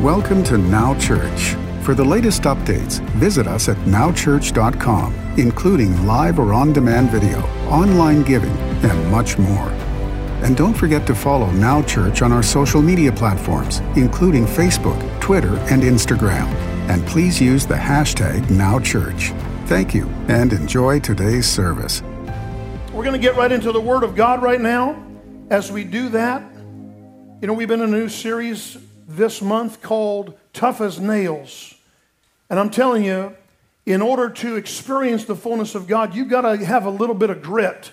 Welcome 0.00 0.42
to 0.44 0.58
Now 0.58 0.98
Church. 0.98 1.54
For 1.84 1.94
the 1.94 2.02
latest 2.02 2.42
updates, 2.42 2.98
visit 3.10 3.46
us 3.46 3.68
at 3.68 3.76
nowchurch.com, 3.86 5.14
including 5.38 6.06
live 6.06 6.40
or 6.40 6.52
on 6.54 6.72
demand 6.72 7.10
video, 7.10 7.38
online 7.68 8.22
giving, 8.24 8.50
and 8.50 9.10
much 9.12 9.38
more. 9.38 9.68
And 10.42 10.56
don't 10.56 10.74
forget 10.74 11.06
to 11.06 11.14
follow 11.14 11.48
Now 11.52 11.82
Church 11.82 12.20
on 12.20 12.32
our 12.32 12.42
social 12.42 12.82
media 12.82 13.12
platforms, 13.12 13.78
including 13.94 14.44
Facebook, 14.44 14.98
Twitter, 15.20 15.56
and 15.70 15.82
Instagram. 15.82 16.46
And 16.88 17.06
please 17.06 17.40
use 17.40 17.64
the 17.64 17.74
hashtag 17.74 18.40
NowChurch. 18.46 19.38
Thank 19.68 19.94
you 19.94 20.08
and 20.26 20.52
enjoy 20.52 20.98
today's 20.98 21.46
service. 21.46 22.02
We're 22.92 23.04
going 23.04 23.12
to 23.12 23.24
get 23.24 23.36
right 23.36 23.52
into 23.52 23.70
the 23.70 23.80
Word 23.80 24.02
of 24.02 24.16
God 24.16 24.42
right 24.42 24.60
now. 24.60 25.00
As 25.50 25.70
we 25.70 25.84
do 25.84 26.08
that, 26.08 26.42
you 27.40 27.46
know, 27.46 27.52
we've 27.52 27.68
been 27.68 27.82
in 27.82 27.94
a 27.94 27.98
new 27.98 28.08
series 28.08 28.78
this 29.16 29.42
month 29.42 29.82
called 29.82 30.38
Tough 30.52 30.80
as 30.80 30.98
Nails. 31.00 31.74
And 32.50 32.58
I'm 32.58 32.70
telling 32.70 33.04
you, 33.04 33.36
in 33.86 34.00
order 34.00 34.30
to 34.30 34.56
experience 34.56 35.24
the 35.24 35.34
fullness 35.34 35.74
of 35.74 35.86
God, 35.86 36.14
you've 36.14 36.28
got 36.28 36.42
to 36.42 36.64
have 36.64 36.86
a 36.86 36.90
little 36.90 37.14
bit 37.14 37.30
of 37.30 37.42
grit. 37.42 37.90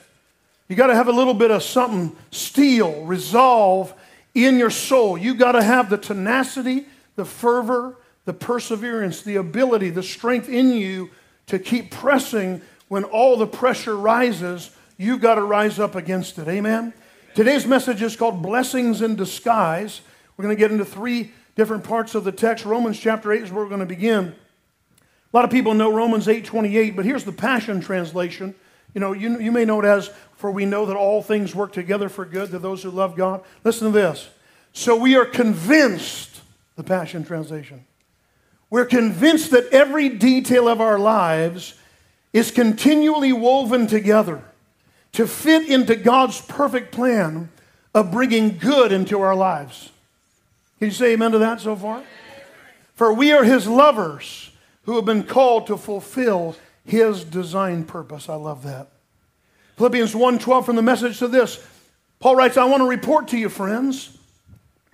You 0.67 0.75
got 0.75 0.87
to 0.87 0.95
have 0.95 1.07
a 1.07 1.11
little 1.11 1.33
bit 1.33 1.49
of 1.49 1.63
something, 1.63 2.15
steel, 2.31 3.03
resolve 3.05 3.93
in 4.35 4.59
your 4.59 4.69
soul. 4.69 5.17
You 5.17 5.33
got 5.33 5.53
to 5.53 5.63
have 5.63 5.89
the 5.89 5.97
tenacity, 5.97 6.85
the 7.15 7.25
fervor, 7.25 7.95
the 8.25 8.33
perseverance, 8.33 9.23
the 9.23 9.38
ability, 9.38 9.89
the 9.89 10.03
strength 10.03 10.47
in 10.47 10.71
you 10.71 11.09
to 11.47 11.57
keep 11.57 11.89
pressing 11.89 12.61
when 12.88 13.03
all 13.03 13.38
the 13.38 13.47
pressure 13.47 13.97
rises. 13.97 14.69
You've 14.97 15.21
got 15.21 15.35
to 15.35 15.43
rise 15.43 15.79
up 15.79 15.95
against 15.95 16.38
it. 16.38 16.47
Amen. 16.47 16.93
Today's 17.33 17.65
message 17.65 18.01
is 18.03 18.15
called 18.15 18.43
Blessings 18.43 19.01
in 19.01 19.15
Disguise. 19.15 20.01
We're 20.39 20.43
going 20.43 20.55
to 20.55 20.59
get 20.61 20.71
into 20.71 20.85
three 20.85 21.34
different 21.57 21.84
parts 21.84 22.16
of 22.16 22.23
the 22.23 22.31
text. 22.31 22.63
Romans 22.63 22.97
chapter 22.97 23.34
8 23.34 23.43
is 23.43 23.52
where 23.52 23.61
we're 23.61 23.67
going 23.67 23.81
to 23.81 23.85
begin. 23.85 24.27
A 24.27 25.36
lot 25.36 25.44
of 25.44 25.52
people 25.52 25.73
know 25.73 25.94
Romans 25.94 26.27
8:28, 26.27 26.95
but 26.95 27.03
here's 27.03 27.25
the 27.25 27.33
Passion 27.33 27.81
translation. 27.81 28.55
You 28.94 29.02
know, 29.02 29.11
you, 29.11 29.38
you 29.38 29.52
may 29.52 29.66
know 29.66 29.81
it 29.81 29.86
as, 29.86 30.09
for 30.38 30.50
we 30.50 30.63
know 30.63 30.86
that 30.86 30.95
all 30.95 31.22
things 31.22 31.53
work 31.53 31.73
together 31.73 32.08
for 32.08 32.23
good 32.23 32.52
to 32.52 32.59
those 32.59 32.81
who 32.83 32.89
love 32.89 33.17
God. 33.17 33.44
Listen 33.66 33.88
to 33.88 33.91
this. 33.91 34.30
So 34.72 34.95
we 34.95 35.17
are 35.17 35.25
convinced, 35.25 36.39
the 36.78 36.85
Passion 36.85 37.25
translation, 37.25 37.85
we're 38.69 38.85
convinced 38.85 39.52
that 39.52 39.67
every 39.73 40.08
detail 40.08 40.69
of 40.69 40.80
our 40.80 40.97
lives 40.97 41.73
is 42.31 42.50
continually 42.50 43.33
woven 43.33 43.88
together 43.88 44.41
to 45.11 45.28
fit 45.28 45.67
into 45.67 45.97
God's 45.97 46.39
perfect 46.39 46.94
plan 46.94 47.50
of 47.94 48.09
bringing 48.09 48.58
good 48.58 48.94
into 48.94 49.19
our 49.19 49.35
lives. 49.35 49.91
Can 50.80 50.88
you 50.88 50.94
say 50.94 51.13
amen 51.13 51.33
to 51.33 51.39
that 51.39 51.59
so 51.59 51.75
far? 51.75 52.03
For 52.95 53.13
we 53.13 53.31
are 53.33 53.44
his 53.44 53.67
lovers 53.67 54.52
who 54.83 54.95
have 54.95 55.05
been 55.05 55.23
called 55.23 55.67
to 55.67 55.77
fulfill 55.77 56.55
his 56.85 57.23
design 57.23 57.83
purpose. 57.83 58.30
I 58.30 58.35
love 58.35 58.63
that. 58.63 58.88
Philippians 59.75 60.13
1:12 60.13 60.66
from 60.66 60.75
the 60.75 60.81
message 60.81 61.19
to 61.19 61.27
this. 61.27 61.66
Paul 62.19 62.35
writes, 62.35 62.57
I 62.57 62.66
want 62.66 62.81
to 62.81 62.88
report 62.88 63.27
to 63.30 63.38
you, 63.38 63.50
friends, 63.50 64.17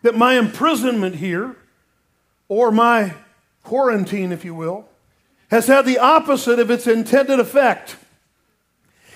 that 0.02 0.16
my 0.16 0.38
imprisonment 0.38 1.16
here, 1.16 1.56
or 2.48 2.72
my 2.72 3.14
quarantine, 3.64 4.32
if 4.32 4.46
you 4.46 4.54
will, 4.54 4.88
has 5.50 5.66
had 5.68 5.86
the 5.86 5.98
opposite 5.98 6.60
of 6.60 6.70
its 6.70 6.86
intended 6.86 7.40
effect. 7.40 7.96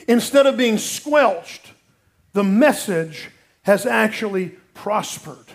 Instead 0.08 0.47
of 0.47 0.58
being 0.58 0.80
squelched, 0.80 1.73
the 2.34 2.44
message 2.44 3.30
has 3.64 3.86
actually 3.86 4.50
prospered. 4.73 5.45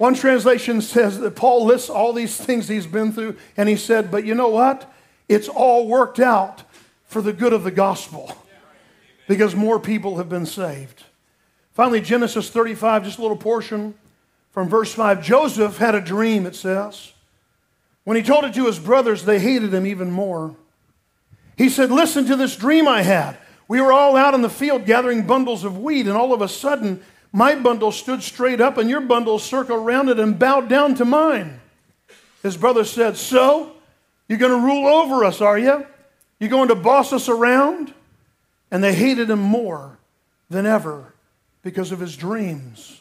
One 0.00 0.14
translation 0.14 0.80
says 0.80 1.18
that 1.18 1.36
Paul 1.36 1.66
lists 1.66 1.90
all 1.90 2.14
these 2.14 2.34
things 2.34 2.68
he's 2.68 2.86
been 2.86 3.12
through, 3.12 3.36
and 3.54 3.68
he 3.68 3.76
said, 3.76 4.10
But 4.10 4.24
you 4.24 4.34
know 4.34 4.48
what? 4.48 4.90
It's 5.28 5.46
all 5.46 5.86
worked 5.86 6.18
out 6.18 6.62
for 7.04 7.20
the 7.20 7.34
good 7.34 7.52
of 7.52 7.64
the 7.64 7.70
gospel 7.70 8.34
because 9.28 9.54
more 9.54 9.78
people 9.78 10.16
have 10.16 10.30
been 10.30 10.46
saved. 10.46 11.04
Finally, 11.74 12.00
Genesis 12.00 12.48
35, 12.48 13.04
just 13.04 13.18
a 13.18 13.20
little 13.20 13.36
portion 13.36 13.92
from 14.52 14.70
verse 14.70 14.90
5. 14.94 15.22
Joseph 15.22 15.76
had 15.76 15.94
a 15.94 16.00
dream, 16.00 16.46
it 16.46 16.56
says. 16.56 17.12
When 18.04 18.16
he 18.16 18.22
told 18.22 18.44
it 18.44 18.54
to 18.54 18.64
his 18.64 18.78
brothers, 18.78 19.26
they 19.26 19.38
hated 19.38 19.74
him 19.74 19.84
even 19.84 20.10
more. 20.10 20.56
He 21.58 21.68
said, 21.68 21.90
Listen 21.90 22.24
to 22.24 22.36
this 22.36 22.56
dream 22.56 22.88
I 22.88 23.02
had. 23.02 23.36
We 23.68 23.82
were 23.82 23.92
all 23.92 24.16
out 24.16 24.32
in 24.32 24.40
the 24.40 24.48
field 24.48 24.86
gathering 24.86 25.26
bundles 25.26 25.62
of 25.62 25.76
wheat, 25.76 26.06
and 26.06 26.16
all 26.16 26.32
of 26.32 26.40
a 26.40 26.48
sudden, 26.48 27.02
my 27.32 27.54
bundle 27.54 27.92
stood 27.92 28.22
straight 28.22 28.60
up, 28.60 28.78
and 28.78 28.90
your 28.90 29.00
bundle 29.00 29.38
circled 29.38 29.80
around 29.80 30.08
it 30.08 30.18
and 30.18 30.38
bowed 30.38 30.68
down 30.68 30.94
to 30.96 31.04
mine. 31.04 31.60
His 32.42 32.56
brother 32.56 32.84
said, 32.84 33.16
So, 33.16 33.72
you're 34.28 34.38
going 34.38 34.58
to 34.58 34.66
rule 34.66 34.86
over 34.86 35.24
us, 35.24 35.40
are 35.40 35.58
you? 35.58 35.86
You're 36.38 36.50
going 36.50 36.68
to 36.68 36.74
boss 36.74 37.12
us 37.12 37.28
around? 37.28 37.92
And 38.70 38.82
they 38.82 38.94
hated 38.94 39.28
him 39.28 39.40
more 39.40 39.98
than 40.48 40.66
ever 40.66 41.14
because 41.62 41.92
of 41.92 42.00
his 42.00 42.16
dreams 42.16 43.00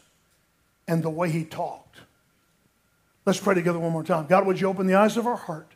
and 0.88 1.04
the 1.04 1.10
way 1.10 1.30
he 1.30 1.46
talked. 1.46 1.98
Let's 3.26 3.40
pray 3.40 3.54
together 3.54 3.80
one 3.80 3.92
more 3.92 4.04
time. 4.04 4.26
God, 4.26 4.48
would 4.48 4.60
you 4.60 4.68
open 4.68 4.88
the 4.88 4.96
eyes 4.96 5.18
of 5.18 5.28
our 5.28 5.36
heart 5.36 5.72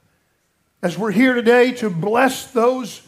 as 0.82 0.98
we're 0.98 1.12
here 1.12 1.34
today 1.34 1.72
to 1.72 1.90
bless 1.90 2.52
those 2.52 3.02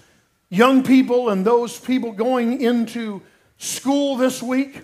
young 0.49 0.83
people 0.83 1.29
and 1.29 1.45
those 1.45 1.79
people 1.79 2.11
going 2.11 2.61
into 2.61 3.21
school 3.57 4.15
this 4.15 4.41
week. 4.41 4.81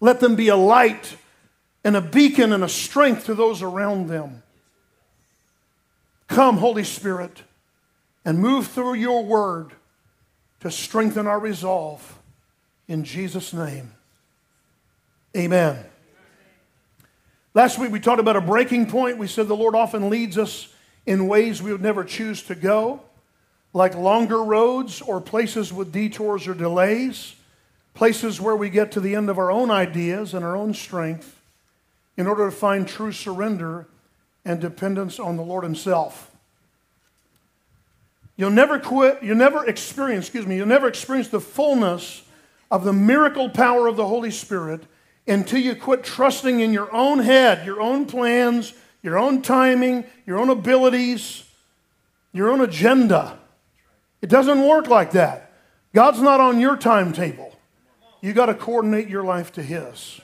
Let 0.00 0.20
them 0.20 0.34
be 0.34 0.48
a 0.48 0.56
light 0.56 1.16
and 1.84 1.96
a 1.96 2.00
beacon 2.00 2.52
and 2.52 2.64
a 2.64 2.68
strength 2.68 3.26
to 3.26 3.34
those 3.34 3.62
around 3.62 4.08
them. 4.08 4.42
Come, 6.28 6.58
Holy 6.58 6.84
Spirit, 6.84 7.42
and 8.24 8.38
move 8.38 8.68
through 8.68 8.94
your 8.94 9.24
word 9.24 9.72
to 10.60 10.70
strengthen 10.70 11.26
our 11.26 11.38
resolve. 11.38 12.18
In 12.88 13.04
Jesus' 13.04 13.52
name, 13.52 13.92
amen. 15.36 15.84
Last 17.54 17.78
week 17.78 17.90
we 17.90 18.00
talked 18.00 18.20
about 18.20 18.36
a 18.36 18.40
breaking 18.40 18.86
point. 18.86 19.18
We 19.18 19.26
said 19.26 19.48
the 19.48 19.56
Lord 19.56 19.74
often 19.74 20.08
leads 20.08 20.38
us 20.38 20.72
in 21.06 21.26
ways 21.26 21.62
we 21.62 21.72
would 21.72 21.82
never 21.82 22.04
choose 22.04 22.42
to 22.44 22.54
go 22.54 23.00
like 23.72 23.94
longer 23.94 24.42
roads 24.42 25.00
or 25.00 25.20
places 25.20 25.72
with 25.72 25.92
detours 25.92 26.48
or 26.48 26.54
delays, 26.54 27.34
places 27.94 28.40
where 28.40 28.56
we 28.56 28.70
get 28.70 28.92
to 28.92 29.00
the 29.00 29.14
end 29.14 29.28
of 29.28 29.38
our 29.38 29.50
own 29.50 29.70
ideas 29.70 30.34
and 30.34 30.44
our 30.44 30.56
own 30.56 30.74
strength 30.74 31.40
in 32.16 32.26
order 32.26 32.46
to 32.46 32.50
find 32.50 32.86
true 32.86 33.12
surrender 33.12 33.86
and 34.44 34.60
dependence 34.60 35.18
on 35.18 35.36
the 35.36 35.42
Lord 35.42 35.64
Himself. 35.64 36.30
You'll 38.36 38.50
never 38.50 38.78
quit, 38.78 39.22
you'll 39.22 39.36
never 39.36 39.66
experience, 39.66 40.26
excuse 40.26 40.46
me, 40.46 40.56
you'll 40.56 40.66
never 40.66 40.88
experience 40.88 41.28
the 41.28 41.40
fullness 41.40 42.22
of 42.70 42.84
the 42.84 42.92
miracle 42.92 43.50
power 43.50 43.86
of 43.86 43.96
the 43.96 44.06
Holy 44.06 44.30
Spirit 44.30 44.82
until 45.26 45.60
you 45.60 45.74
quit 45.74 46.04
trusting 46.04 46.60
in 46.60 46.72
your 46.72 46.90
own 46.94 47.18
head, 47.18 47.66
your 47.66 47.80
own 47.80 48.06
plans, 48.06 48.72
your 49.02 49.18
own 49.18 49.42
timing, 49.42 50.04
your 50.26 50.38
own 50.38 50.48
abilities, 50.48 51.44
your 52.32 52.50
own 52.50 52.60
agenda. 52.60 53.38
It 54.22 54.28
doesn't 54.28 54.66
work 54.66 54.88
like 54.88 55.12
that. 55.12 55.52
God's 55.94 56.20
not 56.20 56.40
on 56.40 56.60
your 56.60 56.76
timetable. 56.76 57.49
You 58.20 58.32
got 58.32 58.46
to 58.46 58.54
coordinate 58.54 59.08
your 59.08 59.24
life 59.24 59.52
to 59.52 59.62
His. 59.62 60.20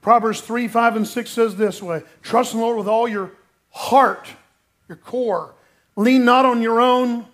Proverbs 0.00 0.40
3, 0.40 0.68
5, 0.68 0.96
and 0.96 1.06
6 1.06 1.30
says 1.30 1.56
this 1.56 1.82
way 1.82 2.02
Trust 2.22 2.52
in 2.52 2.60
the 2.60 2.64
Lord 2.64 2.78
with 2.78 2.88
all 2.88 3.08
your 3.08 3.32
heart, 3.70 4.28
your 4.88 4.96
core. 4.96 5.54
Lean 5.96 6.24
not 6.24 6.44
on 6.44 6.62
your 6.62 6.80
own 6.80 7.26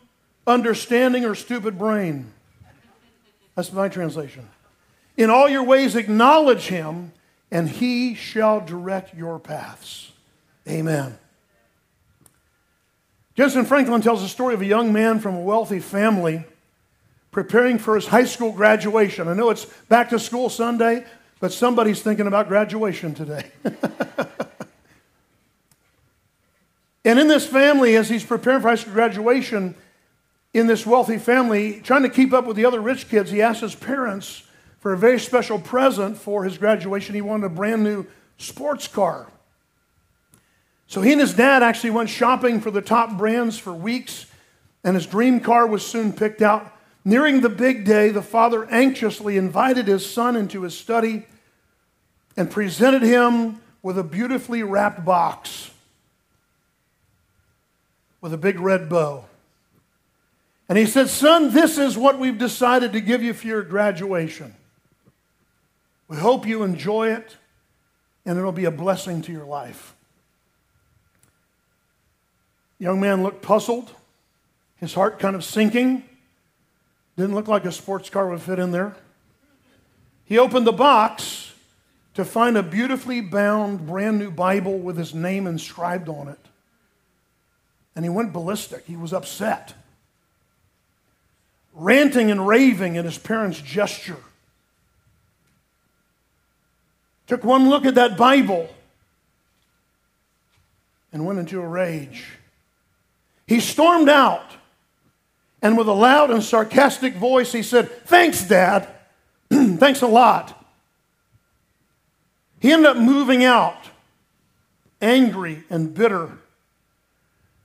understanding 0.47 1.25
or 1.25 1.35
stupid 1.35 1.79
brain. 1.79 2.33
That's 3.55 3.73
my 3.73 3.89
translation. 3.89 4.49
In 5.17 5.31
all 5.31 5.49
your 5.49 5.63
ways, 5.63 5.95
acknowledge 5.95 6.69
Him, 6.69 7.13
and 7.51 7.69
He 7.69 8.15
shall 8.15 8.61
direct 8.61 9.15
your 9.15 9.39
paths. 9.39 10.13
Amen. 10.67 11.19
Jentezen 13.37 13.67
Franklin 13.67 14.01
tells 14.01 14.23
the 14.23 14.29
story 14.29 14.55
of 14.55 14.61
a 14.61 14.67
young 14.67 14.93
man 14.93 15.19
from 15.21 15.35
a 15.35 15.41
wealthy 15.41 15.81
family 15.81 16.45
preparing 17.35 17.77
for 17.79 17.97
his 17.97 18.07
high 18.07 18.25
school 18.25 18.53
graduation. 18.53 19.27
I 19.27 19.35
know 19.35 19.51
it's 19.51 19.65
back 19.89 20.11
to 20.11 20.21
school 20.21 20.49
Sunday, 20.49 21.05
but 21.41 21.53
somebody's 21.53 22.01
thinking 22.01 22.29
about 22.29 22.47
graduation 22.47 23.13
today. 23.13 23.51
and 27.05 27.19
in 27.19 27.27
this 27.27 27.45
family, 27.45 27.97
as 27.97 28.09
he's 28.09 28.25
preparing 28.25 28.63
for 28.63 28.69
high 28.69 28.77
school 28.77 28.95
graduation, 28.95 29.75
in 30.55 30.69
this 30.69 30.87
wealthy 30.87 31.19
family, 31.19 31.81
trying 31.81 32.05
to 32.05 32.09
keep 32.09 32.33
up 32.33 32.47
with 32.47 32.57
the 32.57 32.65
other 32.65 32.81
rich 32.81 33.09
kids, 33.09 33.33
he 33.33 33.43
asked 33.43 33.63
his 33.63 33.75
parents 33.75 34.45
for 34.79 34.93
a 34.93 34.97
very 34.97 35.19
special 35.19 35.59
present 35.59 36.17
for 36.17 36.45
his 36.45 36.57
graduation. 36.57 37.17
He 37.17 37.21
wanted 37.21 37.47
a 37.47 37.51
brand 37.51 37.83
new 37.83 38.07
sports 38.39 38.87
car. 38.87 39.27
So 40.87 41.03
he 41.03 41.11
and 41.11 41.21
his 41.21 41.35
dad 41.35 41.65
actually 41.65 41.91
went 41.91 42.11
shopping 42.11 42.61
for 42.61 42.71
the 42.71 42.81
top 42.81 43.19
brands 43.19 43.59
for 43.59 43.73
weeks, 43.73 44.27
and 44.85 44.95
his 44.95 45.07
dream 45.07 45.41
car 45.41 45.67
was 45.67 45.85
soon 45.85 46.13
picked 46.13 46.41
out. 46.41 46.71
Nearing 47.05 47.41
the 47.41 47.51
big 47.51 47.85
day, 47.85 48.09
the 48.09 48.23
father 48.23 48.65
anxiously 48.71 49.37
invited 49.37 49.89
his 49.89 50.11
son 50.11 50.37
into 50.37 50.63
his 50.63 50.77
study 50.77 51.27
and 52.37 52.51
presented 52.51 53.03
him 53.03 53.61
with 53.83 53.99
a 53.99 54.05
beautifully 54.05 54.63
wrapped 54.63 55.05
box 55.05 55.71
with 58.23 58.33
a 58.33 58.39
big 58.39 58.59
red 58.59 58.89
bow. 58.89 59.27
And 60.67 60.79
he 60.79 60.87
said, 60.87 61.11
Son, 61.11 61.53
this 61.53 61.77
is 61.77 61.99
what 61.99 62.19
we've 62.19 62.39
decided 62.39 62.95
to 62.95 63.01
give 63.03 63.23
you 63.23 63.35
for 63.35 63.47
your 63.47 63.63
graduation. 63.63 64.55
We 66.09 66.17
hope 66.17 66.47
you 66.47 66.63
enjoy 66.63 67.13
it 67.13 67.37
and 68.25 68.39
it'll 68.39 68.53
be 68.53 68.65
a 68.65 68.71
blessing 68.71 69.21
to 69.23 69.33
your 69.33 69.45
life. 69.45 69.95
Young 72.79 72.99
man 72.99 73.23
looked 73.23 73.43
puzzled, 73.43 73.91
his 74.77 74.95
heart 74.95 75.19
kind 75.19 75.37
of 75.37 75.45
sinking. 75.45 76.03
Didn't 77.17 77.35
look 77.35 77.49
like 77.49 77.65
a 77.65 77.73
sports 77.73 78.11
car 78.11 78.29
would 78.29 78.43
fit 78.43 78.59
in 78.59 78.73
there. 78.73 78.97
He 80.25 80.39
opened 80.39 80.67
the 80.67 80.73
box 80.73 81.53
to 82.15 82.25
find 82.25 82.57
a 82.57 82.63
beautifully 82.63 83.21
bound, 83.21 83.87
brand 83.87 84.19
new 84.19 84.31
Bible 84.31 84.79
with 84.79 84.97
his 84.97 85.15
name 85.15 85.47
inscribed 85.47 86.09
on 86.09 86.29
it. 86.29 86.39
And 87.95 88.05
he 88.05 88.09
went 88.09 88.33
ballistic. 88.33 88.85
He 88.87 88.97
was 88.97 89.13
upset, 89.13 89.75
ranting 91.73 92.31
and 92.31 92.47
raving 92.47 92.97
at 92.97 93.05
his 93.05 93.19
parents' 93.19 93.61
gesture. 93.61 94.17
Took 97.27 97.45
one 97.45 97.69
look 97.69 97.85
at 97.85 97.95
that 97.95 98.17
Bible 98.17 98.69
and 101.13 101.25
went 101.25 101.39
into 101.39 101.61
a 101.61 101.67
rage. 101.67 102.27
He 103.47 103.61
stormed 103.61 104.09
out 104.09 104.51
and 105.65 105.79
with 105.79 105.89
a 105.89 105.93
loud 105.93 106.31
and 106.31 106.45
sarcastic 106.45 107.15
voice, 107.15 107.51
he 107.51 107.63
said, 107.63 107.91
Thanks, 108.05 108.45
Dad. 108.45 108.87
Thanks 109.51 110.03
a 110.03 110.07
lot. 110.07 110.63
He 112.61 112.71
ended 112.71 112.87
up 112.87 112.99
moving 112.99 113.45
out, 113.45 113.89
angry 115.01 115.65
and 115.71 115.95
bitter, 115.95 116.33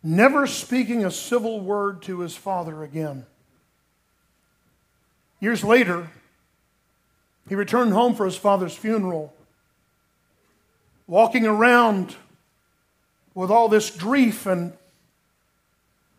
never 0.01 0.47
speaking 0.47 1.03
a 1.03 1.11
civil 1.11 1.59
word 1.59 2.01
to 2.03 2.21
his 2.21 2.37
father 2.37 2.83
again. 2.83 3.25
Years 5.41 5.61
later, 5.61 6.09
he 7.49 7.55
returned 7.55 7.91
home 7.91 8.15
for 8.15 8.23
his 8.23 8.37
father's 8.37 8.75
funeral, 8.75 9.33
walking 11.05 11.45
around 11.45 12.15
with 13.33 13.51
all 13.51 13.67
this 13.67 13.89
grief 13.89 14.45
and 14.45 14.71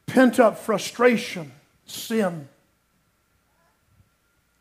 pent 0.04 0.38
up 0.38 0.58
frustration 0.58 1.52
sin. 1.90 2.48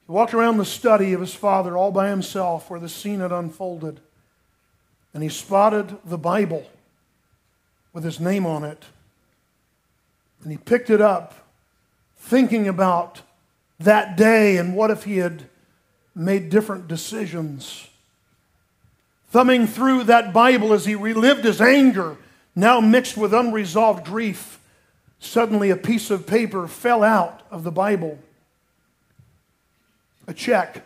He 0.06 0.12
walked 0.12 0.34
around 0.34 0.58
the 0.58 0.66
study 0.66 1.14
of 1.14 1.22
his 1.22 1.34
father 1.34 1.78
all 1.78 1.92
by 1.92 2.10
himself 2.10 2.70
where 2.70 2.80
the 2.80 2.90
scene 2.90 3.20
had 3.20 3.32
unfolded, 3.32 4.00
and 5.14 5.24
he 5.24 5.30
spotted 5.30 5.98
the 6.04 6.18
Bible 6.18 6.68
with 7.94 8.04
his 8.04 8.20
name 8.20 8.46
on 8.46 8.64
it. 8.64 8.86
And 10.44 10.52
he 10.52 10.58
picked 10.58 10.90
it 10.90 11.02
up, 11.02 11.36
thinking 12.18 12.68
about 12.68 13.22
that 13.80 14.18
day 14.18 14.58
and 14.58 14.76
what 14.76 14.92
if 14.92 15.04
he 15.04 15.18
had 15.18 15.50
made 16.16 16.50
different 16.50 16.88
decisions. 16.88 17.88
Thumbing 19.30 19.68
through 19.68 20.06
that 20.06 20.34
Bible 20.34 20.74
as 20.74 20.86
he 20.86 20.96
relived 20.96 21.44
his 21.44 21.62
anger, 21.62 22.18
now 22.56 22.80
mixed 22.80 23.16
with 23.16 23.34
unresolved 23.34 24.06
grief 24.06 24.59
Suddenly, 25.20 25.70
a 25.70 25.76
piece 25.76 26.10
of 26.10 26.26
paper 26.26 26.68
fell 26.68 27.04
out 27.04 27.42
of 27.52 27.64
the 27.64 27.72
Bible. 27.72 28.20
A 30.28 30.34
check 30.34 30.86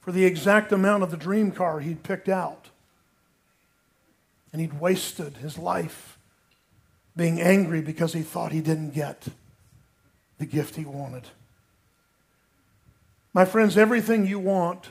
for 0.00 0.12
the 0.12 0.24
exact 0.24 0.70
amount 0.70 1.02
of 1.02 1.10
the 1.10 1.16
dream 1.16 1.50
car 1.50 1.80
he'd 1.80 2.02
picked 2.02 2.28
out. 2.28 2.68
And 4.52 4.60
he'd 4.60 4.78
wasted 4.78 5.38
his 5.38 5.58
life 5.58 6.18
being 7.16 7.40
angry 7.40 7.80
because 7.80 8.12
he 8.12 8.22
thought 8.22 8.52
he 8.52 8.60
didn't 8.60 8.90
get 8.90 9.26
the 10.38 10.46
gift 10.46 10.76
he 10.76 10.84
wanted. 10.84 11.24
My 13.32 13.44
friends, 13.44 13.76
everything 13.76 14.26
you 14.26 14.38
want 14.38 14.90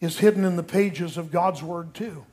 is 0.00 0.18
hidden 0.18 0.44
in 0.44 0.56
the 0.56 0.62
pages 0.62 1.16
of 1.16 1.30
God's 1.30 1.62
Word, 1.62 1.94
too. 1.94 2.24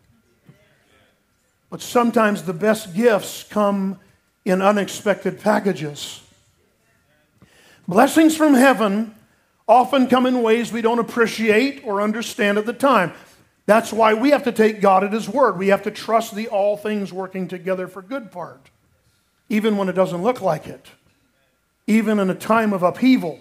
But 1.69 1.81
sometimes 1.81 2.43
the 2.43 2.53
best 2.53 2.93
gifts 2.95 3.43
come 3.43 3.99
in 4.47 4.61
unexpected 4.61 5.41
packages. 5.41 6.21
Blessings 7.87 8.35
from 8.35 8.53
heaven 8.53 9.13
often 9.67 10.07
come 10.07 10.25
in 10.25 10.41
ways 10.41 10.71
we 10.71 10.81
don't 10.81 10.99
appreciate 10.99 11.81
or 11.83 12.01
understand 12.01 12.57
at 12.57 12.65
the 12.65 12.73
time. 12.73 13.11
That's 13.65 13.91
why 13.91 14.13
we 14.13 14.29
have 14.29 14.43
to 14.43 14.53
take 14.53 14.79
God 14.79 15.03
at 15.03 15.11
His 15.11 15.27
word. 15.27 15.57
We 15.57 15.67
have 15.67 15.83
to 15.83 15.91
trust 15.91 16.33
the 16.33 16.47
all 16.47 16.77
things 16.77 17.11
working 17.11 17.49
together 17.49 17.87
for 17.89 18.01
good 18.01 18.31
part, 18.31 18.69
even 19.49 19.75
when 19.75 19.89
it 19.89 19.93
doesn't 19.93 20.23
look 20.23 20.41
like 20.41 20.65
it, 20.65 20.87
even 21.85 22.17
in 22.17 22.29
a 22.29 22.35
time 22.35 22.71
of 22.71 22.83
upheaval, 22.83 23.39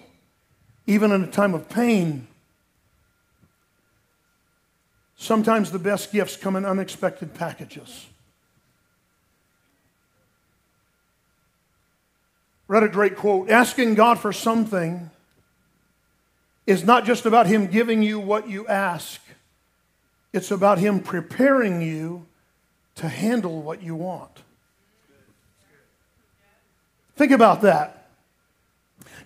even 0.88 1.12
in 1.12 1.22
a 1.22 1.30
time 1.30 1.54
of 1.54 1.68
pain. 1.68 2.26
Sometimes 5.16 5.70
the 5.70 5.78
best 5.78 6.10
gifts 6.10 6.36
come 6.36 6.56
in 6.56 6.64
unexpected 6.64 7.32
packages. 7.34 8.06
Read 12.68 12.82
a 12.82 12.88
great 12.88 13.16
quote 13.16 13.50
asking 13.50 13.94
God 13.94 14.18
for 14.18 14.32
something 14.32 15.10
is 16.66 16.84
not 16.84 17.04
just 17.04 17.26
about 17.26 17.46
Him 17.46 17.66
giving 17.66 18.02
you 18.02 18.18
what 18.18 18.48
you 18.48 18.66
ask, 18.66 19.20
it's 20.32 20.50
about 20.50 20.78
Him 20.78 21.00
preparing 21.00 21.80
you 21.80 22.26
to 22.96 23.08
handle 23.08 23.62
what 23.62 23.82
you 23.82 23.94
want. 23.94 24.42
Think 27.14 27.32
about 27.32 27.62
that. 27.62 28.08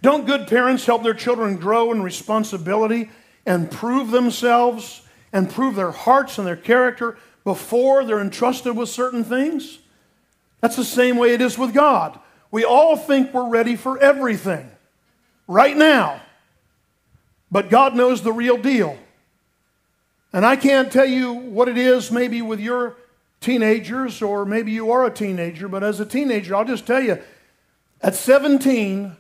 Don't 0.03 0.27
good 0.27 0.47
parents 0.47 0.87
help 0.87 1.03
their 1.03 1.15
children 1.15 1.57
grow 1.57 1.93
in 1.93 2.03
responsibility 2.03 3.11
and 3.45 3.71
prove 3.71 4.11
themselves 4.11 5.03
and 5.33 5.51
prove 5.51 5.75
their 5.75 5.91
hearts 5.91 6.39
and 6.39 6.47
their 6.47 6.57
character 6.57 7.19
before 7.45 8.05
they're 8.05 8.21
entrusted 8.21 8.77
with 8.77 8.89
certain 8.89 9.25
things? 9.25 9.79
That's 10.61 10.77
the 10.77 10.85
same 10.85 11.17
way 11.17 11.35
it 11.35 11.41
is 11.41 11.59
with 11.59 11.75
God. 11.75 12.19
We 12.51 12.65
all 12.65 12.97
think 12.97 13.33
we're 13.33 13.49
ready 13.49 13.77
for 13.77 13.99
everything 13.99 14.71
right 15.47 15.77
now, 15.77 16.21
but 17.51 17.71
God 17.71 17.95
knows 17.95 18.23
the 18.23 18.33
real 18.33 18.57
deal. 18.57 18.99
And 20.33 20.47
I 20.47 20.57
can't 20.57 20.93
tell 20.93 21.07
you 21.07 21.33
what 21.33 21.69
it 21.69 21.79
is, 21.79 22.11
maybe 22.11 22.43
with 22.43 22.61
your 22.61 22.97
teenagers, 23.41 24.23
or 24.23 24.45
maybe 24.45 24.71
you 24.73 24.91
are 24.91 25.05
a 25.07 25.11
teenager, 25.11 25.69
but 25.69 25.83
as 25.83 25.99
a 26.01 26.07
teenager, 26.07 26.55
I'll 26.55 26.65
just 26.65 26.87
tell 26.87 27.03
you 27.03 27.19
at 28.03 28.15
17, 28.15 29.17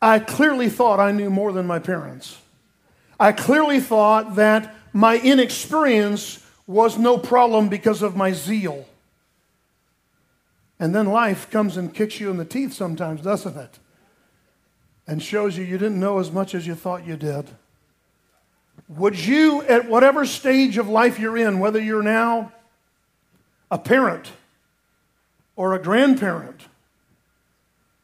I 0.00 0.18
clearly 0.18 0.68
thought 0.68 1.00
I 1.00 1.12
knew 1.12 1.30
more 1.30 1.52
than 1.52 1.66
my 1.66 1.78
parents. 1.78 2.38
I 3.18 3.32
clearly 3.32 3.80
thought 3.80 4.34
that 4.36 4.74
my 4.92 5.18
inexperience 5.18 6.44
was 6.66 6.98
no 6.98 7.16
problem 7.16 7.68
because 7.68 8.02
of 8.02 8.16
my 8.16 8.32
zeal. 8.32 8.86
And 10.82 10.92
then 10.92 11.06
life 11.06 11.48
comes 11.48 11.76
and 11.76 11.94
kicks 11.94 12.18
you 12.18 12.28
in 12.28 12.38
the 12.38 12.44
teeth 12.44 12.72
sometimes, 12.72 13.22
doesn't 13.22 13.56
it? 13.56 13.78
And 15.06 15.22
shows 15.22 15.56
you 15.56 15.62
you 15.62 15.78
didn't 15.78 16.00
know 16.00 16.18
as 16.18 16.32
much 16.32 16.56
as 16.56 16.66
you 16.66 16.74
thought 16.74 17.06
you 17.06 17.16
did. 17.16 17.48
Would 18.88 19.16
you, 19.16 19.62
at 19.62 19.88
whatever 19.88 20.26
stage 20.26 20.78
of 20.78 20.88
life 20.88 21.20
you're 21.20 21.36
in, 21.36 21.60
whether 21.60 21.80
you're 21.80 22.02
now 22.02 22.50
a 23.70 23.78
parent 23.78 24.32
or 25.54 25.72
a 25.72 25.80
grandparent, 25.80 26.62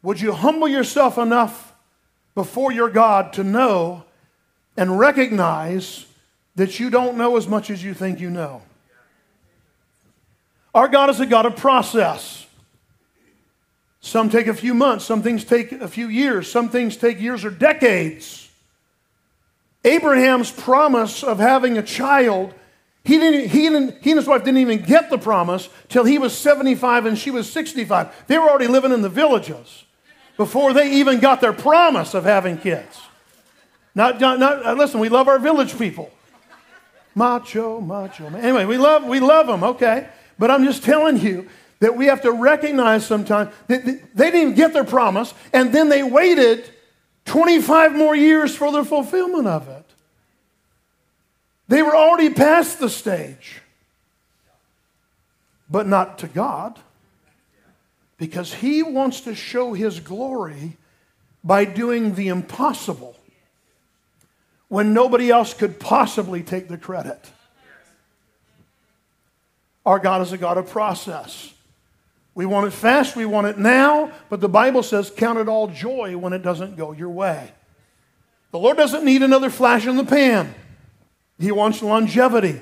would 0.00 0.20
you 0.20 0.30
humble 0.30 0.68
yourself 0.68 1.18
enough 1.18 1.74
before 2.36 2.70
your 2.70 2.90
God 2.90 3.32
to 3.32 3.42
know 3.42 4.04
and 4.76 5.00
recognize 5.00 6.06
that 6.54 6.78
you 6.78 6.90
don't 6.90 7.18
know 7.18 7.36
as 7.36 7.48
much 7.48 7.70
as 7.70 7.82
you 7.82 7.92
think 7.92 8.20
you 8.20 8.30
know? 8.30 8.62
Our 10.72 10.86
God 10.86 11.10
is 11.10 11.18
a 11.18 11.26
God 11.26 11.44
of 11.44 11.56
process. 11.56 12.44
Some 14.00 14.30
take 14.30 14.46
a 14.46 14.54
few 14.54 14.74
months, 14.74 15.04
some 15.04 15.22
things 15.22 15.44
take 15.44 15.72
a 15.72 15.88
few 15.88 16.08
years, 16.08 16.50
some 16.50 16.68
things 16.68 16.96
take 16.96 17.20
years 17.20 17.44
or 17.44 17.50
decades. 17.50 18.48
Abraham's 19.84 20.50
promise 20.50 21.22
of 21.22 21.38
having 21.38 21.78
a 21.78 21.82
child, 21.82 22.54
he, 23.04 23.18
didn't, 23.18 23.50
he, 23.50 23.62
didn't, 23.62 24.02
he 24.02 24.10
and 24.10 24.18
his 24.18 24.26
wife 24.26 24.44
didn't 24.44 24.58
even 24.58 24.82
get 24.82 25.10
the 25.10 25.18
promise 25.18 25.68
till 25.88 26.04
he 26.04 26.18
was 26.18 26.36
75 26.36 27.06
and 27.06 27.18
she 27.18 27.30
was 27.30 27.50
65. 27.50 28.26
They 28.26 28.38
were 28.38 28.48
already 28.48 28.66
living 28.66 28.92
in 28.92 29.02
the 29.02 29.08
villages 29.08 29.84
before 30.36 30.72
they 30.72 30.92
even 30.94 31.18
got 31.20 31.40
their 31.40 31.52
promise 31.52 32.14
of 32.14 32.24
having 32.24 32.58
kids. 32.58 33.00
Not, 33.94 34.20
not, 34.20 34.38
not 34.38 34.64
uh, 34.64 34.74
listen, 34.74 35.00
we 35.00 35.08
love 35.08 35.26
our 35.26 35.38
village 35.38 35.76
people. 35.76 36.10
Macho, 37.14 37.80
macho. 37.80 38.26
Anyway, 38.26 38.64
we 38.64 38.78
love, 38.78 39.04
we 39.04 39.18
love 39.18 39.48
them, 39.48 39.64
okay? 39.64 40.08
But 40.38 40.52
I'm 40.52 40.64
just 40.64 40.84
telling 40.84 41.18
you, 41.18 41.48
that 41.80 41.96
we 41.96 42.06
have 42.06 42.22
to 42.22 42.32
recognize 42.32 43.06
sometimes 43.06 43.52
that 43.68 43.84
they 44.14 44.30
didn't 44.30 44.54
get 44.54 44.72
their 44.72 44.84
promise, 44.84 45.32
and 45.52 45.72
then 45.72 45.88
they 45.88 46.02
waited 46.02 46.68
25 47.24 47.94
more 47.94 48.16
years 48.16 48.56
for 48.56 48.72
the 48.72 48.84
fulfillment 48.84 49.46
of 49.46 49.68
it. 49.68 49.84
They 51.68 51.82
were 51.82 51.94
already 51.94 52.30
past 52.30 52.78
the 52.80 52.88
stage. 52.88 53.60
but 55.70 55.86
not 55.86 56.18
to 56.18 56.28
God. 56.28 56.78
Because 58.16 58.54
He 58.54 58.82
wants 58.82 59.20
to 59.22 59.34
show 59.34 59.74
His 59.74 60.00
glory 60.00 60.76
by 61.44 61.64
doing 61.64 62.14
the 62.14 62.28
impossible 62.28 63.16
when 64.68 64.92
nobody 64.92 65.30
else 65.30 65.54
could 65.54 65.78
possibly 65.78 66.42
take 66.42 66.68
the 66.68 66.78
credit. 66.78 67.30
Our 69.86 69.98
God 69.98 70.22
is 70.22 70.32
a 70.32 70.38
God 70.38 70.58
of 70.58 70.68
process. 70.68 71.52
We 72.38 72.46
want 72.46 72.68
it 72.68 72.70
fast, 72.70 73.16
we 73.16 73.26
want 73.26 73.48
it 73.48 73.58
now, 73.58 74.12
but 74.28 74.40
the 74.40 74.48
Bible 74.48 74.84
says 74.84 75.10
count 75.10 75.40
it 75.40 75.48
all 75.48 75.66
joy 75.66 76.16
when 76.16 76.32
it 76.32 76.40
doesn't 76.40 76.76
go 76.76 76.92
your 76.92 77.08
way. 77.08 77.50
The 78.52 78.60
Lord 78.60 78.76
doesn't 78.76 79.04
need 79.04 79.24
another 79.24 79.50
flash 79.50 79.88
in 79.88 79.96
the 79.96 80.04
pan, 80.04 80.54
He 81.40 81.50
wants 81.50 81.82
longevity. 81.82 82.60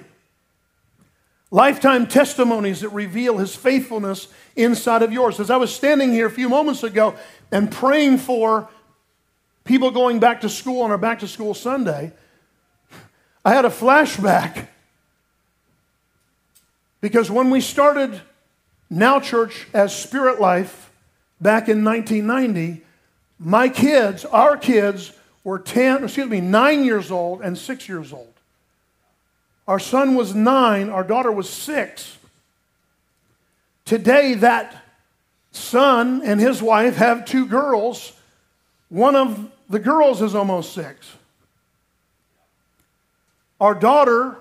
Lifetime 1.51 2.07
testimonies 2.07 2.81
that 2.81 2.89
reveal 2.89 3.37
His 3.37 3.55
faithfulness 3.55 4.29
inside 4.57 5.03
of 5.03 5.13
yours. 5.13 5.41
As 5.41 5.51
I 5.51 5.59
was 5.59 5.75
standing 5.75 6.11
here 6.11 6.25
a 6.25 6.31
few 6.31 6.49
moments 6.49 6.83
ago 6.83 7.15
and 7.53 7.71
praying 7.71 8.17
for 8.17 8.71
people 9.65 9.91
going 9.91 10.21
back 10.21 10.41
to 10.41 10.49
school 10.49 10.81
on 10.81 10.91
our 10.91 10.97
back 10.97 11.19
to 11.19 11.29
school 11.29 11.53
Sunday, 11.53 12.15
I 13.45 13.53
had 13.53 13.67
a 13.67 13.71
flashback. 13.71 14.69
Because 17.03 17.31
when 17.31 17.51
we 17.51 17.61
started 17.61 18.23
Now 18.89 19.21
Church 19.21 19.67
as 19.73 19.95
Spirit 19.95 20.41
Life 20.41 20.91
back 21.41 21.69
in 21.69 21.85
1990, 21.85 22.83
my 23.39 23.69
kids, 23.69 24.25
our 24.25 24.57
kids, 24.57 25.13
were 25.45 25.59
10, 25.59 26.05
excuse 26.05 26.29
me, 26.29 26.41
9 26.41 26.85
years 26.85 27.11
old 27.11 27.41
and 27.41 27.57
6 27.57 27.89
years 27.89 28.13
old. 28.13 28.33
Our 29.69 29.79
son 29.79 30.15
was 30.15 30.35
9, 30.35 30.89
our 30.91 31.05
daughter 31.05 31.31
was 31.31 31.49
6. 31.51 32.19
Today, 33.85 34.35
that 34.35 34.83
son 35.53 36.23
and 36.25 36.41
his 36.41 36.61
wife 36.61 36.97
have 36.97 37.25
two 37.25 37.47
girls. 37.47 38.13
One 38.89 39.17
of 39.17 39.51
the 39.69 39.79
girls 39.79 40.23
is 40.23 40.35
almost 40.35 40.73
six. 40.75 41.15
Our 43.61 43.75
daughter, 43.75 44.37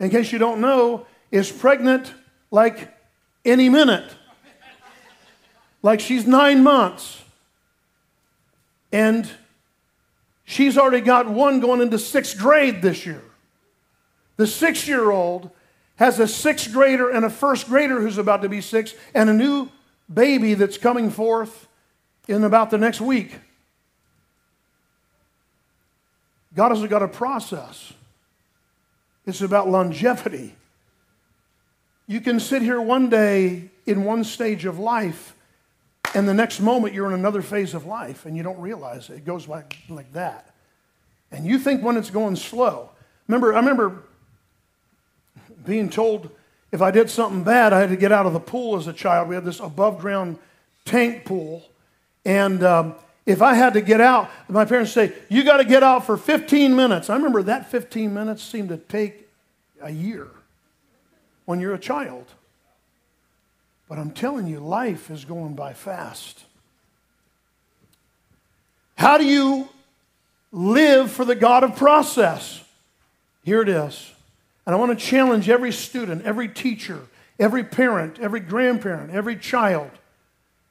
in 0.00 0.10
case 0.10 0.32
you 0.32 0.38
don't 0.38 0.60
know, 0.60 1.06
is 1.30 1.50
pregnant 1.52 2.12
like 2.50 2.95
any 3.46 3.68
minute. 3.68 4.10
like 5.82 6.00
she's 6.00 6.26
nine 6.26 6.62
months. 6.62 7.22
And 8.92 9.28
she's 10.44 10.76
already 10.76 11.00
got 11.00 11.28
one 11.28 11.60
going 11.60 11.80
into 11.80 11.98
sixth 11.98 12.38
grade 12.38 12.82
this 12.82 13.06
year. 13.06 13.22
The 14.36 14.46
six 14.46 14.86
year 14.86 15.10
old 15.10 15.50
has 15.96 16.20
a 16.20 16.28
sixth 16.28 16.72
grader 16.72 17.10
and 17.10 17.24
a 17.24 17.30
first 17.30 17.68
grader 17.68 18.00
who's 18.00 18.18
about 18.18 18.42
to 18.42 18.48
be 18.48 18.60
six, 18.60 18.94
and 19.14 19.30
a 19.30 19.32
new 19.32 19.70
baby 20.12 20.54
that's 20.54 20.78
coming 20.78 21.10
forth 21.10 21.66
in 22.28 22.44
about 22.44 22.70
the 22.70 22.78
next 22.78 23.00
week. 23.00 23.38
God 26.54 26.70
has 26.70 26.86
got 26.88 27.02
a 27.02 27.08
process. 27.08 27.92
It's 29.26 29.40
about 29.40 29.68
longevity. 29.68 30.54
You 32.06 32.20
can 32.20 32.38
sit 32.38 32.62
here 32.62 32.80
one 32.80 33.10
day 33.10 33.70
in 33.84 34.04
one 34.04 34.22
stage 34.22 34.64
of 34.64 34.78
life, 34.78 35.34
and 36.14 36.28
the 36.28 36.34
next 36.34 36.60
moment 36.60 36.94
you're 36.94 37.08
in 37.08 37.14
another 37.14 37.42
phase 37.42 37.74
of 37.74 37.84
life, 37.84 38.26
and 38.26 38.36
you 38.36 38.42
don't 38.42 38.60
realize 38.60 39.10
it. 39.10 39.14
It 39.14 39.24
goes 39.24 39.48
like, 39.48 39.76
like 39.88 40.12
that. 40.12 40.54
And 41.32 41.44
you 41.44 41.58
think 41.58 41.82
when 41.82 41.96
it's 41.96 42.10
going 42.10 42.36
slow. 42.36 42.90
Remember, 43.26 43.52
I 43.52 43.56
remember 43.58 44.02
being 45.64 45.90
told 45.90 46.30
if 46.70 46.80
I 46.80 46.90
did 46.90 47.10
something 47.10 47.42
bad, 47.42 47.72
I 47.72 47.80
had 47.80 47.90
to 47.90 47.96
get 47.96 48.12
out 48.12 48.26
of 48.26 48.32
the 48.32 48.40
pool 48.40 48.76
as 48.76 48.86
a 48.86 48.92
child. 48.92 49.28
We 49.28 49.34
had 49.34 49.44
this 49.44 49.60
above 49.60 49.98
ground 49.98 50.38
tank 50.84 51.24
pool. 51.24 51.64
And 52.24 52.62
um, 52.62 52.94
if 53.24 53.42
I 53.42 53.54
had 53.54 53.74
to 53.74 53.80
get 53.80 54.00
out, 54.00 54.30
my 54.48 54.64
parents 54.64 54.92
say, 54.92 55.12
You 55.28 55.42
got 55.44 55.58
to 55.58 55.64
get 55.64 55.82
out 55.82 56.06
for 56.06 56.16
15 56.16 56.74
minutes. 56.74 57.10
I 57.10 57.16
remember 57.16 57.42
that 57.44 57.70
15 57.70 58.12
minutes 58.14 58.42
seemed 58.42 58.68
to 58.70 58.76
take 58.76 59.28
a 59.80 59.90
year 59.90 60.28
when 61.46 61.58
you're 61.58 61.74
a 61.74 61.78
child. 61.78 62.26
But 63.88 63.98
I'm 63.98 64.10
telling 64.10 64.46
you, 64.46 64.60
life 64.60 65.10
is 65.10 65.24
going 65.24 65.54
by 65.54 65.72
fast. 65.72 66.44
How 68.96 69.16
do 69.16 69.24
you 69.24 69.68
live 70.52 71.10
for 71.10 71.24
the 71.24 71.34
God 71.34 71.64
of 71.64 71.76
process? 71.76 72.62
Here 73.44 73.62
it 73.62 73.68
is. 73.68 74.12
And 74.66 74.74
I 74.74 74.78
want 74.78 74.98
to 74.98 75.04
challenge 75.04 75.48
every 75.48 75.72
student, 75.72 76.24
every 76.24 76.48
teacher, 76.48 77.00
every 77.38 77.62
parent, 77.62 78.18
every 78.18 78.40
grandparent, 78.40 79.12
every 79.12 79.36
child. 79.36 79.90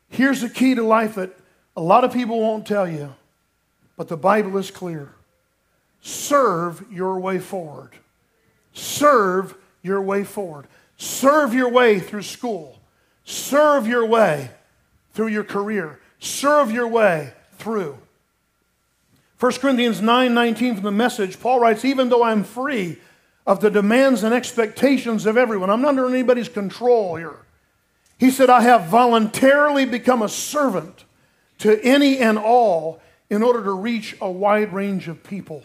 Here's 0.09 0.41
the 0.41 0.49
key 0.49 0.75
to 0.75 0.83
life 0.83 1.15
that 1.15 1.37
a 1.77 1.81
lot 1.81 2.03
of 2.03 2.13
people 2.13 2.41
won't 2.41 2.65
tell 2.65 2.87
you, 2.87 3.15
but 3.95 4.09
the 4.09 4.17
Bible 4.17 4.57
is 4.57 4.71
clear. 4.71 5.13
Serve 6.01 6.85
your 6.91 7.19
way 7.19 7.39
forward. 7.39 7.91
Serve 8.73 9.55
your 9.85 10.01
way 10.01 10.23
forward. 10.23 10.67
Serve 10.97 11.53
your 11.53 11.69
way 11.69 11.99
through 11.99 12.23
school. 12.23 12.79
Serve 13.23 13.87
your 13.87 14.05
way 14.05 14.49
through 15.13 15.27
your 15.27 15.43
career. 15.43 15.99
Serve 16.19 16.71
your 16.71 16.87
way 16.87 17.33
through. 17.57 17.97
1 19.39 19.51
Corinthians 19.53 20.01
9 20.01 20.33
19 20.33 20.75
from 20.75 20.83
the 20.83 20.91
message, 20.91 21.39
Paul 21.39 21.59
writes, 21.59 21.85
Even 21.85 22.09
though 22.09 22.23
I'm 22.23 22.43
free 22.43 22.97
of 23.45 23.59
the 23.59 23.69
demands 23.69 24.23
and 24.23 24.33
expectations 24.33 25.25
of 25.25 25.37
everyone, 25.37 25.69
I'm 25.69 25.81
not 25.81 25.89
under 25.89 26.09
anybody's 26.09 26.49
control 26.49 27.15
here. 27.15 27.37
He 28.17 28.31
said, 28.31 28.49
I 28.49 28.61
have 28.61 28.87
voluntarily 28.87 29.85
become 29.85 30.21
a 30.21 30.29
servant 30.29 31.03
to 31.59 31.79
any 31.83 32.17
and 32.17 32.37
all 32.39 33.01
in 33.29 33.43
order 33.43 33.63
to 33.63 33.71
reach 33.71 34.15
a 34.21 34.31
wide 34.31 34.73
range 34.73 35.07
of 35.07 35.23
people. 35.23 35.63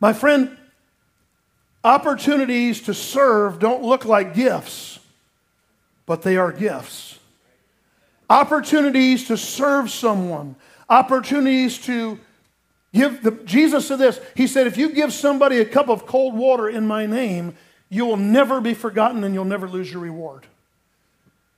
My 0.00 0.12
friend, 0.12 0.56
opportunities 1.84 2.82
to 2.82 2.94
serve 2.94 3.58
don't 3.58 3.82
look 3.82 4.04
like 4.04 4.34
gifts, 4.34 4.98
but 6.06 6.22
they 6.22 6.36
are 6.36 6.52
gifts. 6.52 7.18
Opportunities 8.30 9.26
to 9.28 9.36
serve 9.36 9.90
someone, 9.90 10.56
opportunities 10.88 11.78
to 11.78 12.18
give 12.94 13.22
the, 13.22 13.32
Jesus 13.44 13.88
said 13.88 13.98
this. 13.98 14.20
He 14.34 14.46
said, 14.46 14.66
if 14.66 14.76
you 14.76 14.90
give 14.90 15.12
somebody 15.12 15.58
a 15.58 15.64
cup 15.64 15.88
of 15.88 16.06
cold 16.06 16.34
water 16.34 16.68
in 16.68 16.86
my 16.86 17.06
name, 17.06 17.56
you 17.88 18.06
will 18.06 18.16
never 18.16 18.60
be 18.60 18.74
forgotten 18.74 19.22
and 19.24 19.34
you'll 19.34 19.44
never 19.44 19.68
lose 19.68 19.92
your 19.92 20.00
reward. 20.00 20.46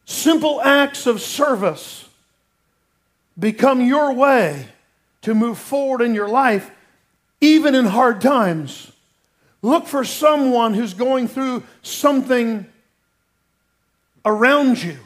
Simple 0.05 0.61
acts 0.61 1.07
of 1.07 1.21
service 1.21 2.09
become 3.39 3.81
your 3.81 4.13
way 4.13 4.67
to 5.23 5.35
move 5.35 5.59
forward 5.59 6.03
in 6.03 6.15
your 6.15 6.29
life, 6.29 6.71
even 7.41 7.75
in 7.75 7.87
hard 7.87 8.21
times. 8.21 8.91
Look 9.65 9.87
for 9.87 10.05
someone 10.05 10.75
who's 10.75 10.93
going 10.93 11.27
through 11.27 11.63
something 11.81 12.67
around 14.23 14.83
you. 14.83 14.99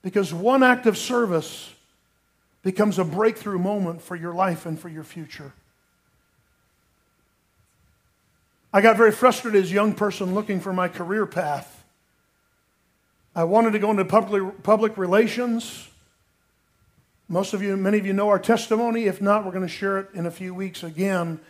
Because 0.00 0.32
one 0.32 0.62
act 0.62 0.86
of 0.86 0.96
service 0.96 1.74
becomes 2.62 3.00
a 3.00 3.04
breakthrough 3.04 3.58
moment 3.58 4.00
for 4.00 4.14
your 4.14 4.32
life 4.32 4.64
and 4.64 4.78
for 4.78 4.88
your 4.88 5.02
future. 5.02 5.52
I 8.72 8.80
got 8.80 8.96
very 8.96 9.10
frustrated 9.10 9.64
as 9.64 9.72
a 9.72 9.74
young 9.74 9.92
person 9.92 10.32
looking 10.32 10.60
for 10.60 10.72
my 10.72 10.86
career 10.86 11.26
path. 11.26 11.82
I 13.34 13.42
wanted 13.42 13.72
to 13.72 13.80
go 13.80 13.90
into 13.90 14.04
public, 14.04 14.62
public 14.62 14.96
relations. 14.96 15.88
Most 17.28 17.54
of 17.54 17.60
you, 17.60 17.76
many 17.76 17.98
of 17.98 18.06
you 18.06 18.12
know 18.12 18.28
our 18.28 18.38
testimony. 18.38 19.06
If 19.06 19.20
not, 19.20 19.44
we're 19.44 19.50
going 19.50 19.66
to 19.66 19.68
share 19.68 19.98
it 19.98 20.10
in 20.14 20.26
a 20.26 20.30
few 20.30 20.54
weeks 20.54 20.84
again. 20.84 21.40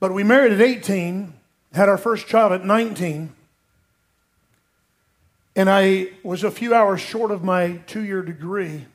But 0.00 0.12
we 0.12 0.22
married 0.22 0.52
at 0.52 0.60
18, 0.60 1.32
had 1.72 1.88
our 1.88 1.98
first 1.98 2.26
child 2.26 2.52
at 2.52 2.64
19, 2.64 3.32
and 5.56 5.68
I 5.68 6.10
was 6.22 6.44
a 6.44 6.50
few 6.50 6.72
hours 6.72 7.00
short 7.00 7.30
of 7.30 7.42
my 7.42 7.80
two 7.86 8.04
year 8.04 8.22
degree. 8.22 8.86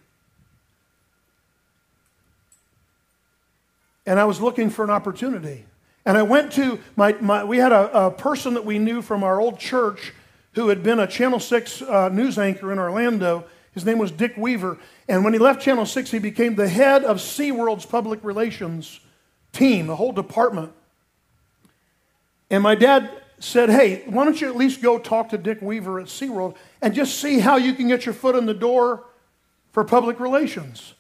And 4.06 4.20
I 4.20 4.26
was 4.26 4.40
looking 4.40 4.70
for 4.70 4.84
an 4.84 4.90
opportunity. 4.90 5.66
And 6.06 6.18
I 6.18 6.24
went 6.24 6.54
to 6.54 6.80
my, 6.96 7.14
my 7.20 7.44
we 7.44 7.58
had 7.58 7.72
a, 7.72 8.06
a 8.08 8.12
person 8.12 8.54
that 8.54 8.66
we 8.66 8.80
knew 8.80 9.02
from 9.02 9.24
our 9.24 9.42
old 9.42 9.60
church 9.60 10.14
who 10.54 10.70
had 10.70 10.84
been 10.84 11.00
a 11.00 11.08
Channel 11.08 11.40
6 11.40 11.82
uh, 11.82 12.10
news 12.10 12.38
anchor 12.38 12.72
in 12.72 12.80
Orlando 12.80 13.46
his 13.74 13.86
name 13.86 13.98
was 13.98 14.12
Dick 14.12 14.38
Weaver. 14.38 14.78
And 15.08 15.24
when 15.24 15.34
he 15.34 15.40
left 15.40 15.62
Channel 15.62 15.86
6, 15.86 16.12
he 16.12 16.20
became 16.20 16.56
the 16.56 16.68
head 16.68 17.04
of 17.04 17.18
SeaWorld's 17.18 17.86
public 17.86 18.24
relations 18.24 19.00
team, 19.52 19.88
the 19.88 19.96
whole 19.96 20.12
department. 20.12 20.72
And 22.54 22.62
my 22.62 22.76
dad 22.76 23.10
said, 23.40 23.72
Hey, 23.72 24.04
why 24.06 24.26
don't 24.26 24.40
you 24.40 24.48
at 24.48 24.56
least 24.56 24.80
go 24.80 25.00
talk 25.00 25.30
to 25.30 25.40
Dick 25.40 25.60
Weaver 25.60 26.00
at 26.00 26.06
SeaWorld 26.06 26.56
and 26.84 26.94
just 26.94 27.20
see 27.20 27.40
how 27.40 27.56
you 27.56 27.74
can 27.74 27.88
get 27.88 28.06
your 28.06 28.14
foot 28.14 28.36
in 28.36 28.46
the 28.46 28.54
door 28.54 29.06
for 29.72 29.84
public 29.84 30.20
relations? 30.20 30.94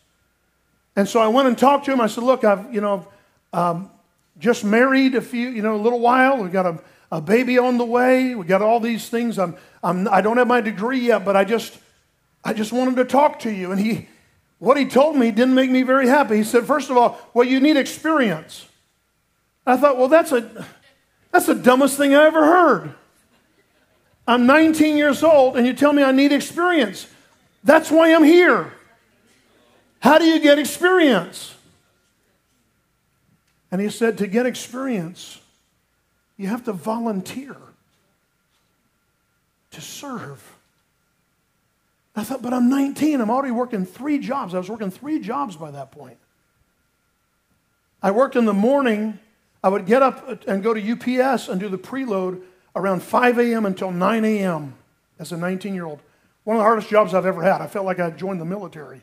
And 0.95 1.07
so 1.07 1.19
I 1.19 1.27
went 1.27 1.47
and 1.47 1.55
talked 1.55 1.85
to 1.85 1.93
him. 1.93 2.01
I 2.01 2.07
said, 2.07 2.23
Look, 2.23 2.43
I've, 2.43 2.73
you 2.73 2.81
know, 2.81 3.07
um, 3.53 3.91
just 4.39 4.63
married 4.63 5.13
a 5.13 5.21
few, 5.21 5.49
you 5.49 5.61
know, 5.61 5.75
a 5.75 5.77
little 5.77 5.99
while. 5.99 6.41
We've 6.41 6.51
got 6.51 6.65
a, 6.65 6.79
a 7.11 7.21
baby 7.21 7.59
on 7.59 7.77
the 7.77 7.85
way. 7.85 8.33
We 8.33 8.47
got 8.47 8.63
all 8.63 8.79
these 8.79 9.07
things. 9.09 9.37
I'm, 9.37 9.55
I'm, 9.83 10.07
I 10.07 10.21
don't 10.21 10.37
have 10.37 10.47
my 10.47 10.59
degree 10.59 11.01
yet, 11.01 11.23
but 11.23 11.35
I 11.35 11.43
just, 11.43 11.77
I 12.43 12.53
just 12.53 12.73
wanted 12.73 12.95
to 12.95 13.05
talk 13.05 13.37
to 13.41 13.51
you. 13.51 13.71
And 13.71 13.79
he, 13.79 14.07
what 14.57 14.75
he 14.75 14.85
told 14.85 15.17
me 15.17 15.29
didn't 15.29 15.53
make 15.53 15.69
me 15.69 15.83
very 15.83 16.07
happy. 16.07 16.37
He 16.37 16.43
said, 16.43 16.65
first 16.65 16.89
of 16.89 16.97
all, 16.97 17.21
well, 17.35 17.47
you 17.47 17.59
need 17.59 17.77
experience. 17.77 18.65
I 19.67 19.77
thought, 19.77 19.99
well, 19.99 20.07
that's 20.07 20.31
a, 20.31 20.65
that's 21.33 21.47
the 21.47 21.55
dumbest 21.55 21.97
thing 21.97 22.13
I 22.13 22.25
ever 22.25 22.45
heard. 22.45 22.93
I'm 24.27 24.45
19 24.45 24.95
years 24.95 25.23
old, 25.23 25.57
and 25.57 25.65
you 25.67 25.73
tell 25.73 25.91
me 25.91 26.03
I 26.03 26.11
need 26.11 26.31
experience. 26.31 27.07
That's 27.63 27.91
why 27.91 28.13
I'm 28.13 28.23
here. 28.23 28.71
How 29.99 30.19
do 30.19 30.25
you 30.25 30.39
get 30.39 30.59
experience? 30.59 31.55
And 33.71 33.81
he 33.81 33.89
said, 33.89 34.19
to 34.19 34.27
get 34.27 34.45
experience, 34.45 35.41
you 36.37 36.47
have 36.47 36.63
to 36.65 36.73
volunteer 36.73 37.57
to 39.71 39.81
serve. 39.81 40.55
I 42.15 42.23
thought, 42.23 42.43
but 42.43 42.53
I'm 42.53 42.69
19. 42.69 43.19
I'm 43.19 43.31
already 43.31 43.51
working 43.51 43.85
three 43.85 44.19
jobs. 44.19 44.53
I 44.53 44.59
was 44.59 44.69
working 44.69 44.91
three 44.91 45.19
jobs 45.19 45.55
by 45.55 45.71
that 45.71 45.91
point. 45.91 46.17
I 48.03 48.11
worked 48.11 48.35
in 48.35 48.45
the 48.45 48.53
morning. 48.53 49.17
I 49.63 49.69
would 49.69 49.85
get 49.85 50.01
up 50.01 50.45
and 50.45 50.61
go 50.61 50.73
to 50.73 50.91
UPS 50.91 51.47
and 51.47 51.59
do 51.59 51.69
the 51.69 51.77
preload 51.77 52.41
around 52.75 53.01
5 53.01 53.39
a.m. 53.39 53.65
until 53.65 53.91
9 53.91 54.25
a.m. 54.25 54.75
as 55.19 55.31
a 55.31 55.37
19 55.37 55.73
year 55.73 55.85
old. 55.85 55.99
One 56.43 56.57
of 56.57 56.59
the 56.59 56.65
hardest 56.65 56.89
jobs 56.89 57.13
I've 57.13 57.25
ever 57.25 57.41
had. 57.41 57.61
I 57.61 57.67
felt 57.67 57.85
like 57.85 57.99
I 57.99 58.09
joined 58.09 58.41
the 58.41 58.45
military. 58.45 59.01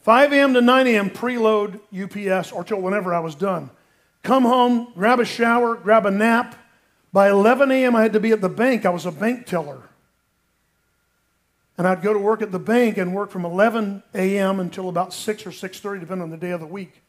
5 0.00 0.32
a.m. 0.32 0.54
to 0.54 0.60
9 0.60 0.86
a.m. 0.88 1.10
preload 1.10 1.80
UPS 1.94 2.50
or 2.50 2.64
till 2.64 2.80
whenever 2.80 3.14
I 3.14 3.20
was 3.20 3.36
done. 3.36 3.70
Come 4.24 4.42
home, 4.42 4.92
grab 4.94 5.20
a 5.20 5.24
shower, 5.24 5.76
grab 5.76 6.06
a 6.06 6.10
nap. 6.10 6.56
By 7.12 7.30
11 7.30 7.70
a.m., 7.70 7.94
I 7.94 8.02
had 8.02 8.14
to 8.14 8.20
be 8.20 8.32
at 8.32 8.40
the 8.40 8.48
bank. 8.48 8.84
I 8.84 8.90
was 8.90 9.06
a 9.06 9.12
bank 9.12 9.46
teller. 9.46 9.82
And 11.78 11.86
I'd 11.86 12.02
go 12.02 12.12
to 12.12 12.18
work 12.18 12.42
at 12.42 12.50
the 12.50 12.58
bank 12.58 12.98
and 12.98 13.14
work 13.14 13.30
from 13.30 13.44
11 13.44 14.02
a.m. 14.14 14.58
until 14.58 14.88
about 14.88 15.12
6 15.12 15.46
or 15.46 15.50
6.30, 15.50 16.00
depending 16.00 16.22
on 16.22 16.30
the 16.30 16.36
day 16.36 16.50
of 16.50 16.60
the 16.60 16.66
week. 16.66 17.02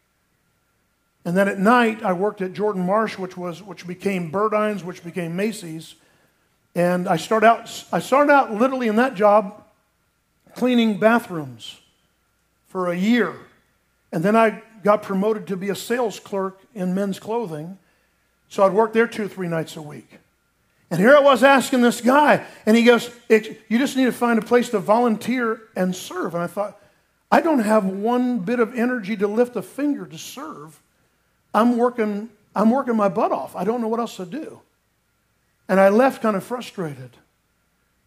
And 1.25 1.37
then 1.37 1.47
at 1.47 1.57
night, 1.57 2.03
I 2.03 2.13
worked 2.13 2.41
at 2.41 2.53
Jordan 2.53 2.85
Marsh, 2.85 3.17
which, 3.17 3.37
was, 3.37 3.63
which 3.63 3.87
became 3.87 4.31
Burdines, 4.31 4.83
which 4.83 5.03
became 5.03 5.35
Macy's. 5.35 5.95
And 6.75 7.07
I 7.07 7.17
started, 7.17 7.47
out, 7.47 7.85
I 7.93 7.99
started 7.99 8.31
out 8.31 8.53
literally 8.53 8.87
in 8.87 8.97
that 8.97 9.15
job 9.15 9.63
cleaning 10.55 10.99
bathrooms 10.99 11.79
for 12.67 12.91
a 12.91 12.95
year. 12.95 13.35
And 14.11 14.23
then 14.23 14.35
I 14.35 14.61
got 14.83 15.01
promoted 15.01 15.47
to 15.47 15.57
be 15.57 15.69
a 15.69 15.75
sales 15.75 16.19
clerk 16.19 16.59
in 16.73 16.93
men's 16.93 17.19
clothing. 17.19 17.77
So 18.49 18.63
I'd 18.63 18.73
work 18.73 18.93
there 18.93 19.07
two 19.07 19.25
or 19.25 19.27
three 19.27 19.47
nights 19.47 19.77
a 19.77 19.81
week. 19.81 20.19
And 20.91 20.99
here 20.99 21.15
I 21.15 21.21
was 21.21 21.43
asking 21.43 21.81
this 21.81 22.01
guy, 22.01 22.45
and 22.67 22.77
he 22.77 22.83
goes, 22.83 23.09
You 23.27 23.79
just 23.79 23.97
need 23.97 24.05
to 24.05 24.11
find 24.11 24.37
a 24.37 24.43
place 24.43 24.69
to 24.69 24.79
volunteer 24.79 25.61
and 25.75 25.95
serve. 25.95 26.35
And 26.35 26.43
I 26.43 26.47
thought, 26.47 26.79
I 27.31 27.41
don't 27.41 27.61
have 27.61 27.85
one 27.85 28.39
bit 28.39 28.59
of 28.59 28.75
energy 28.75 29.17
to 29.17 29.27
lift 29.27 29.55
a 29.55 29.63
finger 29.63 30.05
to 30.05 30.17
serve. 30.19 30.79
I'm 31.53 31.77
working, 31.77 32.29
I'm 32.55 32.69
working 32.69 32.95
my 32.95 33.09
butt 33.09 33.31
off. 33.31 33.55
I 33.55 33.63
don't 33.63 33.81
know 33.81 33.87
what 33.87 33.99
else 33.99 34.17
to 34.17 34.25
do. 34.25 34.61
And 35.69 35.79
I 35.79 35.89
left 35.89 36.21
kind 36.21 36.35
of 36.35 36.43
frustrated. 36.43 37.11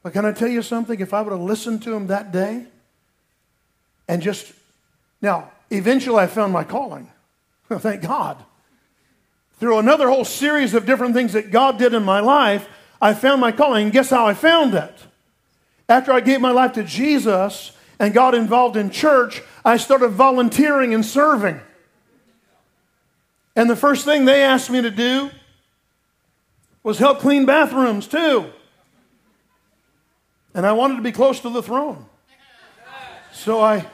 But 0.03 0.13
can 0.13 0.25
I 0.25 0.33
tell 0.33 0.49
you 0.49 0.63
something? 0.63 1.01
If 1.01 1.15
I 1.15 1.23
would 1.23 1.33
have 1.33 1.41
listened 1.41 1.83
to 1.85 1.95
him 1.95 2.09
that 2.09 2.33
day 2.33 2.67
and 4.09 4.23
just, 4.23 4.53
now, 5.21 5.51
eventually 5.71 6.19
I 6.19 6.27
found 6.27 6.53
my 6.53 6.65
calling. 6.65 7.11
Thank 7.69 8.03
God. 8.03 8.43
Through 9.59 9.79
another 9.79 10.09
whole 10.09 10.25
series 10.25 10.75
of 10.75 10.87
different 10.87 11.15
things 11.15 11.33
that 11.33 11.51
God 11.51 11.79
did 11.79 11.95
in 11.95 12.05
my 12.05 12.21
life, 12.21 12.69
I 13.01 13.15
found 13.15 13.41
my 13.41 13.53
calling. 13.53 13.85
And 13.85 13.93
guess 13.93 14.11
how 14.11 14.27
I 14.27 14.35
found 14.35 14.75
it? 14.75 14.95
After 15.89 16.13
I 16.13 16.21
gave 16.21 16.41
my 16.41 16.51
life 16.51 16.73
to 16.75 16.83
Jesus 16.83 17.73
and 17.99 18.13
got 18.13 18.35
involved 18.35 18.77
in 18.77 18.91
church, 18.91 19.43
I 19.65 19.77
started 19.77 20.09
volunteering 20.09 20.93
and 20.93 21.05
serving. 21.05 21.61
And 23.57 23.69
the 23.69 23.77
first 23.77 24.05
thing 24.05 24.27
they 24.27 24.43
asked 24.43 24.71
me 24.71 24.83
to 24.83 24.91
do 24.91 25.31
was 26.83 26.99
help 26.99 27.19
clean 27.19 27.47
bathrooms, 27.47 28.07
too. 28.07 28.53
And 30.55 30.65
I 30.65 30.73
wanted 30.73 30.97
to 30.97 31.03
be 31.03 31.13
close 31.13 31.41
to 31.41 31.51
the 31.51 31.63
throne. 31.63 32.07
So 33.33 33.61
I 33.61 33.87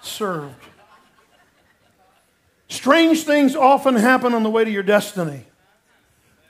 served. 0.00 0.54
Strange 2.68 3.24
things 3.24 3.56
often 3.56 3.96
happen 3.96 4.32
on 4.32 4.42
the 4.42 4.50
way 4.50 4.64
to 4.64 4.70
your 4.70 4.82
destiny 4.82 5.44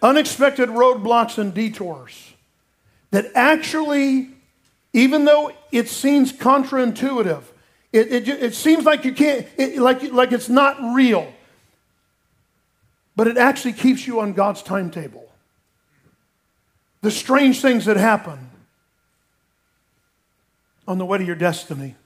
unexpected 0.00 0.68
roadblocks 0.68 1.38
and 1.38 1.52
detours 1.52 2.34
that 3.10 3.26
actually, 3.34 4.30
even 4.92 5.24
though 5.24 5.50
it 5.72 5.88
seems 5.88 6.32
counterintuitive, 6.32 7.42
it, 7.92 8.12
it, 8.12 8.28
it 8.28 8.54
seems 8.54 8.84
like 8.84 9.04
you 9.04 9.12
can't, 9.12 9.46
it, 9.56 9.78
like, 9.78 10.02
like 10.12 10.32
it's 10.32 10.48
not 10.48 10.76
real, 10.94 11.32
but 13.18 13.26
it 13.26 13.36
actually 13.36 13.72
keeps 13.72 14.06
you 14.06 14.20
on 14.20 14.32
God's 14.32 14.62
timetable. 14.62 15.28
The 17.00 17.10
strange 17.10 17.60
things 17.60 17.86
that 17.86 17.96
happen 17.96 18.38
on 20.86 20.98
the 20.98 21.04
way 21.04 21.18
to 21.18 21.24
your 21.24 21.34
destiny. 21.34 21.96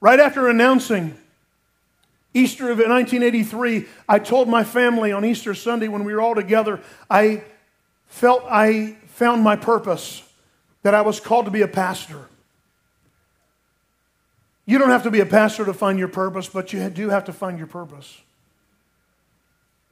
Right 0.00 0.18
after 0.18 0.48
announcing 0.48 1.16
Easter 2.34 2.72
of 2.72 2.78
1983, 2.78 3.86
I 4.08 4.18
told 4.18 4.48
my 4.48 4.64
family 4.64 5.12
on 5.12 5.24
Easter 5.24 5.54
Sunday 5.54 5.86
when 5.86 6.02
we 6.02 6.12
were 6.12 6.20
all 6.20 6.34
together, 6.34 6.80
I 7.08 7.44
felt 8.08 8.42
I 8.50 8.96
found 9.06 9.44
my 9.44 9.54
purpose, 9.54 10.24
that 10.82 10.92
I 10.92 11.02
was 11.02 11.20
called 11.20 11.44
to 11.44 11.52
be 11.52 11.62
a 11.62 11.68
pastor. 11.68 12.26
You 14.66 14.78
don't 14.78 14.90
have 14.90 15.04
to 15.04 15.12
be 15.12 15.20
a 15.20 15.26
pastor 15.26 15.64
to 15.64 15.72
find 15.72 16.00
your 16.00 16.08
purpose, 16.08 16.48
but 16.48 16.72
you 16.72 16.90
do 16.90 17.10
have 17.10 17.26
to 17.26 17.32
find 17.32 17.58
your 17.58 17.68
purpose. 17.68 18.22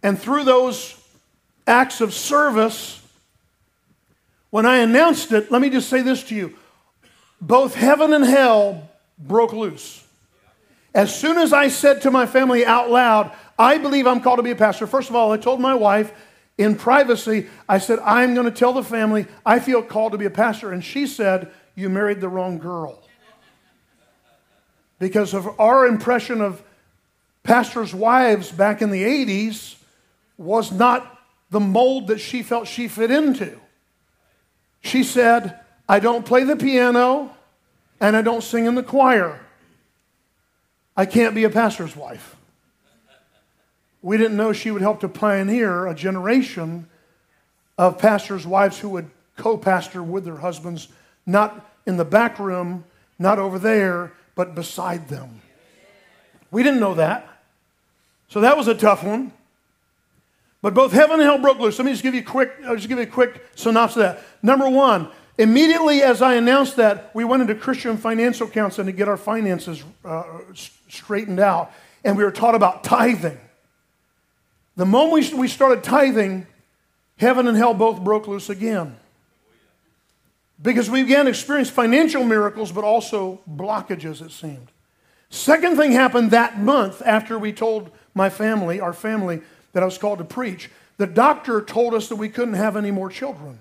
And 0.03 0.19
through 0.19 0.45
those 0.45 0.97
acts 1.67 2.01
of 2.01 2.15
service, 2.15 3.03
when 4.51 4.67
I 4.67 4.79
announced 4.79 5.33
it, 5.33 5.51
let 5.51 5.61
me 5.61 5.71
just 5.71 5.89
say 5.89 6.03
this 6.03 6.23
to 6.25 6.35
you 6.35 6.57
both 7.41 7.75
heaven 7.75 8.13
and 8.13 8.25
hell 8.25 8.91
broke 9.19 9.53
loose. 9.53 10.05
As 10.95 11.15
soon 11.15 11.39
as 11.39 11.53
I 11.53 11.69
said 11.69 12.03
to 12.03 12.11
my 12.11 12.27
family 12.27 12.67
out 12.67 12.91
loud, 12.91 13.33
I 13.59 13.79
believe 13.79 14.07
I'm 14.07 14.21
called 14.21 14.39
to 14.39 14.43
be 14.43 14.51
a 14.51 14.57
pastor, 14.57 14.87
first 14.87 15.09
of 15.09 15.17
all, 15.17 15.33
I 15.33 15.37
told 15.37 15.61
my 15.61 15.75
wife 15.75 16.13
in 16.59 16.75
privacy, 16.75 17.47
I 17.69 17.79
said, 17.79 18.01
I'm 18.01 18.35
going 18.35 18.45
to 18.45 18.53
tell 18.53 18.75
the 18.75 18.83
family 18.83 19.27
I 19.47 19.61
feel 19.61 19.83
called 19.83 20.13
to 20.13 20.19
be 20.19 20.27
a 20.27 20.31
pastor. 20.31 20.73
And 20.73 20.85
she 20.85 21.07
said, 21.07 21.51
You 21.75 21.89
married 21.89 22.21
the 22.21 22.29
wrong 22.29 22.59
girl. 22.59 23.03
Because 24.99 25.33
of 25.33 25.59
our 25.59 25.87
impression 25.87 26.43
of 26.43 26.63
pastors' 27.45 27.95
wives 27.95 28.53
back 28.53 28.83
in 28.83 28.91
the 28.91 29.03
80s 29.03 29.77
was 30.41 30.73
not 30.73 31.19
the 31.51 31.61
mold 31.61 32.07
that 32.07 32.19
she 32.19 32.43
felt 32.43 32.67
she 32.67 32.89
fit 32.89 33.11
into. 33.11 33.61
She 34.81 35.05
said, 35.05 35.61
I 35.87 36.01
don't 36.01 36.25
play 36.25 36.45
the 36.45 36.57
piano 36.57 37.37
and 38.01 38.17
I 38.17 38.23
don't 38.23 38.43
sing 38.43 38.65
in 38.65 38.75
the 38.75 38.83
choir. 38.83 39.39
I 40.97 41.05
can't 41.05 41.35
be 41.35 41.45
a 41.45 41.51
pastor's 41.51 41.95
wife. 41.95 42.37
We 44.01 44.17
didn't 44.17 44.39
know 44.39 44.55
she 44.55 44.71
would 44.71 44.81
help 44.81 45.01
to 45.01 45.09
pioneer 45.11 45.87
a 45.87 45.95
generation 45.95 46.89
of 47.77 47.99
pastors' 47.99 48.47
wives 48.47 48.79
who 48.79 48.89
would 48.89 49.11
co 49.37 49.59
pastor 49.59 50.03
with 50.03 50.25
their 50.25 50.39
husbands, 50.39 50.89
not 51.27 51.71
in 51.87 51.99
the 51.99 52.05
back 52.07 52.39
room, 52.39 52.85
not 53.19 53.39
over 53.39 53.59
there, 53.59 54.15
but 54.35 54.55
beside 54.55 55.09
them. 55.09 55.43
We 56.51 56.63
didn't 56.63 56.81
know 56.81 56.95
that. 56.95 57.29
So 58.29 58.41
that 58.41 58.57
was 58.57 58.69
a 58.69 58.75
tough 58.75 59.05
one. 59.05 59.33
But 60.63 60.75
both 60.75 60.93
heaven 60.93 61.21
and 61.21 61.23
hell 61.23 61.39
broke 61.39 61.59
loose. 61.59 61.79
Let 61.79 61.87
me 61.87 61.93
just 61.93 62.03
give 62.03 62.15
you 62.15 62.21
a 62.21 62.25
quick, 62.25 62.53
I'll 62.67 62.77
just 62.77 62.89
give 62.89 62.99
you 62.99 63.05
a 63.05 63.07
quick 63.07 63.47
synopsis 63.55 63.97
of 63.97 64.03
that. 64.03 64.23
Number 64.43 64.69
one, 64.69 65.11
Immediately 65.41 66.03
as 66.03 66.21
I 66.21 66.35
announced 66.35 66.77
that, 66.77 67.11
we 67.15 67.25
went 67.25 67.41
into 67.41 67.55
Christian 67.55 67.97
financial 67.97 68.47
counseling 68.47 68.89
to 68.89 68.93
get 68.93 69.09
our 69.09 69.17
finances 69.17 69.83
uh, 70.05 70.25
straightened 70.87 71.41
out, 71.41 71.73
and 72.05 72.15
we 72.15 72.25
were 72.25 72.31
taught 72.31 72.55
about 72.55 72.85
tithing. 72.85 73.41
The 74.77 74.85
moment 74.85 75.33
we 75.33 75.49
started 75.49 75.83
tithing, 75.83 76.47
heaven 77.17 77.49
and 77.49 77.57
hell 77.57 77.73
both 77.73 78.05
broke 78.05 78.29
loose 78.29 78.51
again. 78.51 78.99
Because 80.61 80.91
we 80.91 81.05
began 81.05 81.25
to 81.25 81.31
experience 81.31 81.71
financial 81.71 82.23
miracles, 82.23 82.71
but 82.71 82.85
also 82.85 83.41
blockages, 83.51 84.21
it 84.21 84.33
seemed. 84.33 84.69
Second 85.31 85.79
thing 85.79 85.93
happened 85.93 86.33
that 86.33 86.59
month 86.59 87.01
after 87.07 87.39
we 87.39 87.51
told 87.51 87.91
my 88.13 88.29
family, 88.29 88.79
our 88.79 88.93
family, 88.93 89.41
that 89.73 89.83
I 89.83 89.87
was 89.87 89.99
called 89.99 90.19
to 90.19 90.25
preach. 90.25 90.71
The 90.97 91.07
doctor 91.07 91.63
told 91.63 91.95
us 91.95 92.09
that 92.09 92.17
we 92.17 92.29
couldn't 92.29 92.55
have 92.55 92.77
any 92.77 92.91
more 92.91 93.09
children. 93.09 93.59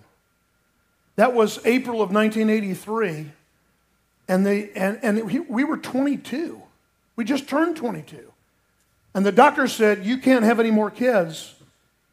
That 1.15 1.34
was 1.34 1.60
April 1.65 2.02
of 2.02 2.12
1983. 2.12 3.32
And, 4.28 4.45
they, 4.45 4.69
and, 4.72 5.00
and 5.02 5.48
we 5.50 5.63
were 5.63 5.78
22. 5.78 6.62
We 7.15 7.26
just 7.26 7.48
turned 7.48 7.76
22. 7.76 8.32
And 9.13 9.26
the 9.26 9.32
doctor 9.32 9.67
said, 9.67 10.06
You 10.06 10.17
can't 10.17 10.45
have 10.45 10.60
any 10.60 10.72
more 10.72 10.91
kids 10.91 11.56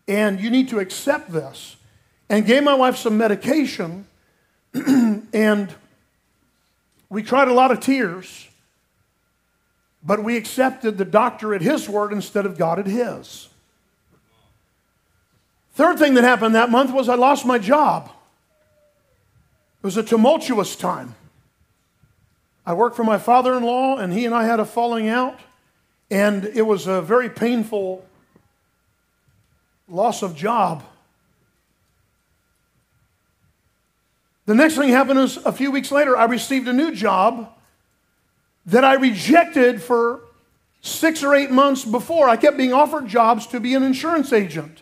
and 0.08 0.40
you 0.40 0.50
need 0.50 0.68
to 0.68 0.78
accept 0.78 1.32
this. 1.32 1.76
And 2.28 2.44
gave 2.44 2.64
my 2.64 2.74
wife 2.74 2.96
some 2.96 3.16
medication, 3.16 4.06
and 4.74 5.72
we 7.08 7.22
cried 7.22 7.46
a 7.46 7.52
lot 7.52 7.70
of 7.70 7.78
tears, 7.78 8.48
but 10.02 10.24
we 10.24 10.36
accepted 10.36 10.98
the 10.98 11.04
doctor 11.04 11.54
at 11.54 11.62
his 11.62 11.88
word 11.88 12.12
instead 12.12 12.44
of 12.44 12.58
God 12.58 12.80
at 12.80 12.86
his. 12.86 13.48
Third 15.76 15.98
thing 15.98 16.14
that 16.14 16.24
happened 16.24 16.54
that 16.54 16.70
month 16.70 16.90
was 16.90 17.06
I 17.06 17.16
lost 17.16 17.44
my 17.44 17.58
job. 17.58 18.10
It 19.82 19.86
was 19.86 19.98
a 19.98 20.02
tumultuous 20.02 20.74
time. 20.74 21.14
I 22.64 22.72
worked 22.72 22.96
for 22.96 23.04
my 23.04 23.18
father 23.18 23.54
in 23.58 23.62
law, 23.62 23.98
and 23.98 24.10
he 24.10 24.24
and 24.24 24.34
I 24.34 24.44
had 24.44 24.58
a 24.58 24.64
falling 24.64 25.06
out, 25.06 25.38
and 26.10 26.46
it 26.46 26.62
was 26.62 26.86
a 26.86 27.02
very 27.02 27.28
painful 27.28 28.06
loss 29.86 30.22
of 30.22 30.34
job. 30.34 30.82
The 34.46 34.54
next 34.54 34.76
thing 34.76 34.88
happened 34.88 35.18
is 35.18 35.36
a 35.36 35.52
few 35.52 35.70
weeks 35.70 35.92
later, 35.92 36.16
I 36.16 36.24
received 36.24 36.68
a 36.68 36.72
new 36.72 36.94
job 36.94 37.52
that 38.64 38.82
I 38.82 38.94
rejected 38.94 39.82
for 39.82 40.22
six 40.80 41.22
or 41.22 41.34
eight 41.34 41.50
months 41.50 41.84
before. 41.84 42.30
I 42.30 42.38
kept 42.38 42.56
being 42.56 42.72
offered 42.72 43.08
jobs 43.08 43.46
to 43.48 43.60
be 43.60 43.74
an 43.74 43.82
insurance 43.82 44.32
agent. 44.32 44.80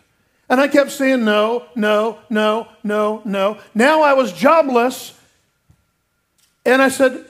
And 0.49 0.61
I 0.61 0.67
kept 0.67 0.91
saying 0.91 1.25
no, 1.25 1.65
no, 1.75 2.19
no, 2.29 2.67
no, 2.83 3.21
no. 3.25 3.59
Now 3.73 4.03
I 4.03 4.13
was 4.13 4.31
jobless. 4.31 5.17
And 6.65 6.81
I 6.81 6.89
said, 6.89 7.25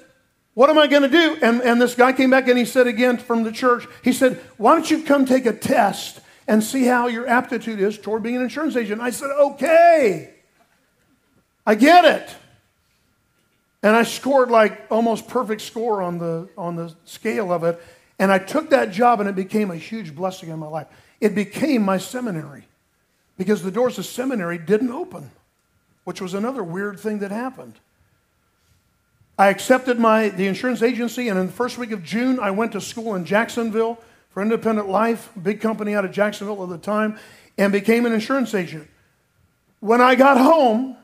What 0.54 0.70
am 0.70 0.78
I 0.78 0.88
going 0.88 1.04
to 1.04 1.10
do? 1.10 1.38
And, 1.42 1.62
and 1.62 1.82
this 1.82 1.96
guy 1.96 2.14
came 2.14 2.30
back 2.30 2.48
and 2.48 2.58
he 2.58 2.66
said 2.66 2.88
again 2.88 3.18
from 3.18 3.44
the 3.44 3.52
church, 3.52 3.88
He 4.04 4.12
said, 4.12 4.40
Why 4.58 4.74
don't 4.74 4.90
you 4.90 5.04
come 5.04 5.26
take 5.26 5.46
a 5.46 5.54
test 5.54 6.20
and 6.48 6.64
see 6.64 6.84
how 6.84 7.08
your 7.08 7.26
aptitude 7.28 7.80
is 7.80 7.98
toward 7.98 8.22
being 8.22 8.36
an 8.36 8.42
insurance 8.44 8.76
agent? 8.76 9.02
I 9.02 9.12
said, 9.12 9.30
Okay. 9.32 10.34
I 11.66 11.76
get 11.76 12.06
it. 12.06 12.36
And 13.82 13.96
I 13.96 14.04
scored 14.04 14.52
like 14.52 14.88
almost 14.92 15.28
perfect 15.28 15.62
score 15.62 16.02
on 16.02 16.18
the, 16.18 16.50
on 16.58 16.76
the 16.76 16.94
scale 17.06 17.52
of 17.52 17.64
it. 17.64 17.82
And 18.20 18.32
I 18.32 18.40
took 18.40 18.72
that 18.72 18.92
job 18.92 19.20
and 19.20 19.30
it 19.30 19.36
became 19.36 19.72
a 19.72 19.76
huge 19.76 20.16
blessing 20.16 20.50
in 20.50 20.60
my 20.60 20.68
life. 20.68 20.88
It 21.22 21.34
became 21.34 21.82
my 21.84 21.98
seminary 21.98 22.66
because 23.38 23.64
the 23.64 23.72
doors 23.72 23.98
of 23.98 24.06
seminary 24.06 24.58
didn't 24.58 24.92
open, 24.92 25.32
which 26.04 26.22
was 26.22 26.34
another 26.34 26.64
weird 26.64 27.00
thing 27.00 27.20
that 27.20 27.32
happened. 27.32 27.74
I 29.38 29.50
accepted 29.50 30.00
my, 30.00 30.30
the 30.30 30.48
insurance 30.48 30.82
agency, 30.82 31.28
and 31.28 31.38
in 31.38 31.48
the 31.48 31.52
first 31.52 31.78
week 31.78 31.92
of 31.92 32.04
June, 32.04 32.40
I 32.40 32.52
went 32.52 32.72
to 32.72 32.82
school 32.82 33.16
in 33.16 33.26
Jacksonville 33.26 34.00
for 34.30 34.42
Independent 34.42 34.88
Life, 34.88 35.30
big 35.42 35.60
company 35.60 35.94
out 35.94 36.06
of 36.06 36.12
Jacksonville 36.12 36.64
at 36.64 36.70
the 36.70 36.78
time, 36.78 37.20
and 37.58 37.72
became 37.72 38.06
an 38.06 38.14
insurance 38.14 38.54
agent. 38.54 38.88
When 39.82 40.00
I 40.00 40.16
got 40.16 40.38
home, 40.38 40.96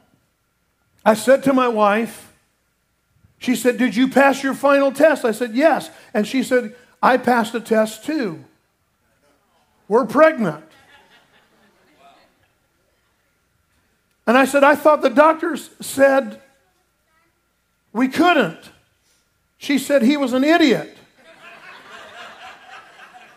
I 1.04 1.14
said 1.14 1.44
to 1.44 1.54
my 1.54 1.68
wife, 1.68 2.32
she 3.38 3.56
said, 3.56 3.78
Did 3.78 3.96
you 3.96 4.08
pass 4.08 4.44
your 4.44 4.54
final 4.54 4.92
test? 4.92 5.26
I 5.26 5.32
said, 5.32 5.54
Yes. 5.54 5.90
And 6.14 6.28
she 6.28 6.44
said, 6.44 6.76
I 7.02 7.18
passed 7.18 7.56
a 7.56 7.60
test 7.60 8.06
too. 8.06 8.44
We're 9.88 10.06
pregnant. 10.06 10.64
And 14.28 14.38
I 14.38 14.46
said, 14.46 14.64
I 14.64 14.76
thought 14.76 15.02
the 15.02 15.10
doctors 15.10 15.70
said 15.80 16.42
we 17.94 18.08
couldn't. 18.08 18.72
She 19.58 19.78
said 19.78 20.02
he 20.02 20.18
was 20.18 20.34
an 20.34 20.44
idiot. 20.44 20.98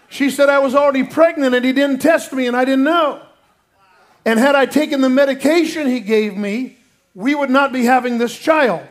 She 0.09 0.31
said 0.31 0.49
I 0.49 0.61
was 0.61 0.75
already 0.75 1.03
pregnant 1.03 1.55
and 1.55 1.65
he 1.65 1.73
didn't 1.73 2.01
test 2.01 2.33
me 2.33 2.47
and 2.47 2.57
I 2.57 2.65
didn't 2.65 2.85
know. 2.85 3.21
And 4.25 4.39
had 4.39 4.55
I 4.55 4.65
taken 4.65 5.01
the 5.01 5.11
medication 5.11 5.89
he 5.89 6.01
gave 6.01 6.37
me, 6.37 6.79
we 7.15 7.35
would 7.35 7.51
not 7.51 7.73
be 7.73 7.85
having 7.85 8.19
this 8.19 8.39
child. 8.39 8.87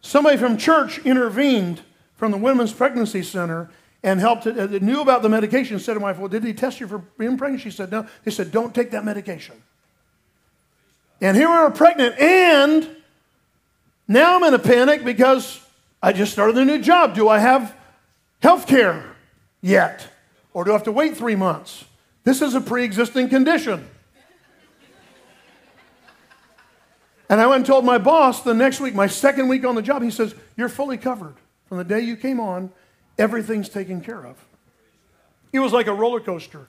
Somebody 0.00 0.36
from 0.36 0.58
church 0.58 0.98
intervened 0.98 1.80
from 2.14 2.30
the 2.30 2.36
Women's 2.36 2.72
Pregnancy 2.72 3.22
Center 3.22 3.70
and 4.04 4.20
helped 4.20 4.46
it, 4.46 4.58
uh, 4.58 4.66
knew 4.84 5.00
about 5.00 5.22
the 5.22 5.30
medication, 5.30 5.80
said 5.80 5.94
to 5.94 6.00
my 6.00 6.12
wife, 6.12 6.18
Well, 6.18 6.28
did 6.28 6.44
he 6.44 6.52
test 6.52 6.78
you 6.78 6.86
for 6.86 6.98
being 6.98 7.38
pregnant? 7.38 7.62
She 7.62 7.70
said, 7.70 7.90
No. 7.90 8.06
He 8.24 8.30
said, 8.30 8.52
Don't 8.52 8.74
take 8.74 8.90
that 8.92 9.04
medication. 9.04 9.60
And 11.20 11.36
here 11.36 11.48
we 11.48 11.54
are 11.54 11.70
pregnant, 11.70 12.18
and 12.20 12.88
now 14.06 14.36
I'm 14.36 14.44
in 14.44 14.52
a 14.52 14.58
panic 14.58 15.04
because 15.04 15.58
I 16.02 16.12
just 16.12 16.32
started 16.32 16.58
a 16.58 16.64
new 16.64 16.78
job. 16.78 17.14
Do 17.14 17.28
I 17.28 17.38
have 17.38 17.74
health 18.40 18.66
care 18.66 19.16
yet? 19.62 20.06
Or 20.52 20.64
do 20.64 20.70
I 20.70 20.74
have 20.74 20.84
to 20.84 20.92
wait 20.92 21.16
three 21.16 21.34
months? 21.34 21.84
This 22.24 22.42
is 22.42 22.54
a 22.54 22.60
pre 22.60 22.84
existing 22.84 23.30
condition. 23.30 23.88
And 27.30 27.40
I 27.40 27.46
went 27.46 27.60
and 27.60 27.66
told 27.66 27.86
my 27.86 27.96
boss 27.96 28.42
the 28.42 28.52
next 28.52 28.80
week, 28.80 28.94
my 28.94 29.06
second 29.06 29.48
week 29.48 29.64
on 29.64 29.74
the 29.74 29.82
job, 29.82 30.02
he 30.02 30.10
says, 30.10 30.34
You're 30.58 30.68
fully 30.68 30.98
covered. 30.98 31.36
From 31.70 31.78
the 31.78 31.84
day 31.84 32.00
you 32.00 32.16
came 32.16 32.38
on, 32.38 32.70
everything's 33.18 33.68
taken 33.68 34.00
care 34.00 34.24
of. 34.24 34.36
It 35.52 35.60
was 35.60 35.72
like 35.72 35.86
a 35.86 35.94
roller 35.94 36.20
coaster. 36.20 36.68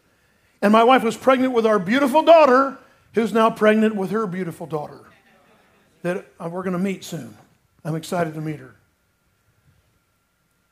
And 0.61 0.71
my 0.71 0.83
wife 0.83 1.03
was 1.03 1.17
pregnant 1.17 1.53
with 1.53 1.65
our 1.65 1.79
beautiful 1.79 2.23
daughter, 2.23 2.77
who's 3.13 3.33
now 3.33 3.49
pregnant 3.49 3.95
with 3.95 4.11
her 4.11 4.27
beautiful 4.27 4.65
daughter 4.65 4.99
that 6.01 6.25
uh, 6.39 6.47
we're 6.49 6.63
going 6.63 6.73
to 6.73 6.79
meet 6.79 7.03
soon. 7.03 7.35
I'm 7.83 7.95
excited 7.95 8.35
to 8.35 8.41
meet 8.41 8.59
her. 8.59 8.75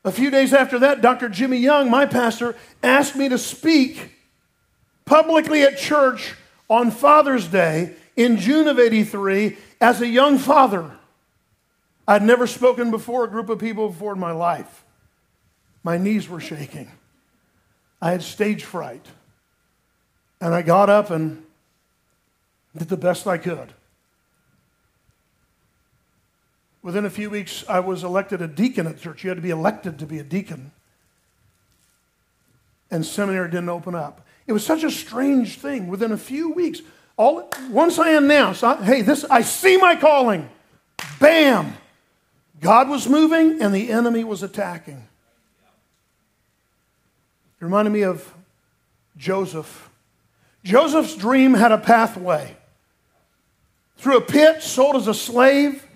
A 0.05 0.11
few 0.11 0.29
days 0.29 0.53
after 0.53 0.79
that, 0.79 1.01
Dr. 1.01 1.29
Jimmy 1.29 1.57
Young, 1.57 1.89
my 1.89 2.05
pastor, 2.05 2.55
asked 2.83 3.15
me 3.15 3.29
to 3.29 3.37
speak 3.37 4.11
publicly 5.05 5.63
at 5.63 5.77
church 5.77 6.35
on 6.69 6.91
Father's 6.91 7.47
Day 7.47 7.95
in 8.15 8.37
June 8.37 8.67
of 8.67 8.79
83 8.79 9.57
as 9.79 10.01
a 10.01 10.07
young 10.07 10.37
father. 10.37 10.91
I'd 12.07 12.21
never 12.21 12.47
spoken 12.47 12.91
before 12.91 13.23
a 13.23 13.29
group 13.29 13.49
of 13.49 13.59
people 13.59 13.89
before 13.89 14.13
in 14.13 14.19
my 14.19 14.31
life. 14.31 14.83
My 15.83 15.97
knees 15.97 16.29
were 16.29 16.39
shaking. 16.39 16.89
I 18.01 18.11
had 18.11 18.23
stage 18.23 18.63
fright. 18.63 19.05
And 20.39 20.53
I 20.53 20.61
got 20.61 20.89
up 20.89 21.09
and 21.09 21.43
did 22.75 22.89
the 22.89 22.97
best 22.97 23.27
I 23.27 23.37
could. 23.37 23.73
Within 26.81 27.05
a 27.05 27.09
few 27.09 27.29
weeks, 27.29 27.63
I 27.69 27.79
was 27.79 28.03
elected 28.03 28.41
a 28.41 28.47
deacon 28.47 28.87
at 28.87 28.99
church. 28.99 29.23
You 29.23 29.29
had 29.29 29.37
to 29.37 29.41
be 29.41 29.51
elected 29.51 29.99
to 29.99 30.05
be 30.05 30.19
a 30.19 30.23
deacon. 30.23 30.71
And 32.91 33.05
seminary 33.05 33.49
didn't 33.49 33.69
open 33.69 33.95
up. 33.95 34.25
It 34.47 34.51
was 34.51 34.65
such 34.65 34.83
a 34.83 34.91
strange 34.91 35.59
thing. 35.59 35.87
Within 35.87 36.11
a 36.11 36.17
few 36.17 36.51
weeks, 36.51 36.81
all 37.15 37.49
once 37.69 37.99
I 37.99 38.11
announced, 38.11 38.63
hey, 38.83 39.01
this 39.01 39.23
I 39.25 39.41
see 39.41 39.77
my 39.77 39.95
calling. 39.95 40.49
Bam! 41.19 41.77
God 42.59 42.89
was 42.89 43.07
moving 43.07 43.61
and 43.61 43.73
the 43.73 43.91
enemy 43.91 44.23
was 44.23 44.43
attacking. 44.43 45.07
It 47.63 47.67
reminded 47.67 47.91
me 47.91 48.01
of 48.01 48.33
Joseph. 49.15 49.89
Joseph's 50.65 51.15
dream 51.15 51.53
had 51.53 51.71
a 51.71 51.77
pathway. 51.77 52.57
Through 53.95 54.17
a 54.17 54.21
pit, 54.21 54.61
sold 54.61 54.97
as 54.97 55.07
a 55.07 55.13
slave, 55.13 55.87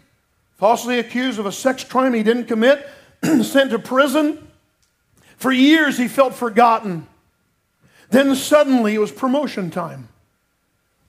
falsely 0.56 0.98
accused 0.98 1.40
of 1.40 1.46
a 1.46 1.52
sex 1.52 1.84
crime 1.84 2.14
he 2.14 2.24
didn't 2.24 2.46
commit, 2.46 2.88
sent 3.42 3.72
to 3.72 3.80
prison. 3.80 4.48
For 5.36 5.52
years, 5.52 5.98
he 5.98 6.08
felt 6.08 6.36
forgotten. 6.36 7.06
Then 8.12 8.34
suddenly, 8.38 8.96
it 8.96 9.00
was 9.00 9.12
promotion 9.12 9.70
time. 9.70 10.08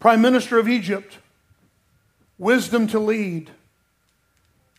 Prime 0.00 0.20
Minister 0.20 0.58
of 0.58 0.68
Egypt, 0.68 1.18
wisdom 2.36 2.88
to 2.88 2.98
lead. 2.98 3.52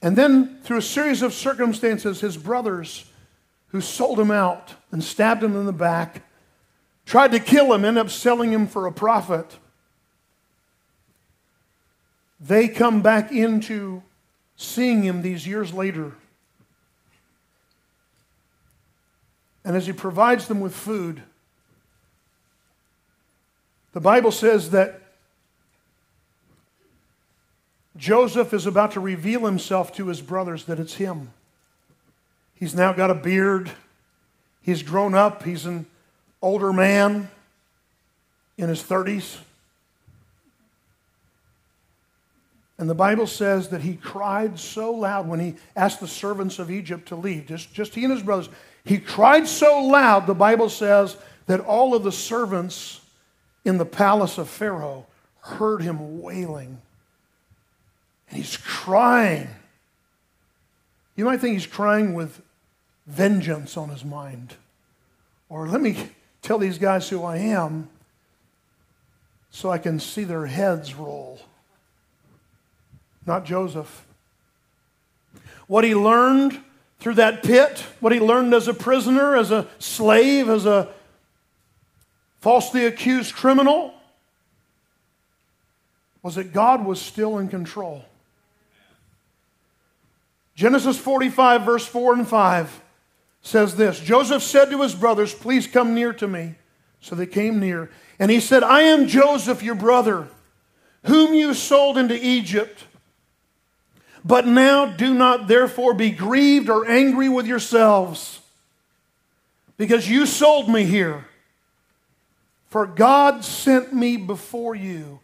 And 0.01 0.17
then, 0.17 0.59
through 0.61 0.79
a 0.79 0.81
series 0.81 1.21
of 1.21 1.33
circumstances, 1.33 2.19
his 2.19 2.35
brothers, 2.35 3.08
who 3.69 3.81
sold 3.81 4.19
him 4.19 4.31
out 4.31 4.75
and 4.91 5.03
stabbed 5.03 5.43
him 5.43 5.55
in 5.55 5.65
the 5.65 5.73
back, 5.73 6.23
tried 7.05 7.31
to 7.31 7.39
kill 7.39 7.73
him, 7.73 7.85
ended 7.85 8.05
up 8.05 8.09
selling 8.09 8.51
him 8.51 8.67
for 8.67 8.87
a 8.87 8.91
profit. 8.91 9.57
They 12.39 12.67
come 12.67 13.01
back 13.01 13.31
into 13.31 14.01
seeing 14.55 15.03
him 15.03 15.21
these 15.21 15.45
years 15.45 15.73
later. 15.73 16.13
And 19.63 19.75
as 19.75 19.85
he 19.85 19.93
provides 19.93 20.47
them 20.47 20.61
with 20.61 20.73
food, 20.73 21.21
the 23.93 23.99
Bible 23.99 24.31
says 24.31 24.71
that 24.71 25.01
Joseph 27.97 28.53
is 28.53 28.65
about 28.65 28.93
to 28.93 28.99
reveal 28.99 29.45
himself 29.45 29.93
to 29.95 30.07
his 30.07 30.21
brothers 30.21 30.65
that 30.65 30.79
it's 30.79 30.95
him. 30.95 31.33
He's 32.59 32.75
now 32.75 32.91
got 32.91 33.09
a 33.09 33.15
beard. 33.15 33.71
He's 34.61 34.83
grown 34.83 35.15
up. 35.15 35.43
He's 35.43 35.65
an 35.65 35.85
older 36.41 36.73
man 36.73 37.29
in 38.57 38.67
his 38.67 38.83
30s. 38.83 39.39
And 42.77 42.89
the 42.89 42.95
Bible 42.95 43.27
says 43.27 43.69
that 43.69 43.81
he 43.81 43.95
cried 43.95 44.59
so 44.59 44.91
loud 44.91 45.27
when 45.27 45.39
he 45.39 45.55
asked 45.75 45.99
the 45.99 46.07
servants 46.07 46.59
of 46.59 46.71
Egypt 46.71 47.09
to 47.09 47.15
leave, 47.15 47.45
just, 47.45 47.73
just 47.73 47.95
he 47.95 48.03
and 48.03 48.13
his 48.13 48.23
brothers. 48.23 48.49
He 48.85 48.99
cried 48.99 49.47
so 49.47 49.83
loud, 49.83 50.27
the 50.27 50.33
Bible 50.33 50.69
says, 50.69 51.17
that 51.47 51.59
all 51.59 51.93
of 51.93 52.03
the 52.03 52.11
servants 52.11 53.01
in 53.65 53.77
the 53.77 53.85
palace 53.85 54.37
of 54.37 54.49
Pharaoh 54.49 55.05
heard 55.41 55.81
him 55.81 56.21
wailing. 56.21 56.81
And 58.29 58.37
he's 58.37 58.55
crying. 58.55 59.49
You 61.15 61.25
might 61.25 61.41
think 61.41 61.53
he's 61.53 61.67
crying 61.67 62.13
with 62.13 62.41
vengeance 63.09 63.75
on 63.75 63.89
his 63.89 64.05
mind. 64.05 64.55
Or 65.49 65.67
let 65.67 65.81
me 65.81 66.09
tell 66.41 66.59
these 66.59 66.77
guys 66.77 67.09
who 67.09 67.23
I 67.23 67.37
am 67.37 67.89
so 69.49 69.71
I 69.71 69.79
can 69.79 69.99
see 69.99 70.23
their 70.23 70.45
heads 70.45 70.93
roll. 70.93 71.41
Not 73.25 73.45
Joseph. 73.45 74.05
What 75.67 75.83
he 75.83 75.95
learned 75.95 76.59
through 76.99 77.15
that 77.15 77.43
pit, 77.43 77.83
what 77.99 78.13
he 78.13 78.19
learned 78.19 78.53
as 78.53 78.67
a 78.67 78.73
prisoner, 78.73 79.35
as 79.35 79.51
a 79.51 79.67
slave, 79.79 80.47
as 80.47 80.65
a 80.65 80.89
falsely 82.41 82.85
accused 82.85 83.33
criminal, 83.33 83.93
was 86.21 86.35
that 86.35 86.53
God 86.53 86.85
was 86.85 87.01
still 87.01 87.39
in 87.39 87.47
control. 87.47 88.05
Genesis 90.55 90.99
45, 90.99 91.63
verse 91.63 91.85
4 91.87 92.13
and 92.13 92.27
5 92.27 92.81
says 93.41 93.75
this 93.75 93.99
Joseph 93.99 94.43
said 94.43 94.69
to 94.71 94.81
his 94.81 94.95
brothers, 94.95 95.33
Please 95.33 95.67
come 95.67 95.93
near 95.93 96.13
to 96.13 96.27
me. 96.27 96.55
So 97.01 97.15
they 97.15 97.25
came 97.25 97.59
near. 97.59 97.89
And 98.19 98.29
he 98.29 98.39
said, 98.39 98.63
I 98.63 98.81
am 98.81 99.07
Joseph, 99.07 99.63
your 99.63 99.75
brother, 99.75 100.27
whom 101.05 101.33
you 101.33 101.53
sold 101.53 101.97
into 101.97 102.15
Egypt. 102.15 102.83
But 104.25 104.45
now 104.45 104.85
do 104.85 105.13
not 105.13 105.47
therefore 105.47 105.93
be 105.93 106.11
grieved 106.11 106.69
or 106.69 106.85
angry 106.85 107.29
with 107.29 107.47
yourselves, 107.47 108.41
because 109.77 110.09
you 110.09 110.25
sold 110.25 110.69
me 110.69 110.83
here. 110.83 111.25
For 112.67 112.85
God 112.85 113.45
sent 113.45 113.93
me 113.93 114.17
before 114.17 114.75
you 114.75 115.21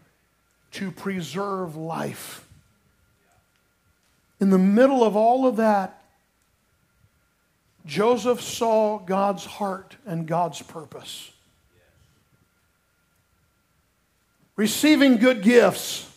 to 0.71 0.91
preserve 0.91 1.75
life. 1.75 2.47
In 4.39 4.49
the 4.49 4.57
middle 4.57 5.03
of 5.03 5.15
all 5.15 5.45
of 5.45 5.57
that, 5.57 6.04
Joseph 7.85 8.41
saw 8.41 8.97
God's 8.99 9.45
heart 9.45 9.95
and 10.05 10.27
God's 10.27 10.61
purpose. 10.61 11.31
Receiving 14.55 15.17
good 15.17 15.43
gifts. 15.43 16.11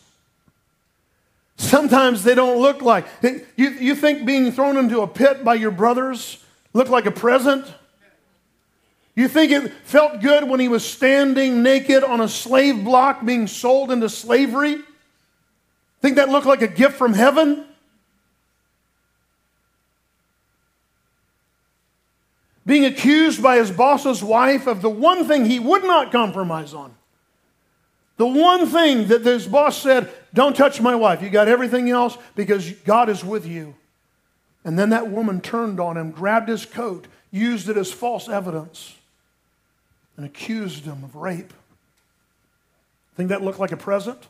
Sometimes 1.57 2.23
they 2.23 2.35
don't 2.35 2.61
look 2.61 2.83
like. 2.83 3.07
You, 3.23 3.71
you 3.71 3.95
think 3.95 4.25
being 4.25 4.53
thrown 4.53 4.77
into 4.77 5.01
a 5.01 5.09
pit 5.09 5.45
by 5.45 5.55
your 5.55 5.73
brothers 5.73 6.43
looked 6.73 6.91
like 6.91 7.07
a 7.07 7.11
present? 7.11 7.67
You 9.17 9.27
think 9.27 9.51
it 9.51 9.73
felt 9.83 10.21
good 10.21 10.49
when 10.49 10.61
he 10.61 10.69
was 10.69 10.85
standing 10.87 11.63
naked 11.65 12.05
on 12.05 12.21
a 12.21 12.29
slave 12.29 12.85
block 12.85 13.25
being 13.25 13.49
sold 13.49 13.91
into 13.91 14.09
slavery? 14.09 14.79
Think 16.01 16.17
that 16.17 16.29
looked 16.29 16.47
like 16.47 16.63
a 16.63 16.69
gift 16.69 16.97
from 16.97 17.13
heaven? 17.13 17.65
Being 22.69 22.85
accused 22.85 23.43
by 23.43 23.57
his 23.57 23.71
boss's 23.71 24.23
wife 24.23 24.67
of 24.67 24.83
the 24.83 24.91
one 24.91 25.25
thing 25.25 25.47
he 25.47 25.59
would 25.59 25.85
not 25.85 26.13
compromise 26.13 26.75
on. 26.75 26.95
The 28.19 28.27
one 28.27 28.67
thing 28.67 29.09
that 29.09 29.25
his 29.25 29.47
boss 29.47 29.81
said, 29.81 30.13
don't 30.35 30.55
touch 30.55 30.79
my 30.79 30.95
wife. 30.95 31.23
You 31.23 31.31
got 31.31 31.49
everything 31.49 31.89
else 31.89 32.19
because 32.35 32.71
God 32.71 33.09
is 33.09 33.25
with 33.25 33.47
you. 33.47 33.75
And 34.65 34.79
then 34.79 34.91
that 34.91 35.09
woman 35.09 35.41
turned 35.41 35.81
on 35.81 35.97
him, 35.97 36.11
grabbed 36.11 36.51
his 36.51 36.67
coat, 36.67 37.07
used 37.31 37.71
it 37.71 37.79
as 37.79 37.91
false 37.91 38.29
evidence 38.29 38.97
and 40.19 40.27
accused 40.27 40.85
him 40.85 41.03
of 41.05 41.17
rape. 41.17 41.55
Think 43.17 43.31
that 43.31 43.43
looked 43.43 43.61
like 43.61 43.73
a 43.73 43.79
present? 43.79 44.27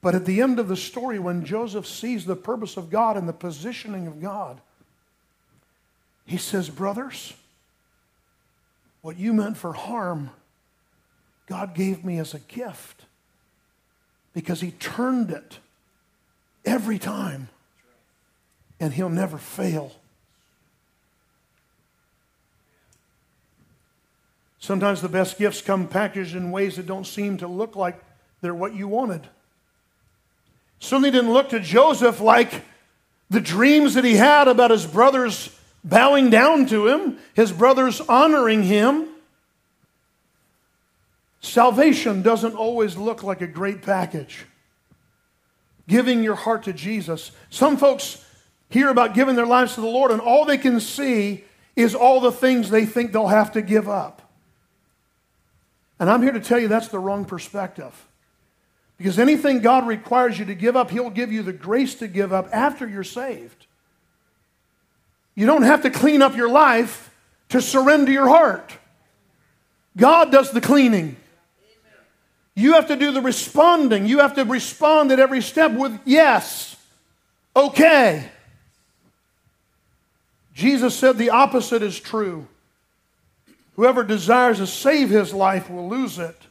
But 0.00 0.14
at 0.14 0.26
the 0.26 0.40
end 0.40 0.60
of 0.60 0.68
the 0.68 0.76
story, 0.76 1.18
when 1.18 1.44
Joseph 1.44 1.88
sees 1.88 2.24
the 2.24 2.36
purpose 2.36 2.76
of 2.76 2.88
God 2.88 3.16
and 3.16 3.28
the 3.28 3.32
positioning 3.32 4.06
of 4.06 4.22
God, 4.22 4.60
he 6.28 6.36
says, 6.36 6.68
Brothers, 6.68 7.32
what 9.00 9.16
you 9.16 9.32
meant 9.32 9.56
for 9.56 9.72
harm, 9.72 10.28
God 11.46 11.74
gave 11.74 12.04
me 12.04 12.18
as 12.18 12.34
a 12.34 12.38
gift 12.40 13.06
because 14.34 14.60
he 14.60 14.72
turned 14.72 15.30
it 15.30 15.58
every 16.66 16.98
time, 16.98 17.48
and 18.78 18.92
he'll 18.92 19.08
never 19.08 19.38
fail. 19.38 19.92
Sometimes 24.58 25.00
the 25.00 25.08
best 25.08 25.38
gifts 25.38 25.62
come 25.62 25.88
packaged 25.88 26.36
in 26.36 26.50
ways 26.50 26.76
that 26.76 26.86
don't 26.86 27.06
seem 27.06 27.38
to 27.38 27.48
look 27.48 27.74
like 27.74 27.98
they're 28.42 28.54
what 28.54 28.74
you 28.74 28.86
wanted. 28.86 29.26
Certainly 30.78 31.12
didn't 31.12 31.32
look 31.32 31.48
to 31.48 31.60
Joseph 31.60 32.20
like 32.20 32.64
the 33.30 33.40
dreams 33.40 33.94
that 33.94 34.04
he 34.04 34.16
had 34.16 34.46
about 34.46 34.70
his 34.70 34.84
brothers 34.84 35.57
bowing 35.84 36.30
down 36.30 36.66
to 36.66 36.88
him, 36.88 37.18
his 37.34 37.52
brothers 37.52 38.00
honoring 38.00 38.62
him. 38.62 39.08
Salvation 41.40 42.22
doesn't 42.22 42.54
always 42.54 42.96
look 42.96 43.22
like 43.22 43.40
a 43.40 43.46
great 43.46 43.82
package. 43.82 44.44
Giving 45.86 46.22
your 46.22 46.34
heart 46.34 46.64
to 46.64 46.72
Jesus. 46.72 47.30
Some 47.50 47.76
folks 47.76 48.24
hear 48.68 48.88
about 48.88 49.14
giving 49.14 49.36
their 49.36 49.46
lives 49.46 49.74
to 49.74 49.80
the 49.80 49.86
Lord, 49.86 50.10
and 50.10 50.20
all 50.20 50.44
they 50.44 50.58
can 50.58 50.80
see 50.80 51.44
is 51.76 51.94
all 51.94 52.20
the 52.20 52.32
things 52.32 52.70
they 52.70 52.84
think 52.84 53.12
they'll 53.12 53.28
have 53.28 53.52
to 53.52 53.62
give 53.62 53.88
up. 53.88 54.22
And 56.00 56.10
I'm 56.10 56.22
here 56.22 56.32
to 56.32 56.40
tell 56.40 56.58
you 56.58 56.68
that's 56.68 56.88
the 56.88 56.98
wrong 56.98 57.24
perspective. 57.24 58.06
Because 58.98 59.18
anything 59.18 59.60
God 59.60 59.86
requires 59.86 60.38
you 60.38 60.44
to 60.46 60.54
give 60.54 60.76
up, 60.76 60.90
He'll 60.90 61.08
give 61.08 61.32
you 61.32 61.42
the 61.42 61.52
grace 61.52 61.94
to 61.96 62.08
give 62.08 62.32
up 62.32 62.48
after 62.52 62.86
you're 62.86 63.04
saved. 63.04 63.67
You 65.38 65.46
don't 65.46 65.62
have 65.62 65.82
to 65.82 65.90
clean 65.90 66.20
up 66.20 66.34
your 66.34 66.48
life 66.48 67.14
to 67.50 67.62
surrender 67.62 68.10
your 68.10 68.26
heart. 68.26 68.76
God 69.96 70.32
does 70.32 70.50
the 70.50 70.60
cleaning. 70.60 71.14
You 72.56 72.72
have 72.72 72.88
to 72.88 72.96
do 72.96 73.12
the 73.12 73.22
responding. 73.22 74.06
You 74.06 74.18
have 74.18 74.34
to 74.34 74.42
respond 74.42 75.12
at 75.12 75.20
every 75.20 75.40
step 75.40 75.70
with 75.70 75.96
yes, 76.04 76.74
okay. 77.54 78.28
Jesus 80.54 80.98
said 80.98 81.18
the 81.18 81.30
opposite 81.30 81.84
is 81.84 82.00
true. 82.00 82.48
Whoever 83.76 84.02
desires 84.02 84.58
to 84.58 84.66
save 84.66 85.08
his 85.08 85.32
life 85.32 85.70
will 85.70 85.88
lose 85.88 86.18
it. 86.18 86.48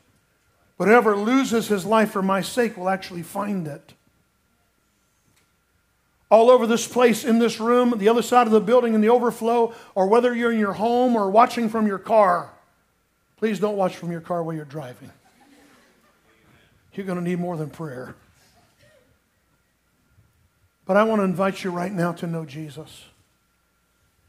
But 0.78 0.88
whoever 0.88 1.18
loses 1.18 1.68
his 1.68 1.86
life 1.86 2.12
for 2.12 2.22
my 2.22 2.40
sake 2.40 2.78
will 2.78 2.88
actually 2.88 3.24
find 3.24 3.68
it. 3.68 3.96
All 6.30 6.50
over 6.50 6.68
this 6.68 6.88
place, 6.88 7.24
in 7.24 7.40
this 7.40 7.60
room, 7.60 7.98
the 7.98 8.10
other 8.10 8.22
side 8.22 8.48
of 8.48 8.54
the 8.54 8.60
building, 8.60 8.94
in 8.94 9.02
the 9.02 9.10
overflow, 9.10 9.74
or 9.96 10.08
whether 10.08 10.36
you're 10.36 10.52
in 10.52 10.60
your 10.60 10.74
home 10.74 11.16
or 11.16 11.30
watching 11.30 11.70
from 11.70 11.88
your 11.88 12.00
car, 12.00 12.52
please 13.38 13.60
don't 13.60 13.78
watch 13.78 13.96
from 13.96 14.12
your 14.12 14.20
car 14.20 14.44
while 14.44 14.56
you're 14.56 14.66
driving. 14.66 15.12
You're 16.94 17.06
going 17.06 17.20
to 17.20 17.24
need 17.24 17.40
more 17.40 17.56
than 17.56 17.70
prayer. 17.70 18.16
But 20.86 20.98
I 20.98 21.04
want 21.04 21.20
to 21.20 21.24
invite 21.24 21.64
you 21.64 21.70
right 21.70 21.92
now 21.92 22.14
to 22.14 22.28
know 22.28 22.44
Jesus. 22.44 23.06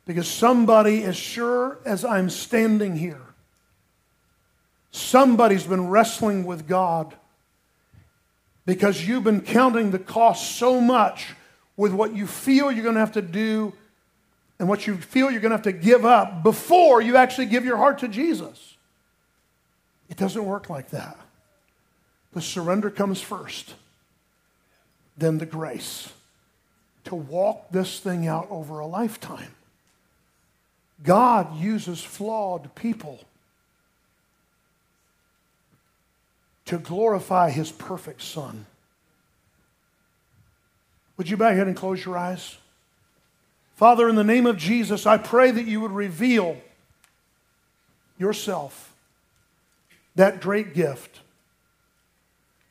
Because 0.04 0.28
somebody, 0.28 1.04
as 1.04 1.16
sure 1.16 1.78
as 1.84 2.04
I'm 2.04 2.30
standing 2.30 2.96
here, 2.96 3.22
somebody's 4.90 5.64
been 5.64 5.88
wrestling 5.88 6.44
with 6.44 6.66
God 6.66 7.14
because 8.66 9.06
you've 9.06 9.24
been 9.24 9.40
counting 9.40 9.90
the 9.90 9.98
cost 9.98 10.56
so 10.56 10.80
much 10.80 11.28
with 11.78 11.92
what 11.94 12.14
you 12.14 12.26
feel 12.26 12.70
you're 12.70 12.82
going 12.82 12.96
to 12.96 13.00
have 13.00 13.12
to 13.12 13.22
do 13.22 13.72
and 14.58 14.68
what 14.68 14.86
you 14.86 14.96
feel 14.96 15.30
you're 15.30 15.40
going 15.40 15.52
to 15.52 15.56
have 15.56 15.62
to 15.62 15.72
give 15.72 16.04
up 16.04 16.42
before 16.42 17.00
you 17.00 17.16
actually 17.16 17.46
give 17.46 17.64
your 17.64 17.78
heart 17.78 18.00
to 18.00 18.08
Jesus. 18.08 18.76
It 20.10 20.16
doesn't 20.16 20.44
work 20.44 20.68
like 20.68 20.90
that. 20.90 21.16
The 22.34 22.42
surrender 22.42 22.90
comes 22.90 23.22
first, 23.22 23.74
then 25.16 25.38
the 25.38 25.46
grace 25.46 26.12
to 27.04 27.14
walk 27.14 27.70
this 27.70 28.00
thing 28.00 28.26
out 28.26 28.48
over 28.50 28.80
a 28.80 28.86
lifetime. 28.86 29.54
God 31.02 31.56
uses 31.56 32.02
flawed 32.02 32.74
people 32.74 33.20
to 36.64 36.76
glorify 36.78 37.50
his 37.50 37.70
perfect 37.70 38.20
Son. 38.20 38.66
Would 41.18 41.28
you 41.28 41.36
bow 41.36 41.48
your 41.48 41.58
head 41.58 41.66
and 41.66 41.76
close 41.76 42.02
your 42.02 42.16
eyes? 42.16 42.56
Father, 43.76 44.08
in 44.08 44.14
the 44.14 44.24
name 44.24 44.46
of 44.46 44.56
Jesus, 44.56 45.04
I 45.04 45.18
pray 45.18 45.50
that 45.50 45.66
you 45.66 45.82
would 45.82 45.92
reveal 45.92 46.56
yourself, 48.16 48.94
that 50.14 50.40
great 50.40 50.74
gift. 50.74 51.20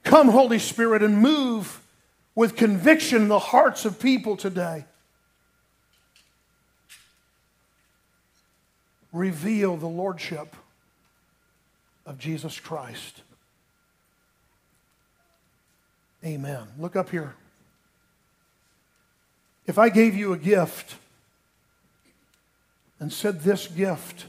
Come, 0.04 0.30
Holy 0.30 0.60
Spirit, 0.60 1.04
and 1.04 1.20
move 1.20 1.82
with 2.34 2.56
conviction 2.56 3.28
the 3.28 3.40
hearts 3.40 3.86
of 3.86 4.00
people 4.00 4.36
today. 4.36 4.86
reveal 9.18 9.78
the 9.78 9.88
lordship 9.88 10.56
of 12.06 12.18
Jesus 12.20 12.60
Christ. 12.60 13.22
Amen. 16.24 16.68
Look 16.78 16.96
up 16.96 17.10
here. 17.10 17.36
If 19.67 19.77
I 19.77 19.89
gave 19.89 20.15
you 20.15 20.32
a 20.32 20.38
gift 20.38 20.95
and 22.99 23.12
said 23.12 23.41
this 23.41 23.67
gift 23.67 24.25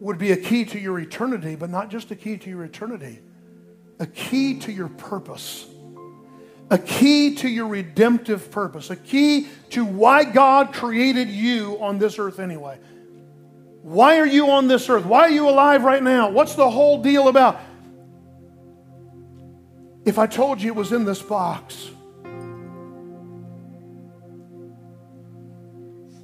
would 0.00 0.16
be 0.18 0.32
a 0.32 0.36
key 0.36 0.64
to 0.64 0.78
your 0.78 0.98
eternity, 0.98 1.54
but 1.54 1.70
not 1.70 1.90
just 1.90 2.10
a 2.10 2.16
key 2.16 2.38
to 2.38 2.50
your 2.50 2.64
eternity, 2.64 3.20
a 3.98 4.06
key 4.06 4.58
to 4.60 4.72
your 4.72 4.88
purpose, 4.88 5.66
a 6.70 6.78
key 6.78 7.34
to 7.36 7.48
your 7.48 7.66
redemptive 7.66 8.50
purpose, 8.50 8.90
a 8.90 8.96
key 8.96 9.48
to 9.70 9.84
why 9.84 10.24
God 10.24 10.72
created 10.72 11.28
you 11.28 11.76
on 11.80 11.98
this 11.98 12.18
earth 12.18 12.38
anyway. 12.38 12.78
Why 13.82 14.18
are 14.18 14.26
you 14.26 14.50
on 14.50 14.68
this 14.68 14.88
earth? 14.88 15.04
Why 15.04 15.22
are 15.22 15.30
you 15.30 15.48
alive 15.48 15.84
right 15.84 16.02
now? 16.02 16.30
What's 16.30 16.54
the 16.54 16.70
whole 16.70 17.02
deal 17.02 17.28
about? 17.28 17.60
If 20.04 20.18
I 20.18 20.26
told 20.26 20.62
you 20.62 20.72
it 20.72 20.76
was 20.76 20.92
in 20.92 21.04
this 21.04 21.20
box, 21.20 21.90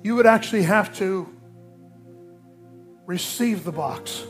you 0.05 0.15
would 0.15 0.27
actually 0.27 0.63
have 0.63 0.95
to 0.99 1.27
receive 3.07 3.65
the 3.65 3.73
box 3.73 4.23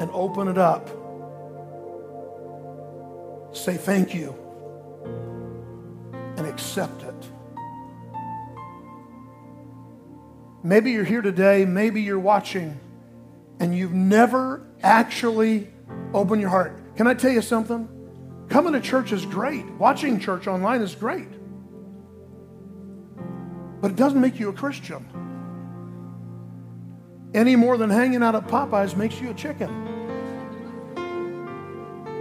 and 0.00 0.10
open 0.12 0.48
it 0.48 0.56
up. 0.56 0.88
Say 3.54 3.76
thank 3.76 4.14
you 4.14 4.34
and 6.38 6.46
accept 6.46 7.02
it. 7.02 7.14
Maybe 10.64 10.92
you're 10.92 11.04
here 11.04 11.20
today, 11.20 11.66
maybe 11.66 12.00
you're 12.00 12.18
watching, 12.18 12.80
and 13.60 13.76
you've 13.76 13.92
never 13.92 14.66
actually 14.82 15.68
opened 16.14 16.40
your 16.40 16.50
heart. 16.50 16.96
Can 16.96 17.06
I 17.06 17.12
tell 17.12 17.32
you 17.32 17.42
something? 17.42 17.86
Coming 18.48 18.72
to 18.72 18.80
church 18.80 19.12
is 19.12 19.26
great, 19.26 19.66
watching 19.72 20.18
church 20.18 20.46
online 20.46 20.80
is 20.80 20.94
great, 20.94 21.28
but 23.82 23.90
it 23.90 23.96
doesn't 23.96 24.20
make 24.20 24.40
you 24.40 24.48
a 24.48 24.52
Christian 24.54 25.06
any 27.34 27.56
more 27.56 27.76
than 27.76 27.90
hanging 27.90 28.22
out 28.22 28.34
at 28.34 28.46
Popeyes 28.46 28.96
makes 28.96 29.20
you 29.20 29.30
a 29.30 29.34
chicken. 29.34 29.70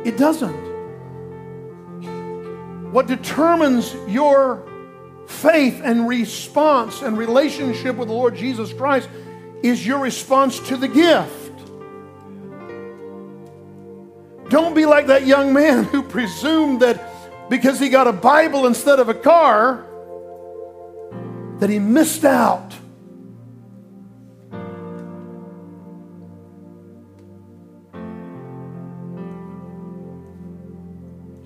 It 0.06 0.18
doesn't. 0.18 0.72
What 2.92 3.08
determines 3.08 3.94
your 4.08 4.68
faith 5.28 5.82
and 5.84 6.08
response 6.08 7.02
and 7.02 7.18
relationship 7.18 7.96
with 7.96 8.08
the 8.08 8.14
Lord 8.14 8.36
Jesus 8.36 8.74
Christ 8.74 9.10
is 9.64 9.86
your 9.86 10.00
response 10.00 10.60
to 10.68 10.78
the 10.78 10.88
gift. 10.88 11.52
Don't 14.50 14.74
be 14.74 14.86
like 14.86 15.08
that 15.08 15.26
young 15.26 15.54
man 15.54 15.84
who 15.92 16.04
presumed 16.04 16.82
that 16.82 17.50
because 17.50 17.80
he 17.80 17.90
got 17.90 18.08
a 18.08 18.14
Bible 18.14 18.66
instead 18.66 19.00
of 19.00 19.10
a 19.10 19.14
car, 19.14 19.86
that 21.62 21.70
he 21.70 21.80
missed 21.80 22.26
out 22.26 22.74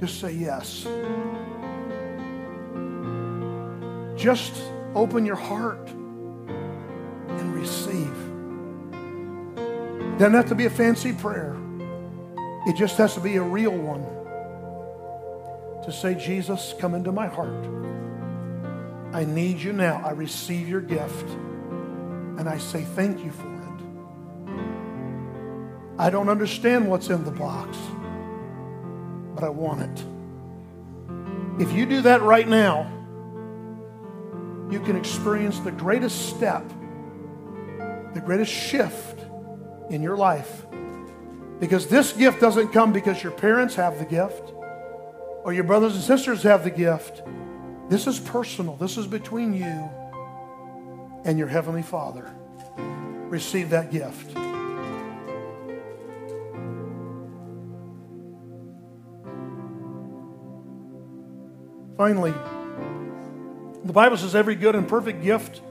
Just 0.05 0.19
say 0.19 0.33
yes. 0.33 0.83
Just 4.15 4.53
open 4.93 5.25
your 5.25 5.35
heart 5.35 5.89
and 5.89 7.55
receive. 7.55 8.13
Doesn't 10.19 10.33
have 10.33 10.49
to 10.49 10.55
be 10.55 10.65
a 10.65 10.69
fancy 10.69 11.11
prayer. 11.11 11.55
It 12.67 12.75
just 12.75 12.97
has 12.97 13.15
to 13.15 13.19
be 13.19 13.37
a 13.37 13.41
real 13.41 13.75
one. 13.75 14.03
To 15.85 15.91
say, 15.91 16.13
Jesus, 16.13 16.75
come 16.77 16.93
into 16.93 17.11
my 17.11 17.25
heart. 17.25 17.65
I 19.15 19.23
need 19.23 19.59
you 19.59 19.73
now. 19.73 20.01
I 20.03 20.11
receive 20.11 20.67
your 20.67 20.81
gift. 20.81 21.29
And 22.37 22.49
I 22.49 22.57
say 22.57 22.83
thank 22.83 23.23
you 23.23 23.31
for 23.31 23.47
it. 23.47 23.51
I 25.97 26.09
don't 26.09 26.29
understand 26.29 26.89
what's 26.89 27.09
in 27.09 27.23
the 27.23 27.31
box 27.31 27.77
but 29.35 29.43
I 29.43 29.49
want 29.49 29.81
it. 29.81 30.05
If 31.61 31.73
you 31.73 31.85
do 31.85 32.01
that 32.03 32.21
right 32.21 32.47
now, 32.47 32.91
you 34.71 34.79
can 34.79 34.95
experience 34.95 35.59
the 35.59 35.71
greatest 35.71 36.29
step, 36.29 36.67
the 38.13 38.21
greatest 38.23 38.51
shift 38.51 39.19
in 39.89 40.01
your 40.01 40.17
life. 40.17 40.65
Because 41.59 41.87
this 41.87 42.13
gift 42.13 42.39
doesn't 42.41 42.69
come 42.69 42.91
because 42.93 43.21
your 43.21 43.31
parents 43.31 43.75
have 43.75 43.99
the 43.99 44.05
gift 44.05 44.53
or 45.43 45.53
your 45.53 45.63
brothers 45.63 45.95
and 45.95 46.03
sisters 46.03 46.43
have 46.43 46.63
the 46.63 46.71
gift. 46.71 47.21
This 47.87 48.07
is 48.07 48.19
personal, 48.19 48.75
this 48.77 48.97
is 48.97 49.05
between 49.05 49.53
you 49.53 49.89
and 51.23 51.37
your 51.37 51.47
Heavenly 51.47 51.83
Father. 51.83 52.31
Receive 53.29 53.69
that 53.69 53.91
gift. 53.91 54.31
Finally, 61.95 62.33
the 63.83 63.93
Bible 63.93 64.17
says 64.17 64.35
every 64.35 64.55
good 64.55 64.75
and 64.75 64.87
perfect 64.87 65.23
gift. 65.23 65.61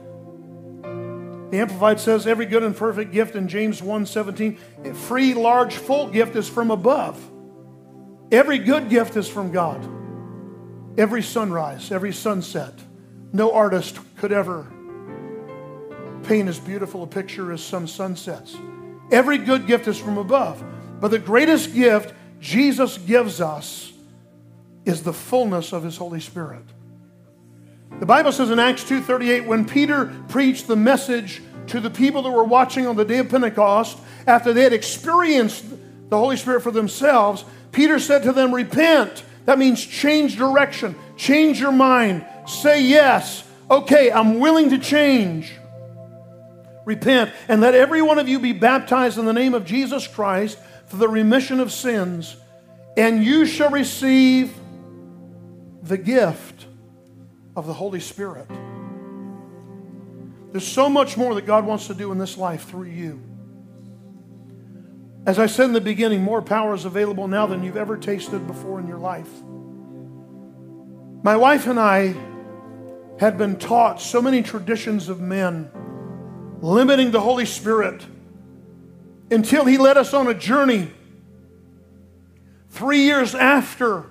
The 1.51 1.59
Amplified 1.59 1.99
says 1.99 2.25
every 2.25 2.45
good 2.45 2.63
and 2.63 2.75
perfect 2.75 3.11
gift 3.11 3.35
in 3.35 3.47
James 3.47 3.81
1:17, 3.81 4.57
free, 4.95 5.33
large, 5.33 5.75
full 5.75 6.07
gift 6.07 6.35
is 6.35 6.47
from 6.47 6.71
above. 6.71 7.21
Every 8.31 8.57
good 8.57 8.89
gift 8.89 9.17
is 9.17 9.27
from 9.27 9.51
God. 9.51 9.85
Every 10.97 11.21
sunrise, 11.21 11.91
every 11.91 12.13
sunset. 12.13 12.73
No 13.33 13.51
artist 13.51 13.99
could 14.17 14.31
ever 14.31 14.65
paint 16.23 16.47
as 16.49 16.59
beautiful 16.59 17.03
a 17.03 17.07
picture 17.07 17.51
as 17.51 17.61
some 17.61 17.87
sunsets. 17.87 18.55
Every 19.11 19.37
good 19.37 19.67
gift 19.67 19.87
is 19.87 19.97
from 19.97 20.17
above. 20.17 20.63
But 20.99 21.11
the 21.11 21.19
greatest 21.19 21.73
gift 21.73 22.13
Jesus 22.39 22.97
gives 22.97 23.41
us 23.41 23.91
is 24.85 25.03
the 25.03 25.13
fullness 25.13 25.73
of 25.73 25.83
his 25.83 25.97
Holy 25.97 26.19
Spirit. 26.19 26.63
The 27.99 28.05
Bible 28.05 28.31
says 28.31 28.49
in 28.49 28.59
Acts 28.59 28.83
2:38 28.83 29.45
when 29.45 29.65
Peter 29.65 30.11
preached 30.29 30.67
the 30.67 30.75
message 30.75 31.41
to 31.67 31.79
the 31.79 31.89
people 31.89 32.21
that 32.23 32.31
were 32.31 32.43
watching 32.43 32.87
on 32.87 32.95
the 32.95 33.05
day 33.05 33.19
of 33.19 33.29
Pentecost 33.29 33.97
after 34.27 34.53
they 34.53 34.63
had 34.63 34.73
experienced 34.73 35.65
the 36.09 36.17
Holy 36.17 36.37
Spirit 36.37 36.61
for 36.61 36.71
themselves, 36.71 37.43
Peter 37.71 37.99
said 37.99 38.23
to 38.23 38.31
them, 38.31 38.53
"Repent." 38.53 39.23
That 39.45 39.59
means 39.59 39.83
change 39.85 40.37
direction, 40.37 40.95
change 41.17 41.59
your 41.59 41.71
mind, 41.71 42.25
say 42.47 42.81
yes. 42.81 43.43
Okay, 43.69 44.11
I'm 44.11 44.39
willing 44.39 44.71
to 44.71 44.77
change. 44.77 45.51
Repent 46.83 47.31
and 47.47 47.61
let 47.61 47.73
every 47.73 48.01
one 48.01 48.19
of 48.19 48.29
you 48.29 48.39
be 48.39 48.51
baptized 48.51 49.17
in 49.17 49.25
the 49.25 49.33
name 49.33 49.53
of 49.53 49.65
Jesus 49.65 50.07
Christ 50.07 50.59
for 50.87 50.97
the 50.97 51.07
remission 51.07 51.59
of 51.59 51.71
sins, 51.71 52.35
and 52.95 53.23
you 53.23 53.45
shall 53.45 53.71
receive 53.71 54.53
the 55.81 55.97
gift 55.97 56.65
of 57.55 57.67
the 57.67 57.73
Holy 57.73 57.99
Spirit. 57.99 58.47
There's 60.51 60.67
so 60.67 60.89
much 60.89 61.17
more 61.17 61.35
that 61.35 61.45
God 61.45 61.65
wants 61.65 61.87
to 61.87 61.93
do 61.93 62.11
in 62.11 62.17
this 62.17 62.37
life 62.37 62.69
through 62.69 62.85
you. 62.85 63.21
As 65.25 65.39
I 65.39 65.47
said 65.47 65.65
in 65.65 65.73
the 65.73 65.81
beginning, 65.81 66.21
more 66.21 66.41
power 66.41 66.75
is 66.75 66.85
available 66.85 67.27
now 67.27 67.47
than 67.47 67.63
you've 67.63 67.77
ever 67.77 67.97
tasted 67.97 68.45
before 68.45 68.79
in 68.79 68.87
your 68.87 68.99
life. 68.99 69.29
My 71.23 71.35
wife 71.35 71.65
and 71.65 71.79
I 71.79 72.15
had 73.19 73.35
been 73.35 73.57
taught 73.57 73.99
so 73.99 74.21
many 74.21 74.43
traditions 74.43 75.09
of 75.09 75.19
men 75.19 75.71
limiting 76.61 77.09
the 77.09 77.21
Holy 77.21 77.45
Spirit 77.45 78.05
until 79.31 79.65
He 79.65 79.79
led 79.79 79.97
us 79.97 80.13
on 80.13 80.27
a 80.27 80.33
journey 80.35 80.91
three 82.69 82.99
years 82.99 83.33
after 83.33 84.05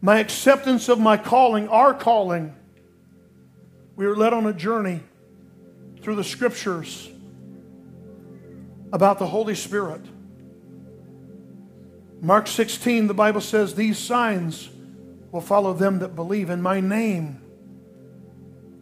my 0.00 0.20
acceptance 0.20 0.88
of 0.88 0.98
my 0.98 1.18
calling, 1.18 1.68
our 1.68 1.92
calling, 1.92 2.54
we 3.94 4.06
were 4.06 4.16
led 4.16 4.32
on 4.32 4.46
a 4.46 4.54
journey 4.54 5.00
through 6.00 6.16
the 6.16 6.24
scriptures 6.24 7.10
about 8.90 9.18
the 9.18 9.26
Holy 9.26 9.54
Spirit. 9.54 10.00
Mark 12.20 12.46
16, 12.46 13.06
the 13.06 13.14
Bible 13.14 13.40
says, 13.40 13.74
These 13.74 13.98
signs 13.98 14.68
will 15.32 15.40
follow 15.40 15.72
them 15.72 16.00
that 16.00 16.14
believe. 16.14 16.50
In 16.50 16.60
my 16.60 16.80
name, 16.80 17.40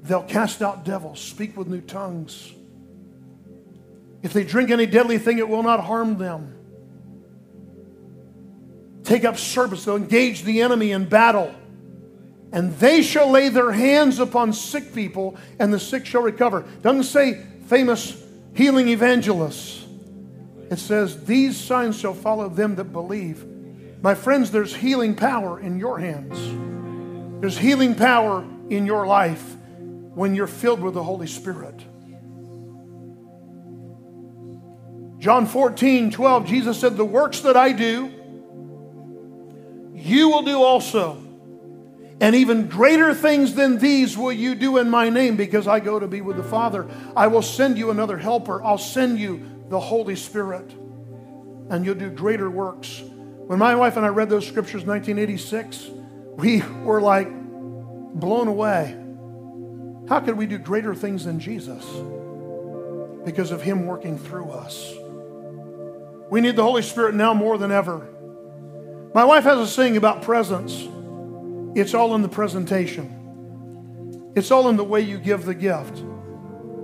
they'll 0.03 0.23
cast 0.23 0.63
out 0.63 0.85
devils, 0.85 1.21
speak 1.21 1.57
with 1.57 1.69
new 1.69 1.81
tongues. 1.81 2.53
If 4.23 4.33
they 4.33 4.45
drink 4.45 4.71
any 4.71 4.87
deadly 4.87 5.19
thing, 5.19 5.39
it 5.39 5.49
will 5.49 5.63
not 5.63 5.81
harm 5.81 6.19
them 6.19 6.59
take 9.09 9.25
up 9.25 9.39
serpents, 9.39 9.87
they'll 9.87 9.97
engage 9.97 10.43
the 10.43 10.61
enemy 10.61 10.93
in 10.93 11.09
battle. 11.09 11.55
and 12.51 12.73
they 12.79 13.03
shall 13.03 13.31
lay 13.31 13.51
their 13.51 13.73
hands 13.73 14.19
upon 14.19 14.55
sick 14.55 14.95
people, 14.95 15.37
and 15.59 15.71
the 15.71 15.79
sick 15.79 16.07
shall 16.07 16.23
recover. 16.23 16.65
Doesn't 16.81 17.03
say 17.03 17.45
famous 17.67 18.23
healing 18.55 18.89
evangelists. 18.89 19.85
It 20.71 20.79
says, 20.79 21.25
These 21.25 21.57
signs 21.57 21.99
shall 21.99 22.15
follow 22.15 22.49
them 22.49 22.77
that 22.77 22.93
believe. 22.93 23.45
My 24.03 24.15
friends, 24.15 24.51
there's 24.51 24.75
healing 24.75 25.15
power 25.15 25.59
in 25.59 25.79
your 25.79 25.99
hands. 25.99 26.39
There's 27.41 27.59
healing 27.59 27.95
power 27.95 28.45
in 28.69 28.87
your 28.87 29.07
life 29.07 29.57
when 30.15 30.35
you're 30.35 30.47
filled 30.47 30.81
with 30.81 30.95
the 30.95 31.03
Holy 31.03 31.27
Spirit. 31.27 31.81
John 35.19 35.47
14, 35.47 36.11
12, 36.13 36.47
Jesus 36.47 36.81
said, 36.81 36.97
The 36.97 37.05
works 37.05 37.41
that 37.41 37.57
I 37.57 37.73
do, 37.73 38.13
you 39.95 40.29
will 40.29 40.43
do 40.43 40.63
also. 40.63 41.25
And 42.21 42.35
even 42.35 42.67
greater 42.69 43.15
things 43.15 43.55
than 43.55 43.79
these 43.79 44.17
will 44.17 44.33
you 44.33 44.55
do 44.55 44.79
in 44.79 44.91
my 44.91 45.09
name 45.09 45.37
because 45.37 45.69
I 45.69 45.79
go 45.81 46.01
to 46.01 46.09
be 46.09 46.21
with 46.21 46.37
the 46.37 46.43
Father. 46.43 46.89
I 47.17 47.29
will 47.29 47.43
send 47.43 47.79
you 47.79 47.91
another 47.91 48.19
helper. 48.19 48.63
I'll 48.63 48.79
send 48.79 49.19
you 49.19 49.58
the 49.69 49.81
Holy 49.81 50.17
Spirit. 50.17 50.71
And 51.71 51.85
you'll 51.85 51.95
do 51.95 52.11
greater 52.11 52.49
works. 52.49 53.03
When 53.47 53.59
my 53.59 53.75
wife 53.75 53.97
and 53.97 54.05
I 54.05 54.09
read 54.09 54.31
those 54.31 54.47
scriptures 54.47 54.83
in 54.83 54.89
1986, 54.89 55.91
we 56.37 56.63
were 56.85 57.01
like 57.01 57.29
blown 57.31 58.49
away. 58.49 58.97
How 60.09 60.21
could 60.21 60.37
we 60.37 60.47
do 60.47 60.59
greater 60.59 60.95
things 60.95 61.25
than 61.25 61.41
Jesus? 61.41 61.85
Because 63.25 63.51
of 63.51 63.61
Him 63.61 63.87
working 63.87 64.19
through 64.19 64.51
us. 64.51 64.95
We 66.31 66.41
need 66.41 66.57
the 66.57 66.63
Holy 66.63 66.83
Spirit 66.83 67.15
now 67.15 67.35
more 67.35 67.59
than 67.59 67.73
ever. 67.73 68.07
My 69.15 69.25
wife 69.25 69.45
has 69.45 69.59
a 69.59 69.67
saying 69.67 69.97
about 69.97 70.23
presence 70.23 70.87
it's 71.75 71.95
all 71.95 72.15
in 72.15 72.23
the 72.23 72.29
presentation, 72.29 74.33
it's 74.35 74.51
all 74.51 74.69
in 74.69 74.77
the 74.77 74.85
way 74.85 75.01
you 75.01 75.19
give 75.19 75.45
the 75.45 75.55
gift. 75.55 76.03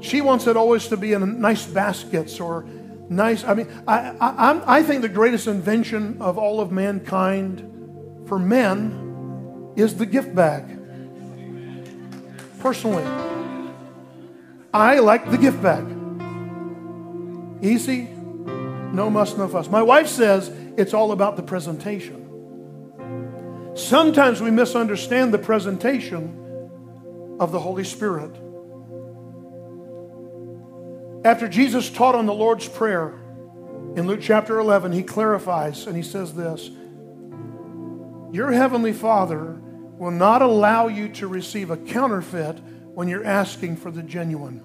She 0.00 0.20
wants 0.20 0.46
it 0.46 0.56
always 0.56 0.88
to 0.88 0.96
be 0.96 1.14
in 1.14 1.40
nice 1.40 1.66
baskets 1.66 2.40
or 2.40 2.66
nice. 3.08 3.44
I 3.44 3.54
mean, 3.54 3.68
I, 3.86 4.10
I, 4.20 4.78
I 4.78 4.82
think 4.82 5.02
the 5.02 5.08
greatest 5.08 5.46
invention 5.46 6.20
of 6.20 6.38
all 6.38 6.60
of 6.60 6.72
mankind 6.72 7.60
for 8.26 8.38
men 8.38 9.72
is 9.76 9.96
the 9.96 10.06
gift 10.06 10.34
bag. 10.34 10.78
Personally, 12.60 13.04
I 14.72 14.98
like 15.00 15.30
the 15.30 15.38
gift 15.38 15.62
bag. 15.62 15.84
Easy, 17.62 18.08
no 18.92 19.10
muss, 19.10 19.36
no 19.36 19.48
fuss. 19.48 19.68
My 19.68 19.82
wife 19.82 20.08
says 20.08 20.50
it's 20.76 20.94
all 20.94 21.12
about 21.12 21.36
the 21.36 21.42
presentation. 21.42 22.20
Sometimes 23.74 24.40
we 24.40 24.50
misunderstand 24.50 25.34
the 25.34 25.38
presentation 25.38 26.40
of 27.40 27.52
the 27.52 27.58
Holy 27.58 27.84
Spirit. 27.84 28.30
After 31.24 31.48
Jesus 31.48 31.88
taught 31.88 32.14
on 32.14 32.26
the 32.26 32.34
Lord's 32.34 32.68
Prayer 32.68 33.14
in 33.96 34.06
Luke 34.06 34.20
chapter 34.20 34.58
11, 34.58 34.92
he 34.92 35.02
clarifies 35.02 35.86
and 35.86 35.96
he 35.96 36.02
says 36.02 36.34
this 36.34 36.70
Your 38.30 38.52
heavenly 38.52 38.92
Father 38.92 39.58
will 39.96 40.10
not 40.10 40.42
allow 40.42 40.88
you 40.88 41.08
to 41.08 41.26
receive 41.26 41.70
a 41.70 41.78
counterfeit 41.78 42.58
when 42.92 43.08
you're 43.08 43.24
asking 43.24 43.76
for 43.76 43.90
the 43.90 44.02
genuine. 44.02 44.60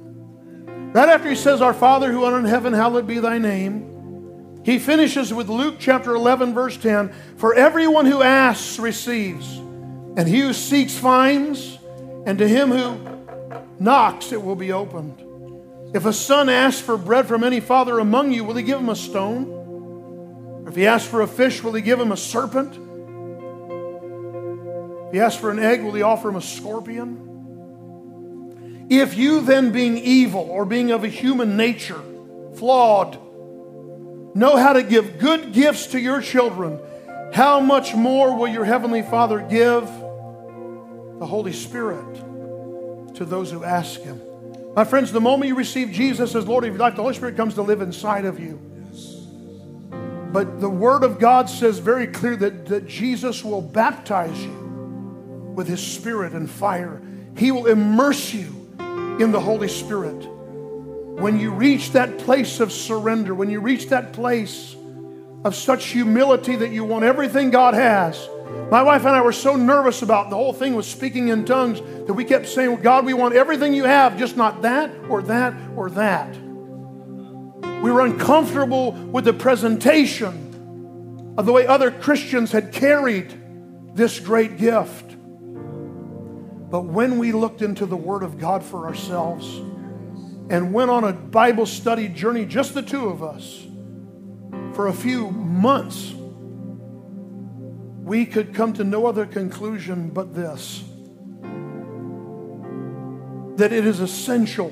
Right 0.91 1.07
after 1.07 1.29
he 1.29 1.35
says, 1.35 1.61
Our 1.61 1.73
Father 1.73 2.11
who 2.11 2.25
art 2.25 2.37
in 2.37 2.43
heaven, 2.43 2.73
hallowed 2.73 3.07
be 3.07 3.19
thy 3.19 3.37
name. 3.37 4.61
He 4.65 4.79
finishes 4.79 5.33
with 5.33 5.47
Luke 5.47 5.75
chapter 5.79 6.13
11, 6.13 6.53
verse 6.53 6.75
10 6.75 7.13
For 7.37 7.53
everyone 7.53 8.05
who 8.05 8.21
asks 8.21 8.79
receives, 8.79 9.47
and 9.55 10.27
he 10.27 10.41
who 10.41 10.51
seeks 10.51 10.97
finds, 10.97 11.79
and 12.25 12.37
to 12.37 12.45
him 12.45 12.69
who 12.69 13.63
knocks 13.79 14.33
it 14.33 14.43
will 14.43 14.57
be 14.57 14.73
opened. 14.73 15.23
If 15.91 16.05
a 16.05 16.13
son 16.13 16.49
asks 16.49 16.81
for 16.81 16.97
bread 16.97 17.27
from 17.27 17.43
any 17.43 17.59
father 17.59 17.97
among 17.97 18.31
you, 18.31 18.43
will 18.43 18.55
he 18.55 18.63
give 18.63 18.79
him 18.79 18.89
a 18.89 18.95
stone? 18.95 19.49
Or 20.63 20.69
if 20.69 20.75
he 20.75 20.85
asks 20.85 21.09
for 21.09 21.21
a 21.21 21.27
fish, 21.27 21.63
will 21.63 21.73
he 21.73 21.81
give 21.81 21.99
him 21.99 22.11
a 22.11 22.17
serpent? 22.17 22.75
If 25.07 25.13
he 25.13 25.19
asks 25.19 25.41
for 25.41 25.49
an 25.49 25.57
egg, 25.57 25.81
will 25.83 25.93
he 25.93 26.03
offer 26.03 26.29
him 26.29 26.35
a 26.35 26.41
scorpion? 26.41 27.25
If 28.91 29.17
you 29.17 29.41
then, 29.41 29.71
being 29.71 29.97
evil 29.97 30.41
or 30.41 30.65
being 30.65 30.91
of 30.91 31.03
a 31.03 31.07
human 31.07 31.57
nature, 31.57 32.01
flawed, 32.55 33.17
know 34.35 34.57
how 34.57 34.73
to 34.73 34.83
give 34.83 35.17
good 35.17 35.53
gifts 35.53 35.87
to 35.87 35.99
your 35.99 36.21
children, 36.21 36.79
how 37.33 37.59
much 37.59 37.95
more 37.95 38.35
will 38.35 38.47
your 38.47 38.65
Heavenly 38.65 39.01
Father 39.01 39.39
give 39.39 39.85
the 41.19 41.25
Holy 41.25 41.53
Spirit 41.53 42.15
to 43.15 43.25
those 43.25 43.51
who 43.51 43.63
ask 43.63 44.01
Him? 44.01 44.21
My 44.75 44.83
friends, 44.85 45.11
the 45.11 45.21
moment 45.21 45.49
you 45.49 45.55
receive 45.55 45.91
Jesus 45.91 46.35
as 46.35 46.47
Lord 46.47 46.63
of 46.63 46.71
your 46.71 46.79
life, 46.79 46.95
the 46.95 47.01
Holy 47.01 47.13
Spirit 47.13 47.35
comes 47.35 47.55
to 47.55 47.61
live 47.61 47.81
inside 47.81 48.25
of 48.25 48.39
you. 48.39 48.59
But 50.31 50.61
the 50.61 50.69
Word 50.69 51.03
of 51.03 51.19
God 51.19 51.49
says 51.49 51.79
very 51.79 52.05
clear 52.05 52.35
that, 52.37 52.67
that 52.67 52.87
Jesus 52.87 53.43
will 53.43 53.61
baptize 53.61 54.43
you 54.43 55.53
with 55.55 55.67
His 55.67 55.85
Spirit 55.85 56.33
and 56.33 56.49
fire. 56.49 57.01
He 57.35 57.51
will 57.51 57.65
immerse 57.65 58.33
you 58.33 58.47
in 59.19 59.31
the 59.31 59.39
Holy 59.39 59.67
Spirit 59.67 60.27
when 61.19 61.39
you 61.39 61.51
reach 61.51 61.91
that 61.91 62.19
place 62.19 62.59
of 62.59 62.71
surrender, 62.71 63.33
when 63.35 63.49
you 63.49 63.59
reach 63.59 63.87
that 63.89 64.13
place 64.13 64.75
of 65.43 65.55
such 65.55 65.87
humility 65.87 66.55
that 66.55 66.69
you 66.69 66.83
want 66.83 67.03
everything 67.03 67.49
God 67.49 67.73
has. 67.73 68.29
My 68.71 68.83
wife 68.83 69.05
and 69.05 69.15
I 69.15 69.21
were 69.21 69.31
so 69.31 69.55
nervous 69.55 70.01
about 70.01 70.29
the 70.29 70.35
whole 70.35 70.53
thing 70.53 70.75
with 70.75 70.85
speaking 70.85 71.29
in 71.29 71.45
tongues 71.45 71.81
that 71.81 72.13
we 72.13 72.23
kept 72.23 72.47
saying, 72.47 72.75
God, 72.77 73.05
we 73.05 73.13
want 73.13 73.33
everything 73.33 73.73
you 73.73 73.85
have, 73.85 74.17
just 74.17 74.37
not 74.37 74.61
that 74.61 74.91
or 75.09 75.21
that 75.23 75.53
or 75.75 75.89
that. 75.91 76.35
We 77.81 77.91
were 77.91 78.05
uncomfortable 78.05 78.91
with 78.91 79.25
the 79.25 79.33
presentation 79.33 81.33
of 81.37 81.45
the 81.45 81.51
way 81.51 81.65
other 81.65 81.89
Christians 81.89 82.51
had 82.51 82.71
carried 82.71 83.33
this 83.95 84.19
great 84.19 84.57
gift. 84.57 85.15
But 86.69 86.81
when 86.81 87.17
we 87.17 87.31
looked 87.31 87.61
into 87.61 87.85
the 87.85 87.97
Word 87.97 88.21
of 88.21 88.37
God 88.37 88.63
for 88.63 88.85
ourselves, 88.85 89.61
and 90.49 90.73
went 90.73 90.89
on 90.89 91.03
a 91.03 91.13
Bible 91.13 91.65
study 91.65 92.07
journey, 92.07 92.45
just 92.45 92.73
the 92.73 92.81
two 92.81 93.07
of 93.07 93.23
us, 93.23 93.65
for 94.73 94.87
a 94.87 94.93
few 94.93 95.29
months, 95.31 96.13
we 98.09 98.25
could 98.25 98.55
come 98.55 98.73
to 98.73 98.83
no 98.83 99.05
other 99.05 99.27
conclusion 99.27 100.09
but 100.09 100.33
this 100.33 100.83
that 103.55 103.71
it 103.71 103.85
is 103.85 103.99
essential 103.99 104.69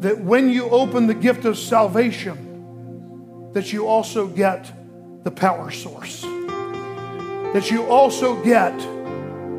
that 0.00 0.18
when 0.18 0.50
you 0.50 0.68
open 0.70 1.06
the 1.06 1.14
gift 1.14 1.44
of 1.44 1.56
salvation, 1.56 3.52
that 3.52 3.72
you 3.72 3.86
also 3.86 4.26
get 4.26 4.72
the 5.24 5.30
power 5.30 5.70
source, 5.70 6.22
that 7.52 7.70
you 7.70 7.84
also 7.84 8.42
get 8.42 8.76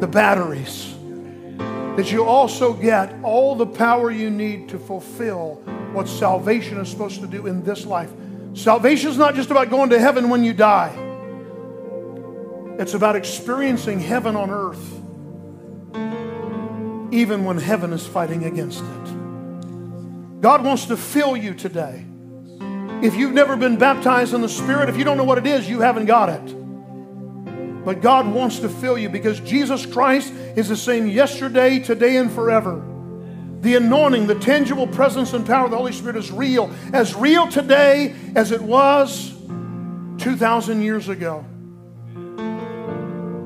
the 0.02 0.08
batteries 0.08 0.96
that 1.96 2.12
you 2.12 2.26
also 2.26 2.74
get 2.74 3.16
all 3.24 3.56
the 3.56 3.66
power 3.66 4.12
you 4.12 4.30
need 4.30 4.68
to 4.68 4.78
fulfill 4.78 5.62
what 5.94 6.10
salvation 6.10 6.78
is 6.78 6.90
supposed 6.90 7.22
to 7.22 7.28
do 7.28 7.48
in 7.48 7.64
this 7.64 7.86
life. 7.86 8.12
Salvation 8.54 9.10
is 9.10 9.18
not 9.18 9.34
just 9.34 9.50
about 9.50 9.70
going 9.70 9.90
to 9.90 9.98
heaven 9.98 10.30
when 10.30 10.44
you 10.44 10.54
die, 10.54 10.92
it's 12.78 12.94
about 12.94 13.16
experiencing 13.16 14.00
heaven 14.00 14.36
on 14.36 14.50
earth, 14.50 14.84
even 17.14 17.46
when 17.46 17.58
heaven 17.58 17.94
is 17.94 18.06
fighting 18.06 18.44
against 18.44 18.84
it. 18.84 20.42
God 20.42 20.64
wants 20.64 20.86
to 20.88 20.98
fill 20.98 21.38
you 21.38 21.54
today. 21.54 22.06
If 23.02 23.16
you've 23.16 23.34
never 23.34 23.56
been 23.56 23.78
baptized 23.78 24.34
in 24.34 24.42
the 24.42 24.50
Spirit, 24.50 24.90
if 24.90 24.98
you 24.98 25.04
don't 25.04 25.18
know 25.18 25.24
what 25.24 25.38
it 25.38 25.48
is, 25.48 25.70
you 25.70 25.80
haven't 25.80 26.06
got 26.06 26.30
it. 26.30 27.86
But 27.86 28.02
God 28.02 28.28
wants 28.28 28.60
to 28.60 28.70
fill 28.70 28.98
you 28.98 29.10
because 29.10 29.40
Jesus 29.42 29.86
Christ 29.86 30.34
is 30.56 30.70
the 30.70 30.76
same 30.76 31.08
yesterday, 31.08 31.80
today, 31.80 32.18
and 32.18 32.32
forever. 32.32 32.84
The 33.62 33.76
anointing, 33.76 34.28
the 34.28 34.36
tangible 34.36 34.88
presence 34.88 35.34
and 35.34 35.46
power 35.46 35.66
of 35.66 35.72
the 35.72 35.78
Holy 35.78 35.94
Spirit 35.94 36.18
is 36.18 36.32
real, 36.32 36.74
as 36.94 37.16
real 37.16 37.48
today 37.48 38.16
as 38.36 38.52
it 38.52 38.62
was 38.62 39.34
2,000 40.18 40.82
years 40.82 41.10
ago. 41.10 41.46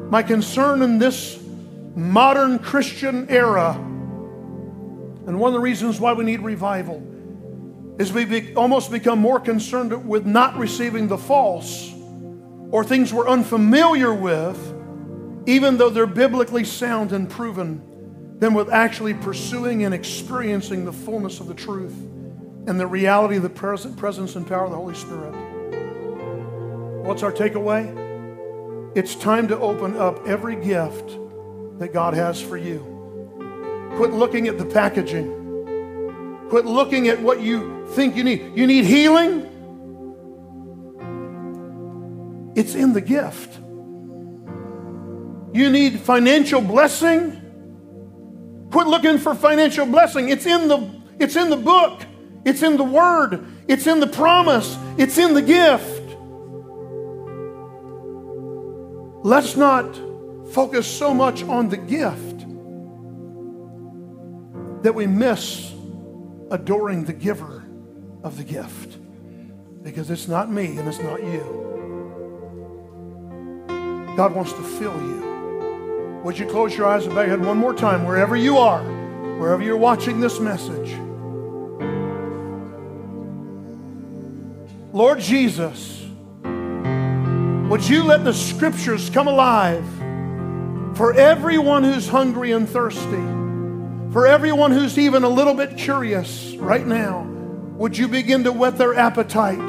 My 0.10 0.24
concern 0.24 0.82
in 0.82 0.98
this 0.98 1.40
modern 1.96 2.58
Christian 2.58 3.30
era, 3.30 3.74
and 3.76 5.40
one 5.40 5.50
of 5.50 5.54
the 5.54 5.60
reasons 5.60 6.00
why 6.00 6.14
we 6.14 6.24
need 6.24 6.40
revival, 6.42 7.06
is 8.00 8.12
we 8.12 8.26
be, 8.26 8.56
almost 8.56 8.92
become 8.92 9.20
more 9.20 9.40
concerned 9.40 10.08
with 10.08 10.26
not 10.26 10.58
receiving 10.58 11.08
the 11.08 11.18
false 11.18 11.94
or 12.72 12.84
things 12.84 13.14
we're 13.14 13.30
unfamiliar 13.30 14.12
with, 14.12 14.58
even 15.46 15.78
though 15.78 15.92
they're 15.92 16.08
biblically 16.08 16.64
sound 16.64 17.12
and 17.12 17.30
proven, 17.30 17.84
than 18.40 18.56
with 18.56 18.70
actually 18.70 19.14
pursuing 19.14 19.84
and 19.84 19.94
experiencing 19.94 20.86
the 20.86 20.94
fullness 20.94 21.40
of 21.40 21.48
the 21.48 21.54
truth 21.54 21.94
and 22.68 22.80
the 22.80 22.88
reality 22.88 23.36
of 23.36 23.44
the 23.44 23.50
presence 23.50 24.36
and 24.36 24.48
power 24.48 24.66
of 24.66 24.72
the 24.72 24.78
Holy 24.78 24.96
Spirit. 24.96 25.34
What's 27.06 27.22
our 27.22 27.32
takeaway? 27.32 27.99
It's 28.96 29.14
time 29.16 29.48
to 29.50 29.60
open 29.60 29.96
up 29.98 30.28
every 30.28 30.56
gift 30.56 31.18
that 31.80 31.94
God 31.94 32.14
has 32.16 32.42
for 32.42 32.58
you. 32.58 32.80
Quit 33.98 34.12
looking 34.12 34.48
at 34.48 34.58
the 34.58 34.66
packaging. 34.66 36.48
Quit 36.50 36.66
looking 36.66 37.08
at 37.08 37.22
what 37.22 37.42
you 37.42 37.88
think 37.92 38.16
you 38.16 38.24
need. 38.24 38.56
You 38.56 38.66
need 38.66 38.86
healing? 38.86 39.46
It's 42.56 42.74
in 42.74 42.94
the 42.94 43.02
gift. 43.02 43.60
You 45.54 45.70
need 45.70 46.00
financial 46.00 46.62
blessing? 46.62 47.40
Quit 48.72 48.88
looking 48.88 49.18
for 49.18 49.36
financial 49.36 49.86
blessing. 49.86 50.30
It's 50.30 50.46
in 50.46 50.68
the 50.68 51.00
it's 51.20 51.36
in 51.36 51.50
the 51.50 51.58
book. 51.58 52.02
It's 52.46 52.64
in 52.64 52.78
the 52.78 52.84
word. 52.84 53.46
It's 53.68 53.86
in 53.86 54.00
the 54.00 54.08
promise. 54.08 54.78
It's 54.98 55.18
in 55.18 55.34
the 55.34 55.42
gift. 55.42 55.99
Let's 59.24 59.56
not 59.56 60.00
focus 60.52 60.88
so 60.88 61.14
much 61.14 61.44
on 61.44 61.70
the 61.70 61.78
gift 61.78 62.40
that 64.84 64.96
we 64.96 65.08
miss 65.08 65.74
adoring 66.52 67.06
the 67.06 67.14
giver 67.14 67.66
of 68.24 68.38
the 68.38 68.44
gift. 68.44 68.98
Because 69.84 70.10
it's 70.10 70.28
not 70.28 70.52
me 70.52 70.78
and 70.78 70.88
it's 70.88 71.00
not 71.00 71.24
you. 71.24 71.68
God 74.16 74.34
wants 74.34 74.54
to 74.54 74.62
fill 74.62 75.00
you. 75.02 76.22
Would 76.24 76.38
you 76.38 76.46
close 76.46 76.76
your 76.76 76.88
eyes 76.88 77.06
and 77.06 77.16
bow 77.16 77.22
your 77.22 77.30
head 77.32 77.46
one 77.46 77.58
more 77.58 77.74
time, 77.74 78.06
wherever 78.06 78.36
you 78.36 78.58
are, 78.58 78.84
wherever 79.38 79.64
you're 79.64 79.78
watching 79.78 80.20
this 80.20 80.40
message? 80.40 80.96
Lord 84.92 85.20
Jesus, 85.20 85.99
would 87.70 87.88
you 87.88 88.04
let 88.04 88.24
the 88.24 88.34
scriptures 88.34 89.12
come 89.12 89.28
alive 89.28 89.86
for 90.98 91.14
everyone 91.14 91.84
who's 91.84 92.08
hungry 92.08 92.52
and 92.52 92.68
thirsty, 92.68 93.24
for 94.12 94.26
everyone 94.26 94.72
who's 94.72 94.98
even 94.98 95.24
a 95.24 95.30
little 95.30 95.54
bit 95.54 95.78
curious 95.78 96.56
right 96.56 96.88
now? 96.88 97.22
Would 97.78 97.96
you 97.96 98.08
begin 98.08 98.44
to 98.46 98.52
whet 98.52 98.76
their 98.76 98.96
appetite 98.96 99.60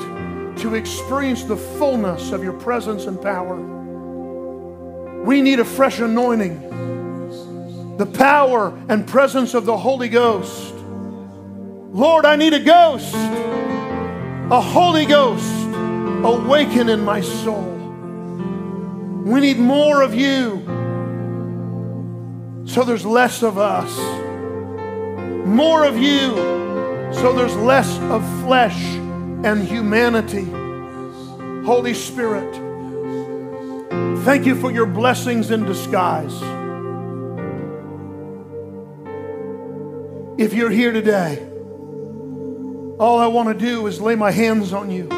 to 0.60 0.74
experience 0.76 1.44
the 1.44 1.58
fullness 1.58 2.32
of 2.32 2.42
your 2.42 2.54
presence 2.54 3.04
and 3.04 3.20
power? 3.20 3.56
We 5.22 5.42
need 5.42 5.60
a 5.60 5.64
fresh 5.66 6.00
anointing, 6.00 7.98
the 7.98 8.06
power 8.06 8.68
and 8.88 9.06
presence 9.06 9.52
of 9.52 9.66
the 9.66 9.76
Holy 9.76 10.08
Ghost. 10.08 10.74
Lord, 11.92 12.24
I 12.24 12.36
need 12.36 12.54
a 12.54 12.60
ghost, 12.60 13.14
a 13.14 14.60
Holy 14.60 15.04
Ghost 15.04 15.52
awaken 16.24 16.88
in 16.88 17.04
my 17.04 17.20
soul. 17.20 17.69
We 19.24 19.40
need 19.40 19.58
more 19.58 20.02
of 20.02 20.14
you 20.14 20.64
so 22.64 22.84
there's 22.84 23.04
less 23.04 23.42
of 23.42 23.58
us. 23.58 23.94
More 25.46 25.84
of 25.84 25.98
you 25.98 26.34
so 27.12 27.32
there's 27.34 27.54
less 27.56 27.98
of 27.98 28.24
flesh 28.42 28.80
and 29.44 29.62
humanity. 29.62 30.44
Holy 31.66 31.92
Spirit, 31.92 32.54
thank 34.24 34.46
you 34.46 34.54
for 34.54 34.70
your 34.70 34.86
blessings 34.86 35.50
in 35.50 35.64
disguise. 35.64 36.34
If 40.40 40.54
you're 40.54 40.70
here 40.70 40.92
today, 40.92 41.46
all 42.98 43.18
I 43.18 43.26
want 43.26 43.48
to 43.48 43.54
do 43.54 43.86
is 43.86 44.00
lay 44.00 44.14
my 44.14 44.30
hands 44.30 44.72
on 44.72 44.90
you. 44.90 45.08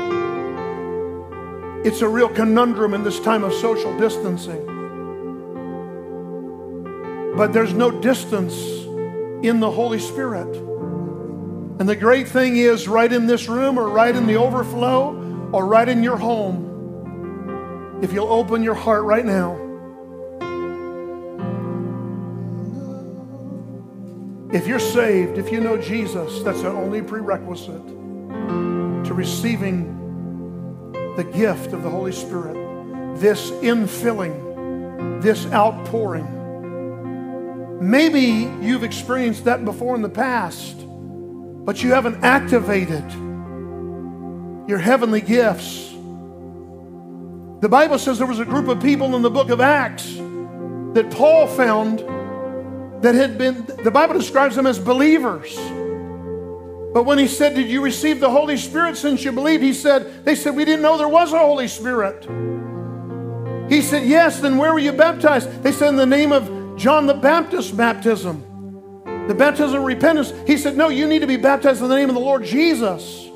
It's 1.85 2.01
a 2.01 2.09
real 2.09 2.29
conundrum 2.29 2.95
in 2.95 3.03
this 3.03 3.19
time 3.19 3.43
of 3.43 3.53
social 3.55 3.99
distancing. 3.99 4.65
But 7.37 7.53
there's 7.53 7.73
no 7.73 7.91
distance 7.91 8.55
in 9.45 9.59
the 9.59 9.71
Holy 9.71 9.99
Spirit. 9.99 10.55
And 11.81 11.89
the 11.89 11.97
great 11.97 12.29
thing 12.29 12.57
is, 12.57 12.87
right 12.87 13.13
in 13.13 13.27
this 13.27 13.49
room, 13.49 13.79
or 13.79 13.89
right 13.89 14.15
in 14.15 14.27
the 14.29 14.37
overflow, 14.37 15.51
or 15.51 15.67
right 15.67 15.89
in 15.89 16.05
your 16.05 16.17
home, 16.17 17.99
if 18.01 18.13
you'll 18.13 18.33
open 18.33 18.63
your 18.63 18.75
heart 18.75 19.03
right 19.03 19.25
now, 19.25 19.57
if 24.53 24.69
you're 24.69 24.79
saved, 24.79 25.39
if 25.39 25.51
you 25.51 25.59
know 25.59 25.77
Jesus, 25.77 26.43
that's 26.45 26.63
the 26.63 26.69
only 26.69 27.03
prerequisite 27.03 27.87
to 29.05 29.15
receiving 29.15 30.02
the 31.17 31.25
gift 31.25 31.73
of 31.73 31.83
the 31.83 31.91
Holy 31.91 32.13
Spirit, 32.13 32.55
this 33.19 33.51
infilling, 33.51 35.23
this 35.23 35.47
outpouring. 35.47 36.39
Maybe 37.81 38.49
you've 38.65 38.85
experienced 38.85 39.45
that 39.45 39.65
before 39.65 39.95
in 39.95 40.03
the 40.03 40.09
past, 40.09 40.77
but 41.65 41.83
you 41.83 41.93
haven't 41.93 42.23
activated 42.25 43.05
your 44.69 44.79
heavenly 44.79 45.21
gifts. 45.21 45.91
The 47.61 47.69
Bible 47.69 47.99
says 47.99 48.19
there 48.19 48.27
was 48.27 48.39
a 48.41 48.45
group 48.45 48.69
of 48.69 48.81
people 48.81 49.15
in 49.17 49.23
the 49.23 49.31
book 49.31 49.51
of 49.51 49.61
Acts 49.61 50.15
that 50.95 51.11
Paul 51.11 51.47
found 51.47 52.01
that 53.03 53.15
had 53.15 53.37
been, 53.37 53.67
the 53.83 53.91
Bible 53.91 54.15
describes 54.15 54.57
them 54.57 54.67
as 54.67 54.79
believers. 54.79 55.59
But 56.93 57.05
when 57.05 57.19
he 57.19 57.27
said, 57.27 57.55
Did 57.55 57.69
you 57.69 57.83
receive 57.83 58.21
the 58.21 58.31
Holy 58.31 58.57
Spirit 58.57 58.97
since 58.97 59.25
you 59.25 59.33
believed? 59.33 59.63
He 59.63 59.73
said, 59.73 60.25
They 60.25 60.35
said, 60.35 60.55
We 60.55 60.65
didn't 60.65 60.83
know 60.83 60.99
there 60.99 61.09
was 61.09 61.33
a 61.33 61.39
Holy 61.39 61.69
Spirit. 61.69 62.25
He 63.71 63.81
said, 63.81 64.07
Yes, 64.07 64.41
then 64.41 64.59
where 64.59 64.73
were 64.73 64.79
you 64.79 64.93
baptized? 64.93 65.63
They 65.63 65.73
said, 65.73 65.89
In 65.89 65.97
the 65.97 66.07
name 66.07 66.33
of 66.33 66.77
John 66.77 67.07
the 67.07 67.15
Baptist 67.15 67.77
baptism, 67.77 68.45
the 69.27 69.35
baptism 69.35 69.81
of 69.81 69.85
repentance. 69.85 70.33
He 70.47 70.59
said, 70.59 70.77
No, 70.77 70.89
you 70.89 71.07
need 71.07 71.21
to 71.21 71.27
be 71.27 71.39
baptized 71.39 71.81
in 71.81 71.89
the 71.89 71.97
name 71.97 72.11
of 72.11 72.15
the 72.15 72.21
Lord 72.21 72.45
Jesus. 72.45 73.27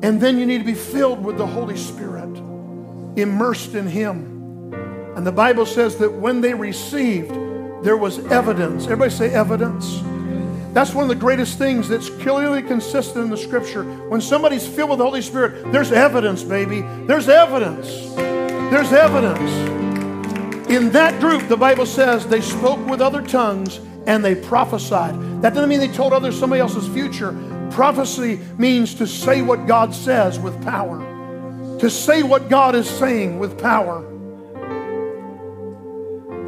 And 0.00 0.20
then 0.20 0.38
you 0.38 0.46
need 0.46 0.58
to 0.58 0.64
be 0.64 0.74
filled 0.74 1.24
with 1.24 1.38
the 1.38 1.46
Holy 1.46 1.76
Spirit, 1.76 2.38
immersed 3.16 3.74
in 3.74 3.88
Him. 3.88 4.72
And 5.16 5.26
the 5.26 5.32
Bible 5.32 5.66
says 5.66 5.96
that 5.96 6.12
when 6.12 6.40
they 6.40 6.54
received, 6.54 7.32
there 7.82 7.96
was 7.96 8.24
evidence. 8.26 8.84
Everybody 8.84 9.10
say 9.10 9.30
evidence. 9.30 10.00
That's 10.78 10.94
one 10.94 11.02
of 11.02 11.08
the 11.08 11.16
greatest 11.16 11.58
things 11.58 11.88
that's 11.88 12.08
clearly 12.08 12.62
consistent 12.62 13.24
in 13.24 13.30
the 13.30 13.36
scripture. 13.36 13.82
When 13.82 14.20
somebody's 14.20 14.64
filled 14.64 14.90
with 14.90 15.00
the 15.00 15.04
Holy 15.04 15.22
Spirit, 15.22 15.72
there's 15.72 15.90
evidence, 15.90 16.44
baby. 16.44 16.82
There's 16.82 17.28
evidence. 17.28 18.14
There's 18.14 18.92
evidence. 18.92 19.50
In 20.70 20.90
that 20.90 21.20
group, 21.20 21.48
the 21.48 21.56
Bible 21.56 21.84
says 21.84 22.28
they 22.28 22.40
spoke 22.40 22.78
with 22.86 23.00
other 23.00 23.22
tongues 23.22 23.80
and 24.06 24.24
they 24.24 24.36
prophesied. 24.36 25.42
That 25.42 25.52
doesn't 25.52 25.68
mean 25.68 25.80
they 25.80 25.88
told 25.88 26.12
others 26.12 26.38
somebody 26.38 26.60
else's 26.60 26.86
future. 26.86 27.36
Prophecy 27.72 28.38
means 28.56 28.94
to 28.94 29.06
say 29.08 29.42
what 29.42 29.66
God 29.66 29.92
says 29.92 30.38
with 30.38 30.62
power, 30.62 31.00
to 31.80 31.90
say 31.90 32.22
what 32.22 32.48
God 32.48 32.76
is 32.76 32.88
saying 32.88 33.40
with 33.40 33.60
power. 33.60 34.04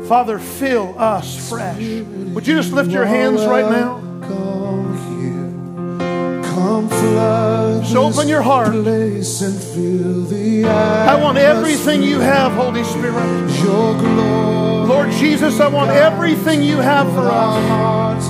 Father, 0.06 0.38
fill 0.38 0.96
us 0.96 1.48
fresh. 1.48 1.82
Would 1.82 2.46
you 2.46 2.54
just 2.54 2.72
lift 2.72 2.92
your 2.92 3.06
hands 3.06 3.44
right 3.44 3.68
now? 3.68 4.06
Come 4.22 4.96
here, 5.18 6.42
come 6.52 6.88
flood 6.88 7.86
So 7.86 8.04
open 8.04 8.28
your 8.28 8.42
heart. 8.42 8.72
this 8.72 8.84
place 8.84 9.42
and 9.42 9.56
fill 9.62 10.24
the 10.24 10.64
I 10.66 11.20
want 11.20 11.38
everything 11.38 12.02
you 12.02 12.20
have, 12.20 12.52
Holy 12.52 12.84
Spirit. 12.84 13.14
Your 13.62 13.98
glory, 13.98 14.86
Lord 14.86 15.10
Jesus, 15.12 15.60
I 15.60 15.68
want 15.68 15.90
everything 15.90 16.62
you 16.62 16.76
have 16.78 17.08
for 17.12 17.28
us. 17.30 18.26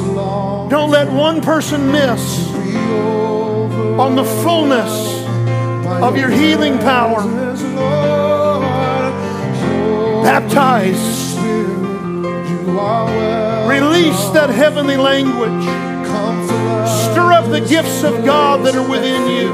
Don't 0.71 0.91
let 0.91 1.11
one 1.13 1.41
person 1.41 1.91
miss 1.91 2.49
on 3.99 4.15
the 4.15 4.25
fullness 4.25 5.25
of 6.03 6.17
your 6.17 6.31
healing 6.31 6.79
power. 6.79 7.23
presence, 7.23 7.63
Lord. 7.75 8.63
Your 9.61 10.23
Baptize, 10.23 11.35
Spirit, 13.71 13.81
you 13.81 13.87
are 13.87 13.91
welcome. 13.91 14.03
release 14.03 14.29
that 14.35 14.51
heavenly 14.51 14.97
language. 14.97 15.65
Stir 17.13 17.33
up 17.33 17.51
the 17.51 17.61
gifts 17.61 18.05
of 18.05 18.25
God 18.25 18.67
that 18.67 18.75
are 18.77 18.89
within 18.89 19.29
you. 19.29 19.51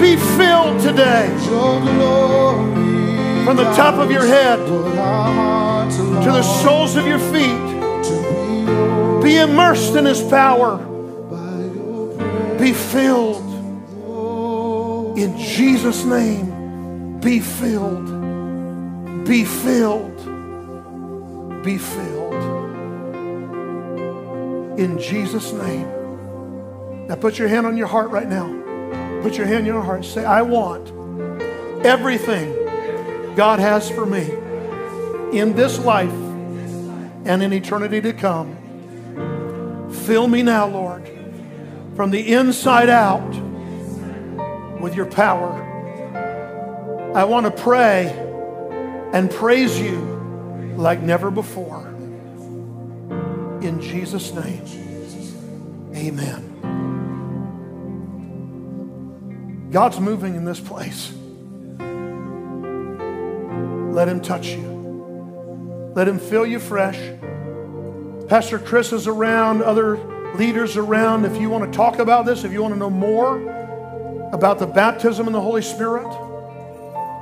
Be 0.00 0.16
filled 0.16 0.80
today 0.82 1.28
from 3.44 3.56
the 3.56 3.64
top 3.74 3.94
of 3.94 4.10
your 4.10 4.26
head 4.26 4.58
Lord, 4.60 4.98
our 4.98 5.34
hearts 5.34 5.96
to 5.96 6.02
the 6.32 6.42
soles 6.42 6.96
of 6.96 7.06
your 7.06 7.18
feet. 7.18 7.60
be 9.22 9.36
immersed 9.38 9.94
in 9.96 10.04
His 10.04 10.22
power. 10.22 10.78
by 10.78 11.64
your 11.74 12.16
presence. 12.16 12.60
Be 12.60 12.72
filled. 12.72 13.44
In 15.18 15.38
Jesus' 15.38 16.04
name, 16.04 17.20
be 17.20 17.40
filled. 17.40 18.06
Be 19.26 19.44
filled. 19.44 20.15
Be 21.66 21.78
filled. 21.78 22.34
In 24.78 24.98
Jesus' 25.00 25.52
name. 25.52 27.08
Now 27.08 27.16
put 27.16 27.40
your 27.40 27.48
hand 27.48 27.66
on 27.66 27.76
your 27.76 27.88
heart 27.88 28.10
right 28.10 28.28
now. 28.28 28.46
Put 29.22 29.36
your 29.36 29.46
hand 29.46 29.60
on 29.60 29.66
your 29.66 29.82
heart. 29.82 30.04
Say, 30.04 30.24
I 30.24 30.42
want 30.42 30.92
everything 31.84 32.54
God 33.34 33.58
has 33.58 33.90
for 33.90 34.06
me. 34.06 34.30
in 35.32 35.54
this 35.56 35.78
life 35.80 36.12
and 37.24 37.42
in 37.42 37.52
eternity 37.52 38.00
to 38.00 38.12
come. 38.12 39.90
Fill 40.06 40.28
me 40.28 40.42
now, 40.42 40.68
Lord, 40.68 41.10
from 41.96 42.10
the 42.10 42.32
inside 42.32 42.88
out 42.88 43.28
with 44.80 44.94
your 44.94 45.06
power. 45.06 45.62
I 47.14 47.24
want 47.24 47.46
to 47.46 47.62
pray 47.62 48.06
and 49.12 49.30
praise 49.30 49.80
you 49.80 50.15
like 50.76 51.00
never 51.00 51.30
before. 51.30 51.86
In 53.62 53.80
Jesus' 53.80 54.32
name, 54.32 54.62
amen. 55.94 56.52
God's 59.70 59.98
moving 59.98 60.34
in 60.36 60.44
this 60.44 60.60
place. 60.60 61.12
Let 63.92 64.08
Him 64.08 64.20
touch 64.20 64.48
you, 64.48 65.92
let 65.94 66.06
Him 66.06 66.18
fill 66.18 66.46
you 66.46 66.58
fresh. 66.58 66.98
Pastor 68.28 68.58
Chris 68.58 68.92
is 68.92 69.06
around, 69.06 69.62
other 69.62 69.96
leaders 70.34 70.76
around. 70.76 71.24
If 71.24 71.40
you 71.40 71.48
want 71.48 71.72
to 71.72 71.76
talk 71.76 71.98
about 71.98 72.26
this, 72.26 72.44
if 72.44 72.52
you 72.52 72.60
want 72.60 72.74
to 72.74 72.78
know 72.78 72.90
more 72.90 73.38
about 74.32 74.58
the 74.58 74.66
baptism 74.66 75.26
in 75.26 75.32
the 75.32 75.40
Holy 75.40 75.62
Spirit, 75.62 76.12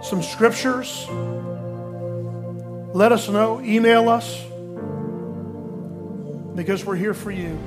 some 0.03 0.23
scriptures, 0.23 1.07
let 2.95 3.11
us 3.11 3.29
know. 3.29 3.61
Email 3.61 4.09
us 4.09 4.43
because 6.55 6.87
we're 6.87 6.97
here 6.97 7.13
for 7.13 7.33
you. 7.33 7.59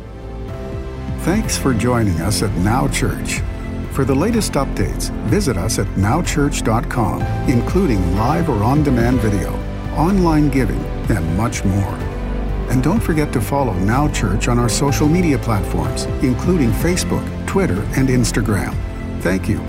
Thanks 1.20 1.58
for 1.58 1.74
joining 1.74 2.20
us 2.22 2.42
at 2.42 2.52
Now 2.60 2.88
Church. 2.88 3.42
For 3.92 4.06
the 4.06 4.16
latest 4.16 4.54
updates, 4.54 5.12
visit 5.28 5.58
us 5.58 5.80
at 5.80 5.88
nowchurch.com, 5.96 7.22
including 7.50 8.16
live 8.16 8.50
or 8.50 8.64
on 8.64 8.84
demand 8.84 9.20
video, 9.20 9.54
online 9.96 10.50
giving, 10.50 10.80
and 11.10 11.38
much 11.38 11.66
more. 11.66 11.96
And 12.70 12.82
don't 12.82 13.02
forget 13.02 13.34
to 13.34 13.42
follow 13.42 13.74
Now 13.74 14.08
Church 14.08 14.48
on 14.48 14.58
our 14.58 14.70
social 14.70 15.10
media 15.10 15.38
platforms, 15.38 16.04
including 16.24 16.72
Facebook, 16.72 17.26
Twitter, 17.48 17.82
and 17.98 18.08
Instagram. 18.08 18.74
Thank 19.22 19.50
you 19.50 19.60